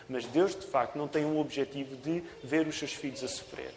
Mas 0.09 0.25
Deus, 0.25 0.57
de 0.57 0.67
facto, 0.67 0.97
não 0.97 1.07
tem 1.07 1.25
um 1.25 1.39
objetivo 1.39 1.97
de 1.97 2.25
ver 2.43 2.67
os 2.67 2.77
seus 2.77 2.93
filhos 2.93 3.23
a 3.23 3.29
sofrer 3.29 3.73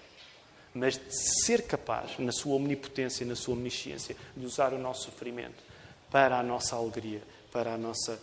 mas 0.73 0.93
de 0.93 1.43
ser 1.43 1.63
capaz, 1.63 2.17
na 2.17 2.31
sua 2.31 2.55
omnipotência, 2.55 3.25
na 3.25 3.35
sua 3.35 3.55
omnisciência, 3.55 4.15
de 4.35 4.45
usar 4.45 4.73
o 4.73 4.77
nosso 4.77 5.03
sofrimento 5.03 5.61
para 6.09 6.39
a 6.39 6.43
nossa 6.43 6.75
alegria, 6.75 7.21
para 7.51 7.73
a 7.73 7.77
nossa 7.77 8.17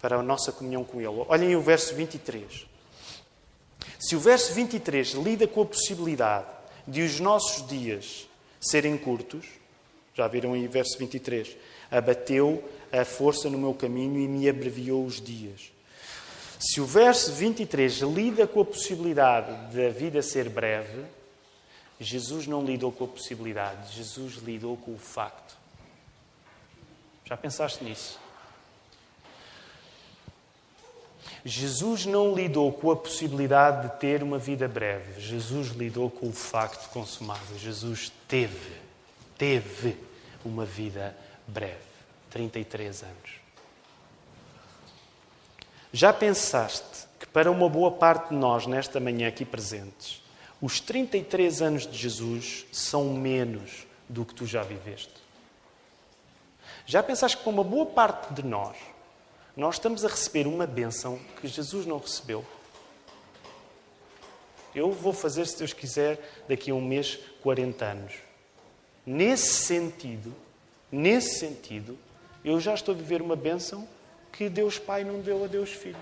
para 0.00 0.16
a 0.16 0.22
nossa 0.22 0.52
comunhão 0.52 0.84
com 0.84 1.00
Ele. 1.00 1.24
Olhem 1.28 1.56
o 1.56 1.60
verso 1.60 1.94
23. 1.94 2.66
Se 3.98 4.14
o 4.14 4.20
verso 4.20 4.52
23 4.52 5.12
lida 5.12 5.46
com 5.46 5.62
a 5.62 5.66
possibilidade 5.66 6.46
de 6.86 7.02
os 7.02 7.18
nossos 7.20 7.66
dias 7.66 8.28
serem 8.60 8.96
curtos, 8.96 9.46
já 10.14 10.26
viram 10.26 10.54
aí 10.54 10.66
o 10.66 10.70
verso 10.70 10.98
23, 10.98 11.56
abateu 11.90 12.68
a 12.92 13.04
força 13.04 13.50
no 13.50 13.58
meu 13.58 13.74
caminho 13.74 14.18
e 14.20 14.28
me 14.28 14.48
abreviou 14.48 15.04
os 15.04 15.20
dias. 15.20 15.72
Se 16.58 16.80
o 16.80 16.86
verso 16.86 17.32
23 17.32 17.98
lida 17.98 18.46
com 18.46 18.60
a 18.60 18.64
possibilidade 18.64 19.76
da 19.76 19.88
vida 19.90 20.22
ser 20.22 20.48
breve, 20.48 21.04
Jesus 22.00 22.46
não 22.46 22.64
lidou 22.64 22.90
com 22.90 23.04
a 23.04 23.08
possibilidade, 23.08 23.94
Jesus 23.94 24.34
lidou 24.36 24.76
com 24.76 24.94
o 24.94 24.98
facto. 24.98 25.56
Já 27.24 27.36
pensaste 27.36 27.84
nisso? 27.84 28.18
Jesus 31.44 32.04
não 32.04 32.34
lidou 32.34 32.72
com 32.72 32.90
a 32.90 32.96
possibilidade 32.96 33.88
de 33.88 33.96
ter 34.00 34.22
uma 34.22 34.38
vida 34.38 34.66
breve. 34.66 35.20
Jesus 35.20 35.68
lidou 35.68 36.10
com 36.10 36.28
o 36.28 36.32
facto 36.32 36.88
consumado. 36.90 37.58
Jesus 37.58 38.12
teve, 38.26 38.76
teve 39.36 39.96
uma 40.44 40.64
vida 40.64 41.16
breve. 41.46 41.88
33 42.30 43.02
anos. 43.02 43.30
Já 45.92 46.12
pensaste 46.12 47.06
que 47.18 47.26
para 47.26 47.50
uma 47.50 47.68
boa 47.68 47.90
parte 47.90 48.30
de 48.30 48.34
nós, 48.34 48.66
nesta 48.66 49.00
manhã 49.00 49.28
aqui 49.28 49.44
presentes, 49.44 50.22
os 50.60 50.80
33 50.80 51.62
anos 51.62 51.86
de 51.86 51.96
Jesus 51.96 52.66
são 52.72 53.04
menos 53.14 53.86
do 54.08 54.24
que 54.24 54.34
tu 54.34 54.44
já 54.44 54.62
viveste? 54.62 55.14
Já 56.84 57.02
pensaste 57.02 57.36
que 57.36 57.44
para 57.44 57.52
uma 57.52 57.64
boa 57.64 57.86
parte 57.86 58.34
de 58.34 58.44
nós, 58.44 58.76
nós 59.58 59.74
estamos 59.74 60.04
a 60.04 60.08
receber 60.08 60.46
uma 60.46 60.68
bênção 60.68 61.18
que 61.40 61.48
Jesus 61.48 61.84
não 61.84 61.98
recebeu? 61.98 62.44
Eu 64.72 64.92
vou 64.92 65.12
fazer, 65.12 65.48
se 65.48 65.58
Deus 65.58 65.72
quiser, 65.72 66.44
daqui 66.48 66.70
a 66.70 66.74
um 66.74 66.80
mês, 66.80 67.18
40 67.42 67.84
anos. 67.84 68.14
Nesse 69.04 69.64
sentido, 69.64 70.32
nesse 70.92 71.40
sentido, 71.40 71.98
eu 72.44 72.60
já 72.60 72.72
estou 72.72 72.94
a 72.94 72.96
viver 72.96 73.20
uma 73.20 73.34
bênção 73.34 73.88
que 74.30 74.48
Deus 74.48 74.78
Pai 74.78 75.02
não 75.02 75.20
deu 75.20 75.42
a 75.42 75.48
Deus 75.48 75.70
Filho. 75.70 75.98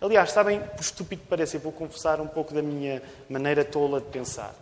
Aliás, 0.00 0.30
sabem, 0.30 0.60
por 0.60 0.80
estúpido 0.80 1.22
que 1.22 1.28
pareça, 1.28 1.56
eu 1.56 1.60
vou 1.60 1.72
confessar 1.72 2.20
um 2.20 2.28
pouco 2.28 2.54
da 2.54 2.62
minha 2.62 3.02
maneira 3.28 3.64
tola 3.64 4.00
de 4.00 4.06
pensar. 4.06 4.54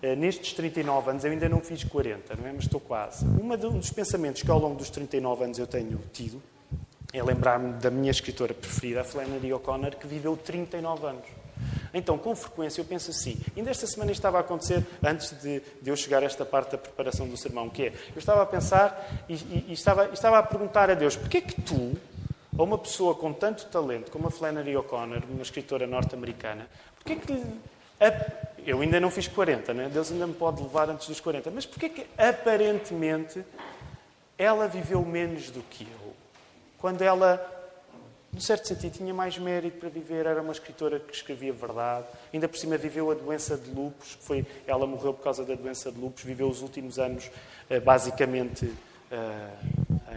Eh, 0.00 0.16
nestes 0.16 0.54
39 0.54 1.10
anos, 1.10 1.24
eu 1.26 1.30
ainda 1.30 1.50
não 1.50 1.60
fiz 1.60 1.84
40, 1.84 2.36
não 2.36 2.46
é? 2.46 2.52
Mas 2.52 2.64
estou 2.64 2.80
quase. 2.80 3.26
Um 3.26 3.54
dos 3.78 3.90
pensamentos 3.90 4.42
que 4.42 4.50
ao 4.50 4.58
longo 4.58 4.76
dos 4.76 4.88
39 4.88 5.44
anos 5.44 5.58
eu 5.58 5.66
tenho 5.66 6.00
tido 6.10 6.40
é 7.14 7.22
lembrar-me 7.22 7.74
da 7.74 7.90
minha 7.90 8.10
escritora 8.10 8.52
preferida, 8.52 9.02
a 9.02 9.04
Flannery 9.04 9.52
O'Connor, 9.52 9.96
que 9.96 10.06
viveu 10.06 10.36
39 10.36 11.06
anos. 11.06 11.24
Então, 11.94 12.18
com 12.18 12.34
frequência, 12.34 12.80
eu 12.80 12.84
penso 12.84 13.12
assim. 13.12 13.40
Ainda 13.56 13.70
esta 13.70 13.86
semana 13.86 14.10
estava 14.10 14.38
a 14.38 14.40
acontecer, 14.40 14.84
antes 15.00 15.30
de, 15.40 15.62
de 15.80 15.90
eu 15.90 15.94
chegar 15.94 16.24
a 16.24 16.26
esta 16.26 16.44
parte 16.44 16.72
da 16.72 16.78
preparação 16.78 17.28
do 17.28 17.36
sermão, 17.36 17.70
que 17.70 17.84
é, 17.84 17.92
eu 18.14 18.18
estava 18.18 18.42
a 18.42 18.46
pensar 18.46 19.24
e, 19.28 19.34
e, 19.34 19.66
e 19.68 19.72
estava, 19.72 20.06
estava 20.12 20.38
a 20.38 20.42
perguntar 20.42 20.90
a 20.90 20.94
Deus, 20.94 21.14
porquê 21.14 21.40
que 21.40 21.62
tu, 21.62 21.96
a 22.58 22.62
uma 22.62 22.76
pessoa 22.76 23.14
com 23.14 23.32
tanto 23.32 23.66
talento 23.66 24.10
como 24.10 24.26
a 24.26 24.30
Flannery 24.30 24.76
O'Connor, 24.76 25.22
uma 25.30 25.42
escritora 25.42 25.86
norte-americana, 25.86 26.66
porquê 26.96 27.14
que 27.14 27.44
a, 28.00 28.56
eu 28.66 28.80
ainda 28.80 28.98
não 28.98 29.10
fiz 29.10 29.28
40, 29.28 29.72
né? 29.72 29.88
Deus 29.88 30.10
ainda 30.10 30.26
me 30.26 30.34
pode 30.34 30.60
levar 30.60 30.90
antes 30.90 31.06
dos 31.06 31.20
40, 31.20 31.48
mas 31.52 31.64
porquê 31.64 31.88
que 31.88 32.06
aparentemente 32.18 33.44
ela 34.36 34.66
viveu 34.66 35.04
menos 35.04 35.48
do 35.50 35.62
que 35.62 35.84
eu? 35.84 36.03
Quando 36.84 37.00
ela 37.00 37.42
num 38.30 38.40
certo 38.40 38.68
sentido, 38.68 38.92
tinha 38.92 39.14
mais 39.14 39.38
mérito 39.38 39.78
para 39.78 39.88
viver. 39.88 40.26
Era 40.26 40.42
uma 40.42 40.52
escritora 40.52 41.00
que 41.00 41.14
escrevia 41.14 41.50
verdade. 41.50 42.04
Ainda 42.30 42.46
por 42.46 42.58
cima 42.58 42.76
viveu 42.76 43.10
a 43.10 43.14
doença 43.14 43.56
de 43.56 43.70
lupus. 43.70 44.18
Foi, 44.20 44.44
ela 44.66 44.86
morreu 44.86 45.14
por 45.14 45.24
causa 45.24 45.46
da 45.46 45.54
doença 45.54 45.90
de 45.90 45.98
lupus. 45.98 46.22
Viveu 46.24 46.46
os 46.46 46.60
últimos 46.60 46.98
anos, 46.98 47.30
eh, 47.70 47.80
basicamente, 47.80 48.70
eh, 49.10 49.48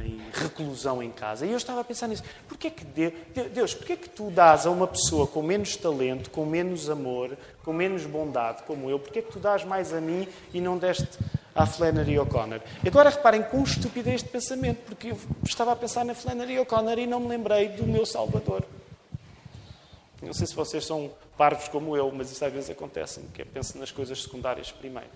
em 0.03 0.19
reclusão 0.33 1.01
em 1.01 1.09
casa. 1.09 1.45
E 1.45 1.51
eu 1.51 1.57
estava 1.57 1.79
a 1.79 1.83
pensar 1.85 2.09
nisso. 2.09 2.23
Porquê 2.49 2.69
que 2.69 2.83
Deus, 2.83 3.73
porquê 3.73 3.95
que 3.95 4.09
tu 4.09 4.29
dás 4.29 4.65
a 4.65 4.69
uma 4.69 4.87
pessoa 4.87 5.25
com 5.25 5.41
menos 5.41 5.77
talento, 5.77 6.29
com 6.31 6.45
menos 6.45 6.89
amor, 6.89 7.37
com 7.63 7.71
menos 7.71 8.05
bondade 8.05 8.63
como 8.63 8.89
eu, 8.89 8.99
porquê 8.99 9.21
que 9.21 9.31
tu 9.31 9.39
dás 9.39 9.63
mais 9.63 9.93
a 9.93 10.01
mim 10.01 10.27
e 10.53 10.59
não 10.59 10.77
deste 10.77 11.17
à 11.57 11.65
Flannery 11.65 12.19
O'Connor. 12.19 12.61
Agora 12.85 13.09
reparem 13.09 13.41
com 13.41 13.63
estupidez 13.63 14.21
de 14.21 14.29
pensamento, 14.29 14.77
porque 14.85 15.09
eu 15.09 15.19
estava 15.43 15.71
a 15.71 15.75
pensar 15.75 16.05
na 16.05 16.13
Flannery 16.13 16.59
O'Connor 16.59 16.99
e 16.99 17.07
não 17.07 17.19
me 17.19 17.27
lembrei 17.27 17.69
do 17.69 17.83
meu 17.85 18.05
Salvador. 18.05 18.63
Não 20.21 20.33
sei 20.33 20.45
se 20.45 20.55
vocês 20.55 20.85
são 20.85 21.11
parvos 21.35 21.67
como 21.67 21.97
eu, 21.97 22.11
mas 22.11 22.31
isso 22.31 22.45
às 22.45 22.53
vezes 22.53 22.69
acontece, 22.69 23.19
que 23.33 23.41
é 23.41 23.45
penso 23.45 23.77
nas 23.77 23.91
coisas 23.91 24.21
secundárias 24.21 24.71
primeiro. 24.71 25.09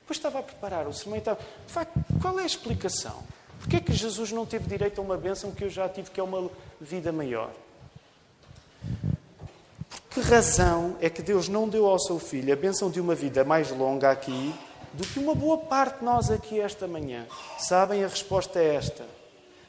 Depois 0.00 0.18
estava 0.18 0.40
a 0.40 0.42
preparar 0.42 0.88
o 0.88 0.92
sermão 0.92 1.16
e 1.16 1.18
estava, 1.20 1.38
de 1.66 1.72
facto, 1.72 1.92
qual 2.20 2.38
é 2.38 2.42
a 2.42 2.46
explicação? 2.46 3.22
Porquê 3.60 3.76
é 3.76 3.80
que 3.80 3.92
Jesus 3.92 4.32
não 4.32 4.44
teve 4.44 4.68
direito 4.68 5.00
a 5.00 5.04
uma 5.04 5.16
bênção 5.16 5.52
que 5.52 5.64
eu 5.64 5.70
já 5.70 5.88
tive, 5.88 6.10
que 6.10 6.18
é 6.18 6.22
uma 6.22 6.50
vida 6.80 7.12
maior? 7.12 7.50
Por 9.90 10.00
que 10.10 10.20
razão 10.20 10.96
é 11.00 11.10
que 11.10 11.22
Deus 11.22 11.48
não 11.48 11.68
deu 11.68 11.86
ao 11.86 11.98
seu 11.98 12.18
filho 12.18 12.52
a 12.52 12.56
bênção 12.56 12.90
de 12.90 13.00
uma 13.00 13.14
vida 13.14 13.44
mais 13.44 13.70
longa 13.70 14.10
aqui 14.10 14.54
do 14.98 15.06
que 15.06 15.20
uma 15.20 15.32
boa 15.32 15.56
parte 15.56 16.00
de 16.00 16.04
nós 16.04 16.28
aqui 16.28 16.58
esta 16.58 16.88
manhã. 16.88 17.24
Sabem, 17.56 18.02
a 18.02 18.08
resposta 18.08 18.58
é 18.58 18.74
esta. 18.74 19.06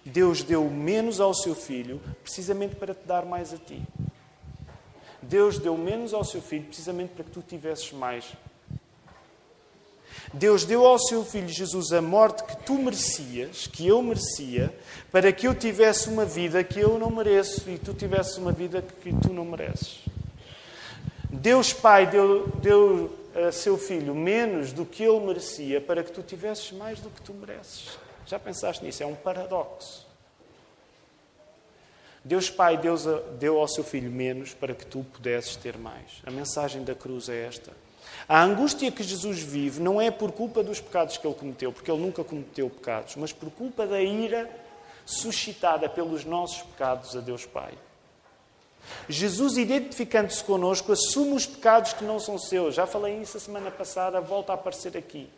Deus 0.04 0.42
deu 0.42 0.68
menos 0.68 1.20
ao 1.20 1.36
seu 1.36 1.54
filho 1.54 2.02
precisamente 2.24 2.76
para 2.76 2.96
te 2.96 3.06
dar 3.06 3.26
mais 3.26 3.54
a 3.54 3.58
ti. 3.58 3.80
Deus 5.22 5.60
deu 5.60 5.78
menos 5.78 6.16
ao 6.16 6.24
seu 6.24 6.42
filho 6.42 6.64
precisamente 6.66 7.14
para 7.14 7.24
que 7.24 7.30
tu 7.30 7.44
tivesses 7.44 7.92
mais. 7.94 8.26
Deus 10.34 10.66
deu 10.66 10.84
ao 10.84 10.98
seu 10.98 11.24
filho 11.24 11.48
Jesus 11.48 11.92
a 11.92 12.02
morte 12.02 12.44
que 12.44 12.66
tu 12.66 12.74
merecias, 12.74 13.68
que 13.68 13.88
eu 13.88 14.02
merecia, 14.02 14.76
para 15.12 15.32
que 15.32 15.48
eu 15.48 15.54
tivesse 15.54 16.10
uma 16.10 16.26
vida 16.26 16.64
que 16.64 16.80
eu 16.80 16.98
não 16.98 17.12
mereço 17.12 17.70
e 17.70 17.78
tu 17.78 17.94
tivesses 17.94 18.36
uma 18.38 18.52
vida 18.52 18.82
que 18.82 19.14
tu 19.14 19.32
não 19.32 19.46
mereces. 19.46 20.00
Deus 21.30 21.72
Pai 21.72 22.08
deu, 22.08 22.48
deu 22.62 23.19
a 23.36 23.52
seu 23.52 23.78
filho 23.78 24.16
menos 24.16 24.72
do 24.74 24.86
que 24.86 25.04
ele 25.04 25.20
merecia 25.20 25.80
para 25.80 26.04
que 26.04 26.12
tu 26.12 26.22
tivesses 26.22 26.72
mais 26.72 27.00
do 27.00 27.10
que 27.10 27.22
tu 27.22 27.34
mereces. 27.34 27.98
Já 28.26 28.38
pensaste 28.40 28.84
nisso? 28.84 29.04
É 29.04 29.06
um 29.06 29.16
paradoxo. 29.16 30.08
Deus 32.24 32.50
Pai 32.50 32.78
Deus 32.78 33.06
deu 33.40 33.60
ao 33.60 33.68
seu 33.68 33.84
filho 33.84 34.12
menos 34.12 34.54
para 34.54 34.76
que 34.76 34.86
tu 34.86 35.06
pudesses 35.14 35.56
ter 35.56 35.78
mais. 35.78 36.22
A 36.26 36.32
mensagem 36.32 36.84
da 36.84 36.94
cruz 36.94 37.30
é 37.30 37.46
esta. 37.46 37.72
A 38.28 38.44
angústia 38.44 38.92
que 38.92 39.02
Jesus 39.04 39.40
vive 39.40 39.82
não 39.82 40.00
é 40.00 40.12
por 40.12 40.32
culpa 40.32 40.62
dos 40.62 40.80
pecados 40.80 41.18
que 41.18 41.26
ele 41.26 41.36
cometeu, 41.36 41.72
porque 41.72 41.90
ele 41.90 42.02
nunca 42.02 42.24
cometeu 42.24 42.70
pecados, 42.70 43.16
mas 43.16 43.32
por 43.32 43.50
culpa 43.50 43.88
da 43.88 44.02
ira 44.02 44.50
suscitada 45.06 45.90
pelos 45.90 46.26
nossos 46.26 46.62
pecados 46.62 47.16
a 47.16 47.22
Deus 47.22 47.46
Pai. 47.46 47.74
Jesus, 49.08 49.58
identificando-se 49.58 50.44
connosco, 50.44 50.92
assume 50.92 51.34
os 51.34 51.46
pecados 51.46 51.94
que 51.94 52.04
não 52.04 52.20
são 52.20 52.38
seus. 52.38 52.76
Já 52.76 52.86
falei 52.86 53.22
isso 53.22 53.38
a 53.38 53.40
semana 53.40 53.72
passada, 53.72 54.20
volta 54.22 54.52
a 54.52 54.56
aparecer 54.56 54.98
aqui. 54.98 55.30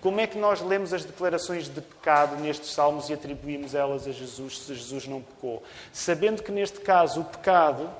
Como 0.00 0.20
é 0.20 0.26
que 0.26 0.36
nós 0.36 0.60
lemos 0.60 0.92
as 0.92 1.04
declarações 1.04 1.66
de 1.66 1.80
pecado 1.80 2.36
nestes 2.36 2.72
salmos 2.72 3.08
e 3.08 3.14
atribuímos 3.14 3.74
elas 3.74 4.06
a 4.06 4.12
Jesus 4.12 4.58
se 4.58 4.74
Jesus 4.74 5.06
não 5.06 5.22
pecou? 5.22 5.62
Sabendo 5.92 6.42
que 6.42 6.52
neste 6.52 6.80
caso 6.80 7.22
o 7.22 7.24
pecado, 7.24 7.90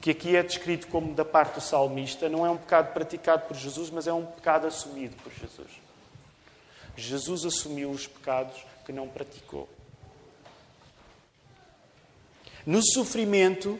que 0.00 0.10
aqui 0.10 0.34
é 0.34 0.42
descrito 0.42 0.86
como 0.88 1.14
da 1.14 1.24
parte 1.24 1.56
do 1.56 1.60
salmista, 1.60 2.28
não 2.28 2.46
é 2.46 2.50
um 2.50 2.56
pecado 2.56 2.92
praticado 2.94 3.46
por 3.46 3.56
Jesus, 3.56 3.90
mas 3.90 4.06
é 4.06 4.12
um 4.12 4.24
pecado 4.24 4.66
assumido 4.66 5.14
por 5.22 5.30
Jesus. 5.32 5.68
Jesus 6.96 7.44
assumiu 7.44 7.90
os 7.90 8.06
pecados 8.06 8.64
que 8.86 8.92
não 8.92 9.06
praticou. 9.06 9.68
No 12.64 12.80
sofrimento, 12.82 13.78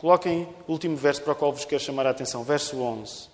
Coloquem 0.00 0.48
o 0.66 0.72
último 0.72 0.96
verso 0.96 1.20
para 1.20 1.34
o 1.34 1.36
qual 1.36 1.52
vos 1.52 1.66
quero 1.66 1.82
chamar 1.82 2.06
a 2.06 2.10
atenção, 2.10 2.42
verso 2.42 2.80
11. 2.80 3.28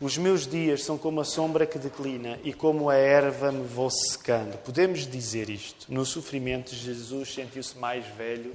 Os 0.00 0.16
meus 0.16 0.46
dias 0.46 0.82
são 0.82 0.96
como 0.96 1.20
a 1.20 1.24
sombra 1.24 1.66
que 1.66 1.78
declina 1.78 2.40
e 2.42 2.54
como 2.54 2.88
a 2.88 2.94
erva 2.96 3.52
me 3.52 3.66
vou 3.66 3.90
secando. 3.90 4.56
Podemos 4.58 5.06
dizer 5.06 5.50
isto. 5.50 5.92
No 5.92 6.06
sofrimento, 6.06 6.74
Jesus 6.74 7.34
sentiu-se 7.34 7.76
mais 7.76 8.06
velho 8.06 8.54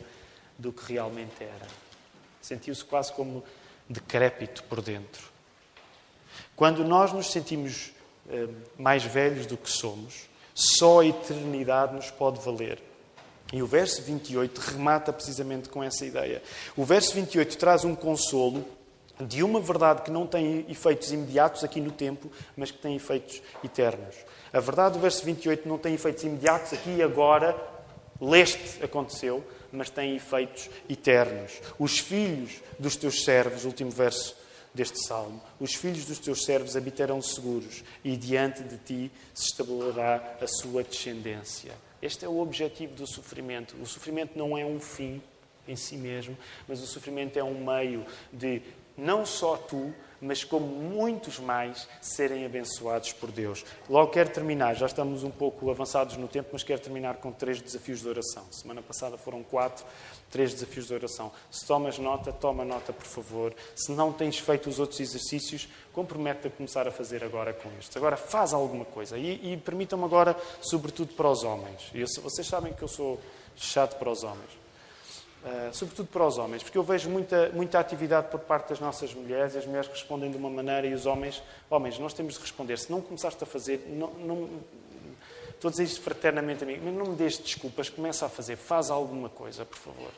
do 0.58 0.74
que 0.74 0.94
realmente 0.94 1.44
era. 1.44 1.68
Sentiu-se 2.42 2.84
quase 2.84 3.14
como 3.14 3.44
decrépito 3.88 4.64
por 4.64 4.82
dentro. 4.82 5.22
Quando 6.56 6.84
nós 6.84 7.14
nos 7.14 7.32
sentimos 7.32 7.92
eh, 8.32 8.48
mais 8.80 9.04
velhos 9.04 9.46
do 9.46 9.58
que 9.58 9.70
somos, 9.70 10.28
só 10.56 11.02
a 11.02 11.06
eternidade 11.06 11.94
nos 11.94 12.10
pode 12.10 12.44
valer. 12.44 12.82
E 13.52 13.62
o 13.62 13.68
verso 13.68 14.02
28 14.02 14.60
remata 14.60 15.12
precisamente 15.12 15.70
com 15.70 15.84
essa 15.84 16.06
ideia. 16.06 16.42
O 16.76 16.86
verso 16.86 17.14
28 17.14 17.58
traz 17.58 17.84
um 17.84 17.94
consolo 17.94 18.66
de 19.20 19.44
uma 19.44 19.60
verdade 19.60 20.02
que 20.02 20.12
não 20.12 20.26
tem 20.26 20.66
efeitos 20.70 21.12
imediatos 21.12 21.64
aqui 21.64 21.80
no 21.80 21.92
tempo, 21.92 22.32
mas 22.56 22.72
que 22.72 22.78
tem 22.78 22.96
efeitos 22.96 23.42
eternos. 23.64 24.16
A 24.52 24.60
verdade 24.60 24.96
do 24.96 25.02
verso 25.02 25.24
28 25.24 25.68
não 25.68 25.78
tem 25.78 25.94
efeitos 25.94 26.24
imediatos 26.24 26.74
aqui 26.74 26.90
e 26.98 27.04
agora, 27.04 27.56
leste 28.20 28.84
aconteceu, 28.84 29.44
mas 29.72 29.90
tem 29.90 30.16
efeitos 30.16 30.70
eternos. 30.90 31.62
Os 31.78 32.00
filhos 32.00 32.62
dos 32.80 32.96
teus 32.96 33.24
servos, 33.24 33.66
último 33.66 33.92
verso 33.92 34.36
deste 34.74 35.06
salmo, 35.06 35.42
os 35.60 35.76
filhos 35.76 36.06
dos 36.06 36.18
teus 36.18 36.44
servos 36.44 36.76
habitarão 36.76 37.22
seguros 37.22 37.84
e 38.04 38.16
diante 38.16 38.64
de 38.64 38.78
ti 38.78 39.12
se 39.34 39.50
estabelecerá 39.50 40.38
a 40.42 40.48
sua 40.48 40.84
descendência. 40.84 41.74
Este 42.02 42.26
é 42.26 42.30
o 42.30 42.40
objetivo 42.40 42.96
do 42.96 43.06
sofrimento. 43.06 43.76
O 43.82 43.86
sofrimento 43.86 44.38
não 44.38 44.58
é 44.58 44.66
um 44.66 44.80
fim 44.80 45.22
em 45.68 45.76
si 45.76 45.96
mesmo, 45.96 46.38
mas 46.68 46.82
o 46.82 46.88
sofrimento 46.88 47.38
é 47.38 47.44
um 47.44 47.64
meio 47.64 48.06
de 48.34 48.62
não 48.98 49.26
só 49.26 49.56
tu, 49.56 49.94
mas 50.22 50.44
como 50.44 50.68
muitos 50.68 51.40
mais 51.40 51.88
serem 52.00 52.46
abençoados 52.46 53.12
por 53.12 53.32
Deus. 53.32 53.66
Logo 53.90 54.12
quero 54.12 54.30
terminar, 54.30 54.76
já 54.76 54.86
estamos 54.86 55.24
um 55.24 55.32
pouco 55.32 55.70
avançados 55.72 56.16
no 56.16 56.28
tempo, 56.28 56.50
mas 56.54 56.64
quero 56.64 56.80
terminar 56.80 57.16
com 57.18 57.32
três 57.32 57.60
desafios 57.60 58.02
de 58.02 58.08
oração. 58.08 58.46
Semana 58.52 58.82
passada 58.82 59.18
foram 59.18 59.42
quatro, 59.44 59.84
três 60.30 60.54
desafios 60.54 60.88
de 60.88 60.94
oração. 60.94 61.32
Se 61.50 61.66
tomas 61.66 61.98
nota, 61.98 62.32
toma 62.32 62.64
nota, 62.64 62.94
por 62.94 63.06
favor. 63.06 63.54
Se 63.76 63.92
não 63.92 64.14
tens 64.14 64.38
feito 64.38 64.70
os 64.70 64.80
outros 64.80 65.00
exercícios, 65.00 65.68
compromete-te 65.92 66.48
a 66.48 66.52
começar 66.52 66.88
a 66.88 66.92
fazer 66.92 67.24
agora 67.24 67.54
com 67.54 67.70
estes. 67.80 67.98
Agora 67.98 68.16
faz 68.16 68.54
alguma 68.54 68.86
coisa. 68.86 69.18
E, 69.18 69.54
e 69.54 69.58
permitam-me 69.58 70.06
agora, 70.06 70.36
sobretudo 70.62 71.14
para 71.14 71.30
os 71.30 71.44
homens. 71.44 71.90
Eu, 71.94 72.06
vocês 72.22 72.46
sabem 72.48 72.74
que 72.74 72.84
eu 72.84 72.88
sou 72.88 73.20
chato 73.56 73.98
para 73.98 74.10
os 74.10 74.24
homens. 74.24 74.61
Uh, 75.44 75.74
sobretudo 75.74 76.08
para 76.08 76.24
os 76.28 76.38
homens, 76.38 76.62
porque 76.62 76.78
eu 76.78 76.84
vejo 76.84 77.10
muita, 77.10 77.50
muita 77.50 77.80
atividade 77.80 78.28
por 78.30 78.42
parte 78.42 78.70
das 78.70 78.80
nossas 78.80 79.12
mulheres 79.12 79.56
e 79.56 79.58
as 79.58 79.66
mulheres 79.66 79.88
respondem 79.88 80.30
de 80.30 80.38
uma 80.38 80.52
maneira 80.52 80.86
e 80.86 80.94
os 80.94 81.08
homens, 81.08 81.42
homens, 81.68 81.98
nós 81.98 82.14
temos 82.14 82.36
de 82.36 82.42
responder. 82.42 82.78
Se 82.78 82.92
não 82.92 83.02
começaste 83.02 83.44
a 83.44 83.48
fazer, 83.48 83.88
não, 83.88 84.12
não, 84.12 84.50
estou 85.50 85.70
a 85.70 85.72
dizer 85.72 85.86
isto 85.86 86.02
fraternamente 86.02 86.64
a 86.64 86.68
mim, 86.68 86.80
mas 86.84 86.94
não 86.94 87.08
me 87.08 87.16
deixes 87.16 87.40
desculpas, 87.40 87.90
começa 87.90 88.28
a 88.28 88.30
fazer, 88.30 88.56
faz 88.56 88.92
alguma 88.92 89.30
coisa, 89.30 89.66
por 89.66 89.80
favor. 89.80 90.12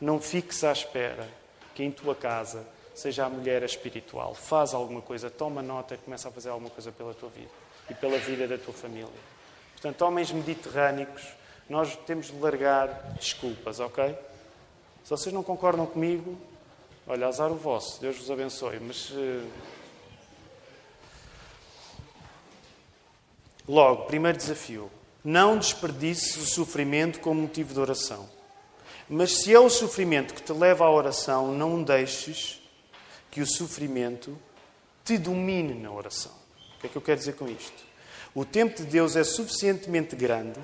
Não 0.00 0.18
fiques 0.18 0.64
à 0.64 0.72
espera 0.72 1.28
que 1.74 1.82
em 1.82 1.90
tua 1.90 2.14
casa 2.14 2.66
seja 2.94 3.26
a 3.26 3.28
mulher 3.28 3.62
espiritual. 3.62 4.34
Faz 4.34 4.74
alguma 4.74 5.00
coisa, 5.00 5.30
toma 5.30 5.62
nota, 5.62 5.96
começa 5.96 6.28
a 6.28 6.32
fazer 6.32 6.48
alguma 6.48 6.70
coisa 6.70 6.90
pela 6.90 7.14
tua 7.14 7.28
vida 7.28 7.50
e 7.90 7.94
pela 7.94 8.18
vida 8.18 8.46
da 8.48 8.58
tua 8.58 8.72
família. 8.72 9.08
Portanto, 9.72 10.02
homens 10.02 10.30
mediterrânicos, 10.32 11.22
nós 11.72 11.96
temos 12.06 12.26
de 12.26 12.38
largar 12.38 13.14
desculpas, 13.18 13.80
ok? 13.80 14.14
Se 15.02 15.08
vocês 15.08 15.34
não 15.34 15.42
concordam 15.42 15.86
comigo, 15.86 16.36
olha, 17.06 17.26
azar 17.26 17.50
o 17.50 17.54
vosso, 17.54 17.98
Deus 17.98 18.18
vos 18.18 18.30
abençoe, 18.30 18.78
mas. 18.78 19.08
Uh... 19.08 19.50
Logo, 23.66 24.04
primeiro 24.04 24.36
desafio: 24.36 24.90
não 25.24 25.56
desperdices 25.56 26.36
o 26.36 26.44
sofrimento 26.44 27.20
como 27.20 27.40
motivo 27.40 27.72
de 27.72 27.80
oração. 27.80 28.28
Mas 29.08 29.38
se 29.38 29.54
é 29.54 29.58
o 29.58 29.70
sofrimento 29.70 30.34
que 30.34 30.42
te 30.42 30.52
leva 30.52 30.84
à 30.84 30.90
oração, 30.90 31.54
não 31.54 31.82
deixes 31.82 32.60
que 33.30 33.40
o 33.40 33.46
sofrimento 33.46 34.38
te 35.02 35.16
domine 35.16 35.72
na 35.72 35.90
oração. 35.90 36.32
O 36.76 36.80
que 36.80 36.86
é 36.86 36.90
que 36.90 36.96
eu 36.96 37.02
quero 37.02 37.18
dizer 37.18 37.32
com 37.32 37.48
isto? 37.48 37.82
O 38.34 38.44
tempo 38.44 38.76
de 38.76 38.84
Deus 38.84 39.16
é 39.16 39.24
suficientemente 39.24 40.14
grande 40.14 40.60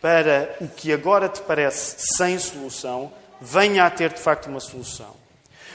para 0.00 0.56
o 0.60 0.68
que 0.68 0.92
agora 0.92 1.28
te 1.28 1.40
parece 1.42 1.96
sem 2.16 2.38
solução, 2.38 3.12
venha 3.40 3.84
a 3.84 3.90
ter 3.90 4.12
de 4.12 4.20
facto 4.20 4.46
uma 4.46 4.60
solução. 4.60 5.14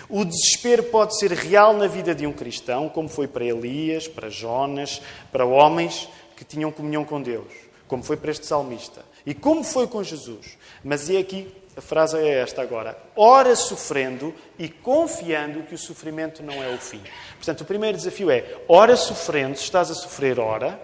O 0.07 0.23
desespero 0.23 0.83
pode 0.83 1.17
ser 1.17 1.31
real 1.31 1.73
na 1.73 1.87
vida 1.87 2.13
de 2.13 2.27
um 2.27 2.33
cristão, 2.33 2.89
como 2.89 3.09
foi 3.09 3.27
para 3.27 3.43
Elias, 3.43 4.07
para 4.07 4.29
Jonas, 4.29 5.01
para 5.31 5.45
homens 5.45 6.07
que 6.35 6.43
tinham 6.43 6.71
comunhão 6.71 7.03
com 7.03 7.21
Deus, 7.21 7.51
como 7.87 8.03
foi 8.03 8.17
para 8.17 8.31
este 8.31 8.45
salmista 8.45 9.03
e 9.25 9.33
como 9.33 9.63
foi 9.63 9.87
com 9.87 10.03
Jesus. 10.03 10.57
Mas 10.83 11.09
é 11.09 11.17
aqui, 11.17 11.51
a 11.75 11.81
frase 11.81 12.17
é 12.17 12.39
esta 12.39 12.61
agora: 12.61 12.95
ora 13.15 13.55
sofrendo 13.55 14.33
e 14.59 14.69
confiando 14.69 15.63
que 15.63 15.73
o 15.73 15.77
sofrimento 15.77 16.43
não 16.43 16.63
é 16.63 16.69
o 16.69 16.77
fim. 16.77 17.01
Portanto, 17.37 17.61
o 17.61 17.65
primeiro 17.65 17.97
desafio 17.97 18.29
é: 18.29 18.45
ora 18.67 18.95
sofrendo, 18.95 19.57
se 19.57 19.63
estás 19.63 19.89
a 19.89 19.95
sofrer, 19.95 20.39
ora 20.39 20.79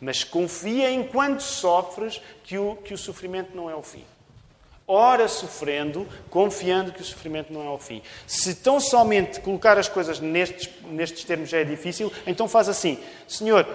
mas 0.00 0.24
confia 0.24 0.90
enquanto 0.90 1.40
sofres 1.40 2.20
que 2.44 2.58
o, 2.58 2.76
que 2.76 2.94
o 2.94 2.98
sofrimento 2.98 3.56
não 3.56 3.70
é 3.70 3.74
o 3.74 3.82
fim. 3.82 4.04
Ora 4.86 5.28
sofrendo, 5.28 6.06
confiando 6.30 6.92
que 6.92 7.02
o 7.02 7.04
sofrimento 7.04 7.52
não 7.52 7.66
é 7.66 7.70
o 7.70 7.78
fim. 7.78 8.00
Se 8.26 8.54
tão 8.54 8.80
somente 8.80 9.40
colocar 9.40 9.76
as 9.76 9.88
coisas 9.88 10.18
nestes, 10.18 10.70
nestes 10.84 11.24
termos 11.24 11.50
já 11.50 11.58
é 11.58 11.64
difícil, 11.64 12.10
então 12.26 12.48
faz 12.48 12.70
assim: 12.70 12.98
Senhor, 13.26 13.66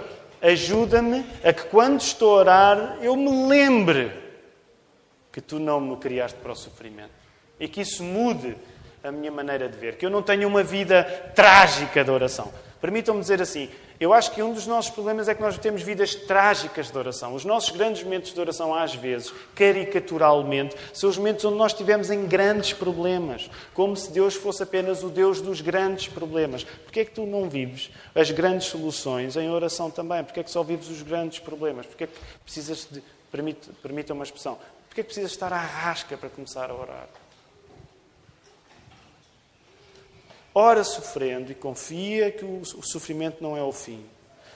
ajuda-me 0.41 1.23
a 1.43 1.53
que 1.53 1.65
quando 1.65 2.01
estou 2.01 2.35
a 2.35 2.39
orar 2.39 2.97
eu 3.01 3.15
me 3.15 3.47
lembre 3.47 4.11
que 5.31 5.41
tu 5.41 5.59
não 5.59 5.79
me 5.79 5.97
criaste 5.97 6.37
para 6.39 6.51
o 6.51 6.55
sofrimento. 6.55 7.11
E 7.59 7.67
que 7.67 7.81
isso 7.81 8.03
mude 8.03 8.55
a 9.03 9.11
minha 9.11 9.31
maneira 9.31 9.67
de 9.67 9.77
ver. 9.77 9.97
Que 9.97 10.05
eu 10.05 10.09
não 10.09 10.21
tenha 10.21 10.47
uma 10.47 10.63
vida 10.63 11.03
trágica 11.35 12.03
de 12.03 12.11
oração. 12.11 12.51
Permitam-me 12.79 13.19
dizer 13.19 13.41
assim: 13.41 13.69
eu 14.03 14.11
acho 14.11 14.31
que 14.31 14.43
um 14.43 14.53
dos 14.53 14.67
nossos 14.67 14.91
problemas 14.91 15.29
é 15.29 15.33
que 15.33 15.41
nós 15.41 15.57
temos 15.57 15.81
vidas 15.81 16.13
trágicas 16.13 16.91
de 16.91 16.97
oração. 16.97 17.33
Os 17.33 17.45
nossos 17.45 17.69
grandes 17.69 18.03
momentos 18.03 18.33
de 18.33 18.39
oração, 18.39 18.75
às 18.75 18.93
vezes, 18.93 19.33
caricaturalmente, 19.55 20.75
são 20.91 21.09
os 21.09 21.17
momentos 21.17 21.45
onde 21.45 21.57
nós 21.57 21.71
estivemos 21.71 22.09
em 22.09 22.25
grandes 22.25 22.73
problemas, 22.73 23.49
como 23.73 23.95
se 23.95 24.11
Deus 24.11 24.35
fosse 24.35 24.61
apenas 24.61 25.03
o 25.03 25.09
Deus 25.09 25.39
dos 25.39 25.61
grandes 25.61 26.09
problemas. 26.09 26.65
Porquê 26.65 26.99
é 26.99 27.05
que 27.05 27.11
tu 27.11 27.25
não 27.25 27.49
vives 27.49 27.91
as 28.13 28.29
grandes 28.29 28.67
soluções 28.67 29.37
em 29.37 29.49
oração 29.49 29.89
também? 29.89 30.21
Porquê 30.21 30.41
é 30.41 30.43
que 30.43 30.51
só 30.51 30.63
vives 30.63 30.89
os 30.89 31.01
grandes 31.01 31.39
problemas? 31.39 31.85
Porquê 31.85 32.03
é 32.03 32.07
que 32.07 32.19
precisas 32.43 32.85
de. 32.91 33.01
Permita 33.81 34.13
uma 34.13 34.25
expressão. 34.25 34.59
Porquê 34.89 34.99
é 34.99 35.03
que 35.03 35.07
precisas 35.07 35.31
estar 35.31 35.51
à 35.53 35.59
rasca 35.59 36.17
para 36.17 36.29
começar 36.29 36.69
a 36.69 36.73
orar? 36.73 37.07
Ora 40.53 40.83
sofrendo 40.83 41.51
e 41.51 41.55
confia 41.55 42.31
que 42.31 42.45
o 42.45 42.63
sofrimento 42.83 43.41
não 43.41 43.57
é 43.57 43.63
o 43.63 43.71
fim. 43.71 44.03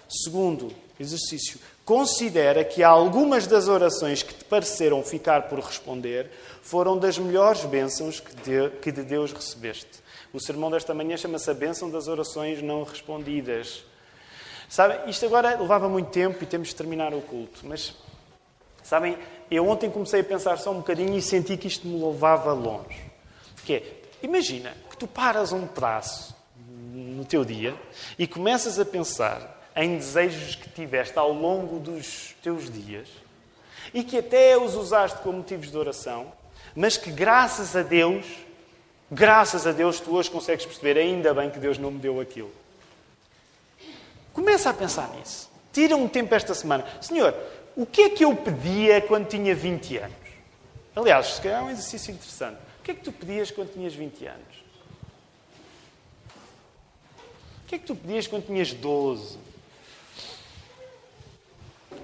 Segundo 0.10 0.72
exercício, 1.00 1.60
considera 1.84 2.64
que 2.64 2.84
algumas 2.84 3.46
das 3.46 3.68
orações 3.68 4.24
que 4.24 4.34
te 4.34 4.46
pareceram 4.46 5.04
ficar 5.04 5.50
por 5.50 5.60
responder 5.60 6.30
foram 6.62 6.98
das 6.98 7.18
melhores 7.18 7.66
bênçãos 7.66 8.20
que 8.20 8.92
de 8.92 9.04
Deus 9.04 9.32
recebeste. 9.32 10.08
O 10.34 10.40
sermão 10.40 10.70
desta 10.70 10.94
manhã 10.94 11.18
chama-se 11.18 11.50
a 11.50 11.54
bênção 11.54 11.90
das 11.90 12.08
orações 12.08 12.62
não 12.62 12.84
respondidas. 12.84 13.84
Sabem, 14.70 15.10
isto 15.10 15.26
agora 15.26 15.60
levava 15.60 15.88
muito 15.88 16.10
tempo 16.10 16.44
e 16.44 16.48
temos 16.48 16.70
de 16.70 16.76
terminar 16.76 17.14
o 17.14 17.22
culto, 17.22 17.62
mas 17.64 17.96
sabem, 18.84 19.18
eu 19.50 19.68
ontem 19.68 19.90
comecei 19.90 20.20
a 20.20 20.24
pensar 20.24 20.58
só 20.58 20.72
um 20.72 20.78
bocadinho 20.78 21.18
e 21.18 21.22
senti 21.22 21.56
que 21.56 21.68
isto 21.68 21.88
me 21.88 22.04
levava 22.04 22.52
longe. 22.52 23.02
Que 23.66 23.76
é, 23.76 24.02
imagina, 24.22 24.76
que 24.98 25.02
tu 25.02 25.08
paras 25.08 25.52
um 25.52 25.68
pedaço 25.68 26.36
no 26.58 27.24
teu 27.24 27.46
dia 27.46 27.76
e 28.18 28.26
começas 28.26 28.80
a 28.80 28.86
pensar 28.86 29.62
em 29.76 29.96
desejos 29.96 30.56
que 30.56 30.72
tiveste 30.72 31.20
ao 31.20 31.32
longo 31.32 31.78
dos 31.80 32.36
teus 32.42 32.72
dias 32.72 33.08
e 33.94 34.04
que 34.04 34.18
até 34.18 34.58
os 34.58 34.74
usaste 34.74 35.20
como 35.20 35.38
motivos 35.38 35.70
de 35.70 35.78
oração, 35.78 36.34
mas 36.76 36.98
que 36.98 37.12
graças 37.12 37.76
a 37.76 37.84
Deus, 37.84 38.26
graças 39.12 39.68
a 39.68 39.72
Deus, 39.72 40.00
tu 40.00 40.16
hoje 40.16 40.32
consegues 40.32 40.66
perceber, 40.66 40.98
ainda 40.98 41.32
bem 41.32 41.52
que 41.52 41.60
Deus 41.60 41.78
não 41.78 41.92
me 41.92 42.00
deu 42.00 42.20
aquilo. 42.20 42.52
Começa 44.34 44.72
a 44.72 44.74
pensar 44.74 45.10
nisso. 45.16 45.48
Tira 45.72 45.96
um 45.96 46.08
tempo 46.08 46.34
esta 46.34 46.56
semana. 46.56 46.84
Senhor, 47.00 47.36
o 47.76 47.86
que 47.86 48.02
é 48.02 48.10
que 48.10 48.26
eu 48.26 48.36
pedia 48.36 49.00
quando 49.02 49.28
tinha 49.28 49.54
20 49.54 49.98
anos? 49.98 50.18
Aliás, 50.96 51.36
se 51.36 51.42
calhar 51.42 51.62
é 51.62 51.66
um 51.66 51.70
exercício 51.70 52.12
interessante. 52.12 52.58
O 52.80 52.84
que 52.84 52.92
é 52.92 52.94
que 52.96 53.04
tu 53.04 53.12
pedias 53.12 53.52
quando 53.52 53.72
tinhas 53.72 53.94
20 53.94 54.26
anos? 54.26 54.68
O 57.57 57.57
que 57.68 57.76
é 57.76 57.78
que 57.78 57.86
tu 57.86 57.96
pedias 57.96 58.26
quando 58.26 58.46
tinhas 58.46 58.72
12? 58.72 59.38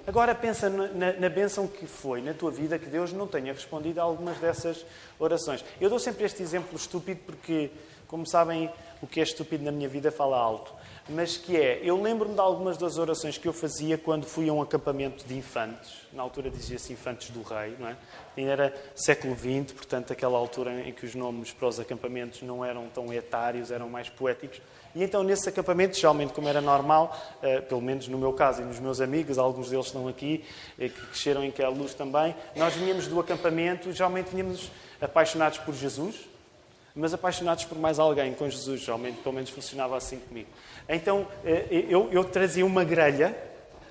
Agora 0.05 0.35
pensa 0.35 0.69
na, 0.69 1.13
na 1.13 1.29
bênção 1.29 1.65
que 1.65 1.87
foi 1.87 2.21
na 2.21 2.33
tua 2.33 2.51
vida 2.51 2.77
que 2.77 2.87
Deus 2.87 3.13
não 3.13 3.25
tenha 3.25 3.53
respondido 3.53 4.01
a 4.01 4.03
algumas 4.03 4.37
dessas 4.39 4.85
orações. 5.17 5.63
Eu 5.79 5.89
dou 5.89 5.97
sempre 5.97 6.25
este 6.25 6.43
exemplo 6.43 6.75
estúpido 6.75 7.21
porque, 7.25 7.71
como 8.07 8.27
sabem, 8.27 8.69
o 9.01 9.07
que 9.07 9.21
é 9.21 9.23
estúpido 9.23 9.63
na 9.63 9.71
minha 9.71 9.87
vida 9.87 10.11
fala 10.11 10.37
alto. 10.37 10.73
Mas 11.09 11.35
que 11.35 11.57
é, 11.57 11.81
eu 11.83 12.01
lembro-me 12.01 12.33
de 12.33 12.39
algumas 12.39 12.77
das 12.77 12.97
orações 12.97 13.37
que 13.37 13.45
eu 13.45 13.51
fazia 13.51 13.97
quando 13.97 14.25
fui 14.25 14.47
a 14.47 14.53
um 14.53 14.61
acampamento 14.61 15.25
de 15.25 15.37
infantes. 15.37 15.91
Na 16.13 16.23
altura 16.23 16.49
dizia-se 16.49 16.93
infantes 16.93 17.29
do 17.29 17.41
rei, 17.41 17.75
não 17.77 17.89
é? 17.89 17.97
Ainda 18.37 18.51
era 18.51 18.73
século 18.95 19.35
XX, 19.35 19.73
portanto, 19.73 20.13
aquela 20.13 20.37
altura 20.37 20.87
em 20.87 20.93
que 20.93 21.05
os 21.05 21.13
nomes 21.13 21.51
para 21.51 21.67
os 21.67 21.77
acampamentos 21.77 22.41
não 22.41 22.63
eram 22.63 22.87
tão 22.87 23.11
etários, 23.11 23.69
eram 23.69 23.89
mais 23.89 24.07
poéticos. 24.07 24.61
E 24.95 25.03
então, 25.03 25.23
nesses 25.23 25.47
acampamentos, 25.47 25.99
geralmente, 25.99 26.31
como 26.31 26.47
era 26.47 26.61
normal, 26.61 27.17
eh, 27.41 27.59
pelo 27.59 27.81
menos 27.81 28.07
no 28.07 28.17
meu 28.17 28.31
caso 28.31 28.61
e 28.61 28.65
nos 28.65 28.79
meus 28.79 29.01
amigos, 29.01 29.37
alguns 29.37 29.69
deles 29.69 29.87
estão 29.87 30.07
aqui, 30.07 30.45
eh, 30.79 30.87
que 30.87 31.01
cresceram 31.07 31.43
em 31.43 31.51
que 31.51 31.63
luz 31.65 31.93
também, 31.93 32.33
nós 32.55 32.75
vinhamos 32.75 33.07
do 33.07 33.19
acampamento 33.19 33.91
geralmente 33.91 34.29
vinhamos 34.29 34.71
apaixonados 35.01 35.57
por 35.57 35.73
Jesus, 35.73 36.15
mas 36.95 37.13
apaixonados 37.13 37.65
por 37.65 37.77
mais 37.77 37.97
alguém 37.97 38.33
com 38.33 38.47
Jesus. 38.47 38.81
Geralmente, 38.81 39.17
pelo 39.21 39.33
menos, 39.33 39.49
funcionava 39.49 39.97
assim 39.97 40.19
comigo. 40.19 40.49
Então, 40.87 41.27
eh, 41.45 41.85
eu, 41.89 42.09
eu 42.11 42.23
trazia 42.23 42.65
uma 42.65 42.83
grelha 42.83 43.35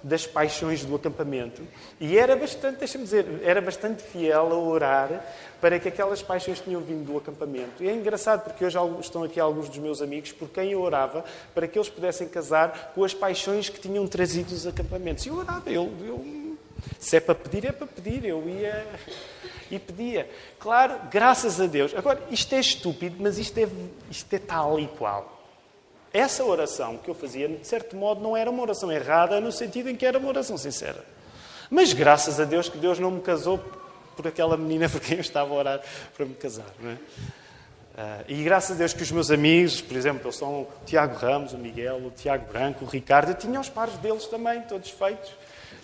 das 0.03 0.26
paixões 0.26 0.84
do 0.84 0.97
acampamento 0.97 1.62
e 2.01 2.18
era 2.18 2.34
bastante, 2.34 2.78
deixa-me 2.78 3.05
dizer, 3.05 3.24
era 3.45 3.61
bastante 3.61 4.03
fiel 4.03 4.53
a 4.53 4.59
orar 4.59 5.24
para 5.61 5.78
que 5.78 5.86
aquelas 5.86 6.20
paixões 6.20 6.59
tinham 6.61 6.80
vindo 6.80 7.05
do 7.05 7.16
acampamento. 7.16 7.82
E 7.82 7.88
é 7.88 7.95
engraçado 7.95 8.43
porque 8.43 8.64
hoje 8.64 8.76
estão 9.01 9.22
aqui 9.22 9.38
alguns 9.38 9.68
dos 9.68 9.78
meus 9.78 10.03
amigos 10.03 10.32
por 10.32 10.49
quem 10.49 10.72
eu 10.72 10.80
orava 10.80 11.24
para 11.55 11.68
que 11.68 11.78
eles 11.78 11.88
pudessem 11.88 12.26
casar 12.28 12.93
com 12.95 13.05
as 13.05 13.14
paixões 13.14 13.68
que 13.68 13.80
tinham 13.80 14.07
trazido 14.09 14.51
dos 14.51 14.66
acampamentos. 14.66 15.24
E 15.24 15.28
eu 15.28 15.36
orava, 15.36 15.70
eu, 15.70 15.88
eu 16.05 16.43
se 16.99 17.16
é 17.16 17.20
para 17.20 17.34
pedir, 17.34 17.66
é 17.66 17.72
para 17.72 17.86
pedir. 17.86 18.24
Eu 18.24 18.49
ia 18.49 18.86
e 19.70 19.78
pedia. 19.78 20.28
Claro, 20.59 20.95
graças 21.11 21.61
a 21.61 21.66
Deus. 21.66 21.95
Agora, 21.95 22.20
isto 22.30 22.55
é 22.55 22.61
estúpido, 22.61 23.16
mas 23.20 23.38
isto 23.38 23.57
é, 23.59 23.68
isto 24.11 24.32
é 24.34 24.38
tal 24.38 24.78
e 24.78 24.86
qual. 24.86 25.31
Essa 26.12 26.44
oração 26.44 26.98
que 26.98 27.08
eu 27.08 27.14
fazia, 27.14 27.48
de 27.48 27.66
certo 27.66 27.96
modo, 27.96 28.20
não 28.20 28.36
era 28.36 28.50
uma 28.50 28.62
oração 28.62 28.92
errada, 28.92 29.40
no 29.40 29.50
sentido 29.50 29.88
em 29.88 29.96
que 29.96 30.04
era 30.04 30.18
uma 30.18 30.28
oração 30.28 30.58
sincera. 30.58 31.02
Mas 31.70 31.92
graças 31.92 32.38
a 32.38 32.44
Deus 32.44 32.68
que 32.68 32.76
Deus 32.76 32.98
não 32.98 33.10
me 33.10 33.22
casou 33.22 33.58
por 34.14 34.26
aquela 34.26 34.56
menina 34.56 34.88
por 34.90 35.00
quem 35.00 35.16
eu 35.16 35.22
estava 35.22 35.50
a 35.52 35.56
orar 35.56 35.80
para 36.14 36.26
me 36.26 36.34
casar. 36.34 36.66
Não 36.78 36.90
é? 36.90 36.94
Uh, 36.94 38.24
e 38.28 38.42
graças 38.42 38.76
a 38.76 38.78
Deus 38.78 38.92
que 38.92 39.02
os 39.02 39.10
meus 39.10 39.30
amigos, 39.30 39.80
por 39.80 39.96
exemplo, 39.96 40.32
são 40.32 40.62
o 40.62 40.68
Tiago 40.86 41.14
Ramos, 41.14 41.52
o 41.52 41.58
Miguel, 41.58 41.96
o 41.96 42.10
Tiago 42.10 42.50
Branco, 42.50 42.84
o 42.84 42.88
Ricardo, 42.88 43.30
eu 43.30 43.34
tinha 43.34 43.60
os 43.60 43.68
pares 43.68 43.94
deles 43.98 44.26
também, 44.26 44.62
todos 44.62 44.90
feitos. 44.90 45.30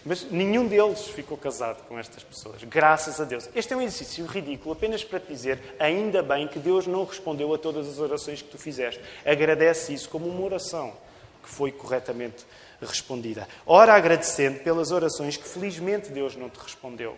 Mas 0.09 0.25
nenhum 0.31 0.67
deles 0.67 1.07
ficou 1.09 1.37
casado 1.37 1.87
com 1.87 1.99
estas 1.99 2.25
pessoas, 2.25 2.65
graças 2.65 3.21
a 3.21 3.25
Deus. 3.25 3.47
Este 3.55 3.75
é 3.75 3.77
um 3.77 3.83
exercício 3.83 4.25
ridículo, 4.25 4.73
apenas 4.73 5.05
para 5.05 5.21
te 5.21 5.29
dizer, 5.29 5.77
ainda 5.79 6.23
bem 6.23 6.49
que 6.49 6.59
Deus 6.59 6.87
não 6.87 7.05
respondeu 7.05 7.53
a 7.53 7.59
todas 7.59 7.87
as 7.87 7.99
orações 7.99 8.41
que 8.41 8.49
tu 8.49 8.57
fizeste. 8.57 9.03
Agradece 9.23 9.93
isso 9.93 10.09
como 10.09 10.27
uma 10.27 10.41
oração 10.41 10.95
que 11.43 11.51
foi 11.51 11.71
corretamente 11.71 12.47
respondida. 12.81 13.47
Ora 13.67 13.93
agradecendo 13.93 14.61
pelas 14.61 14.91
orações 14.93 15.37
que 15.37 15.47
felizmente 15.47 16.11
Deus 16.11 16.35
não 16.35 16.49
te 16.49 16.59
respondeu. 16.59 17.15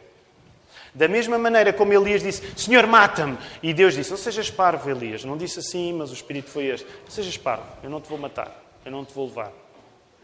Da 0.92 1.06
mesma 1.06 1.38
maneira 1.38 1.72
como 1.72 1.92
Elias 1.92 2.24
disse, 2.24 2.42
Senhor, 2.56 2.88
mata-me. 2.88 3.38
E 3.62 3.72
Deus 3.72 3.94
disse, 3.94 4.10
não 4.10 4.16
sejas 4.16 4.50
parvo, 4.50 4.90
Elias. 4.90 5.24
Não 5.24 5.36
disse 5.36 5.60
assim, 5.60 5.92
mas 5.92 6.10
o 6.10 6.14
Espírito 6.14 6.50
foi 6.50 6.66
este. 6.66 6.88
Não 7.04 7.10
sejas 7.10 7.36
parvo, 7.36 7.68
eu 7.84 7.88
não 7.88 8.00
te 8.00 8.08
vou 8.08 8.18
matar, 8.18 8.60
eu 8.84 8.90
não 8.90 9.04
te 9.04 9.14
vou 9.14 9.28
levar. 9.28 9.52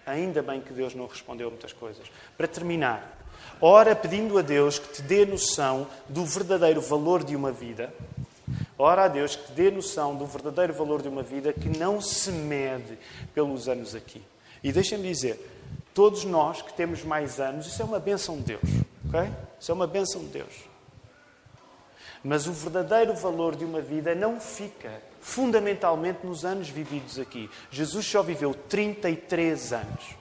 Ainda 0.06 0.40
bem 0.40 0.60
que 0.60 0.72
Deus 0.72 0.94
não 0.94 1.06
respondeu 1.06 1.50
muitas 1.50 1.72
coisas. 1.72 2.06
Para 2.36 2.46
terminar, 2.46 3.18
ora 3.60 3.94
pedindo 3.96 4.38
a 4.38 4.42
Deus 4.42 4.78
que 4.78 4.94
te 4.94 5.02
dê 5.02 5.26
noção 5.26 5.88
do 6.08 6.24
verdadeiro 6.24 6.80
valor 6.80 7.24
de 7.24 7.34
uma 7.34 7.50
vida. 7.50 7.92
Ora 8.78 9.06
a 9.06 9.08
Deus 9.08 9.34
que 9.34 9.46
te 9.46 9.52
dê 9.52 9.70
noção 9.70 10.14
do 10.14 10.24
verdadeiro 10.24 10.72
valor 10.72 11.02
de 11.02 11.08
uma 11.08 11.22
vida 11.22 11.52
que 11.52 11.68
não 11.76 12.00
se 12.00 12.30
mede 12.30 12.96
pelos 13.34 13.68
anos 13.68 13.94
aqui. 13.96 14.22
E 14.62 14.70
deixem-me 14.70 15.08
dizer, 15.08 15.40
todos 15.92 16.24
nós 16.24 16.62
que 16.62 16.72
temos 16.72 17.02
mais 17.02 17.40
anos, 17.40 17.66
isso 17.66 17.82
é 17.82 17.84
uma 17.84 17.98
bênção 17.98 18.36
de 18.36 18.42
Deus. 18.44 18.84
ok? 19.08 19.28
Isso 19.58 19.72
é 19.72 19.74
uma 19.74 19.86
bênção 19.86 20.20
de 20.20 20.28
Deus. 20.28 20.75
Mas 22.26 22.48
o 22.48 22.52
verdadeiro 22.52 23.14
valor 23.14 23.54
de 23.54 23.64
uma 23.64 23.80
vida 23.80 24.12
não 24.12 24.40
fica 24.40 24.90
fundamentalmente 25.20 26.26
nos 26.26 26.44
anos 26.44 26.68
vividos 26.68 27.20
aqui. 27.20 27.48
Jesus 27.70 28.04
só 28.04 28.20
viveu 28.20 28.52
33 28.52 29.72
anos. 29.72 30.16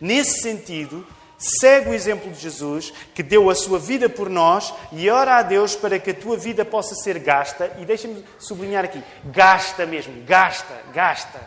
Nesse 0.00 0.42
sentido, 0.42 1.06
segue 1.38 1.90
o 1.90 1.94
exemplo 1.94 2.32
de 2.32 2.40
Jesus, 2.40 2.92
que 3.14 3.22
deu 3.22 3.48
a 3.48 3.54
sua 3.54 3.78
vida 3.78 4.08
por 4.08 4.28
nós, 4.28 4.74
e 4.90 5.08
ora 5.08 5.36
a 5.36 5.42
Deus 5.42 5.76
para 5.76 6.00
que 6.00 6.10
a 6.10 6.14
tua 6.14 6.36
vida 6.36 6.64
possa 6.64 6.96
ser 6.96 7.20
gasta, 7.20 7.76
e 7.78 7.84
deixa-me 7.84 8.24
sublinhar 8.36 8.84
aqui: 8.84 9.00
gasta 9.26 9.86
mesmo, 9.86 10.20
gasta, 10.24 10.74
gasta. 10.92 11.40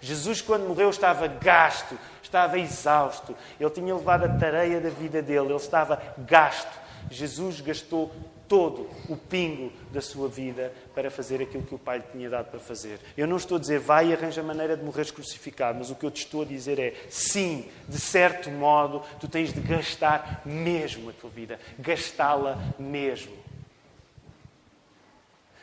Jesus, 0.00 0.40
quando 0.40 0.66
morreu, 0.66 0.90
estava 0.90 1.28
gasto, 1.28 1.96
estava 2.20 2.58
exausto, 2.58 3.36
ele 3.60 3.70
tinha 3.70 3.94
levado 3.94 4.24
a 4.24 4.28
tareia 4.30 4.80
da 4.80 4.90
vida 4.90 5.22
dele, 5.22 5.46
ele 5.46 5.54
estava 5.54 6.02
gasto. 6.18 6.85
Jesus 7.10 7.60
gastou 7.60 8.12
todo 8.48 8.88
o 9.08 9.16
pingo 9.16 9.72
da 9.90 10.00
sua 10.00 10.28
vida 10.28 10.72
para 10.94 11.10
fazer 11.10 11.42
aquilo 11.42 11.64
que 11.64 11.74
o 11.74 11.78
Pai 11.78 11.98
lhe 11.98 12.04
tinha 12.12 12.30
dado 12.30 12.50
para 12.50 12.60
fazer. 12.60 13.00
Eu 13.16 13.26
não 13.26 13.36
estou 13.36 13.56
a 13.56 13.60
dizer 13.60 13.78
vai 13.80 14.08
e 14.08 14.14
arranja 14.14 14.42
maneira 14.42 14.76
de 14.76 14.84
morreres 14.84 15.10
crucificado, 15.10 15.78
mas 15.78 15.90
o 15.90 15.94
que 15.94 16.04
eu 16.04 16.10
te 16.10 16.24
estou 16.24 16.42
a 16.42 16.44
dizer 16.44 16.78
é 16.78 16.94
sim, 17.10 17.68
de 17.88 17.98
certo 17.98 18.50
modo, 18.50 19.02
tu 19.20 19.28
tens 19.28 19.52
de 19.52 19.60
gastar 19.60 20.42
mesmo 20.44 21.10
a 21.10 21.12
tua 21.12 21.30
vida, 21.30 21.58
gastá-la 21.78 22.58
mesmo. 22.78 23.36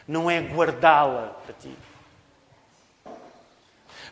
Não 0.08 0.30
é 0.30 0.42
guardá-la 0.42 1.28
para 1.46 1.54
ti. 1.54 1.76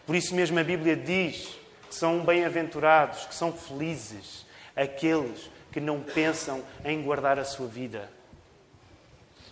Por 0.06 0.16
isso 0.16 0.34
mesmo 0.34 0.58
a 0.60 0.64
Bíblia 0.64 0.96
diz 0.96 1.58
que 1.90 1.96
são 1.96 2.24
bem-aventurados, 2.24 3.26
que 3.26 3.36
são 3.36 3.52
felizes 3.52 4.46
aqueles 4.76 5.51
que 5.72 5.80
não 5.80 6.02
pensam 6.02 6.64
em 6.84 7.02
guardar 7.02 7.40
a 7.40 7.46
sua 7.46 7.68
vida 7.68 8.10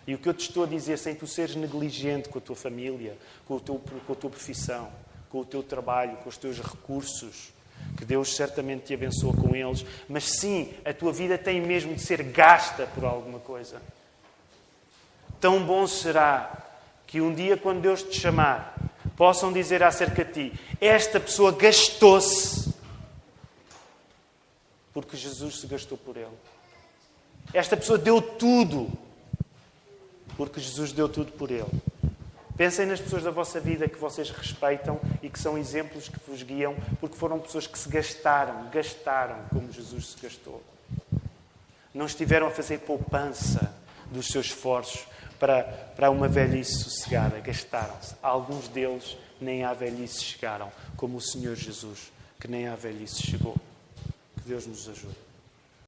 e 0.09 0.15
o 0.15 0.17
que 0.17 0.27
eu 0.27 0.33
te 0.33 0.47
estou 0.47 0.63
a 0.63 0.65
dizer, 0.65 0.97
sem 0.97 1.13
tu 1.13 1.27
seres 1.27 1.55
negligente 1.55 2.29
com 2.29 2.39
a 2.39 2.41
tua 2.41 2.55
família, 2.55 3.15
com, 3.45 3.57
o 3.57 3.59
teu, 3.59 3.79
com 4.07 4.13
a 4.13 4.15
tua 4.15 4.29
profissão, 4.31 4.89
com 5.29 5.41
o 5.41 5.45
teu 5.45 5.61
trabalho, 5.61 6.17
com 6.17 6.29
os 6.29 6.35
teus 6.35 6.59
recursos, 6.59 7.53
que 7.95 8.03
Deus 8.03 8.35
certamente 8.35 8.85
te 8.85 8.93
abençoa 8.95 9.35
com 9.35 9.55
eles, 9.55 9.85
mas 10.07 10.23
sim, 10.23 10.73
a 10.83 10.91
tua 10.95 11.13
vida 11.13 11.37
tem 11.37 11.61
mesmo 11.61 11.93
de 11.93 12.01
ser 12.01 12.23
gasta 12.23 12.87
por 12.87 13.05
alguma 13.05 13.37
coisa. 13.37 13.79
Tão 15.39 15.63
bom 15.63 15.85
será 15.85 16.57
que 17.05 17.21
um 17.21 17.31
dia, 17.31 17.55
quando 17.55 17.79
Deus 17.79 18.01
te 18.01 18.19
chamar, 18.19 18.75
possam 19.15 19.53
dizer 19.53 19.83
acerca 19.83 20.25
de 20.25 20.49
ti: 20.49 20.59
Esta 20.81 21.19
pessoa 21.19 21.51
gastou-se 21.51 22.68
porque 24.93 25.15
Jesus 25.15 25.59
se 25.59 25.67
gastou 25.67 25.97
por 25.97 26.17
ele. 26.17 26.27
Esta 27.53 27.75
pessoa 27.75 27.97
deu 27.97 28.21
tudo 28.21 28.89
porque 30.37 30.59
Jesus 30.59 30.91
deu 30.91 31.09
tudo 31.09 31.31
por 31.33 31.51
ele. 31.51 31.69
Pensem 32.55 32.85
nas 32.85 32.99
pessoas 32.99 33.23
da 33.23 33.31
vossa 33.31 33.59
vida 33.59 33.87
que 33.87 33.97
vocês 33.97 34.29
respeitam 34.29 34.99
e 35.23 35.29
que 35.29 35.39
são 35.39 35.57
exemplos 35.57 36.09
que 36.09 36.19
vos 36.27 36.43
guiam, 36.43 36.75
porque 36.99 37.15
foram 37.15 37.39
pessoas 37.39 37.65
que 37.65 37.79
se 37.79 37.87
gastaram, 37.89 38.69
gastaram 38.69 39.37
como 39.49 39.71
Jesus 39.71 40.09
se 40.11 40.21
gastou. 40.21 40.61
Não 41.93 42.05
estiveram 42.05 42.47
a 42.47 42.51
fazer 42.51 42.79
poupança 42.79 43.73
dos 44.11 44.27
seus 44.27 44.47
esforços 44.47 45.05
para, 45.39 45.63
para 45.95 46.11
uma 46.11 46.27
velhice 46.27 46.83
sossegada, 46.83 47.39
gastaram-se. 47.39 48.15
Alguns 48.21 48.67
deles 48.67 49.17
nem 49.39 49.63
à 49.63 49.73
velhice 49.73 50.23
chegaram, 50.23 50.71
como 50.97 51.17
o 51.17 51.21
Senhor 51.21 51.55
Jesus, 51.55 52.11
que 52.39 52.47
nem 52.47 52.67
à 52.67 52.75
velhice 52.75 53.23
chegou. 53.23 53.55
Deus 54.49 54.65
nos 54.65 54.89
ajude. 54.89 55.28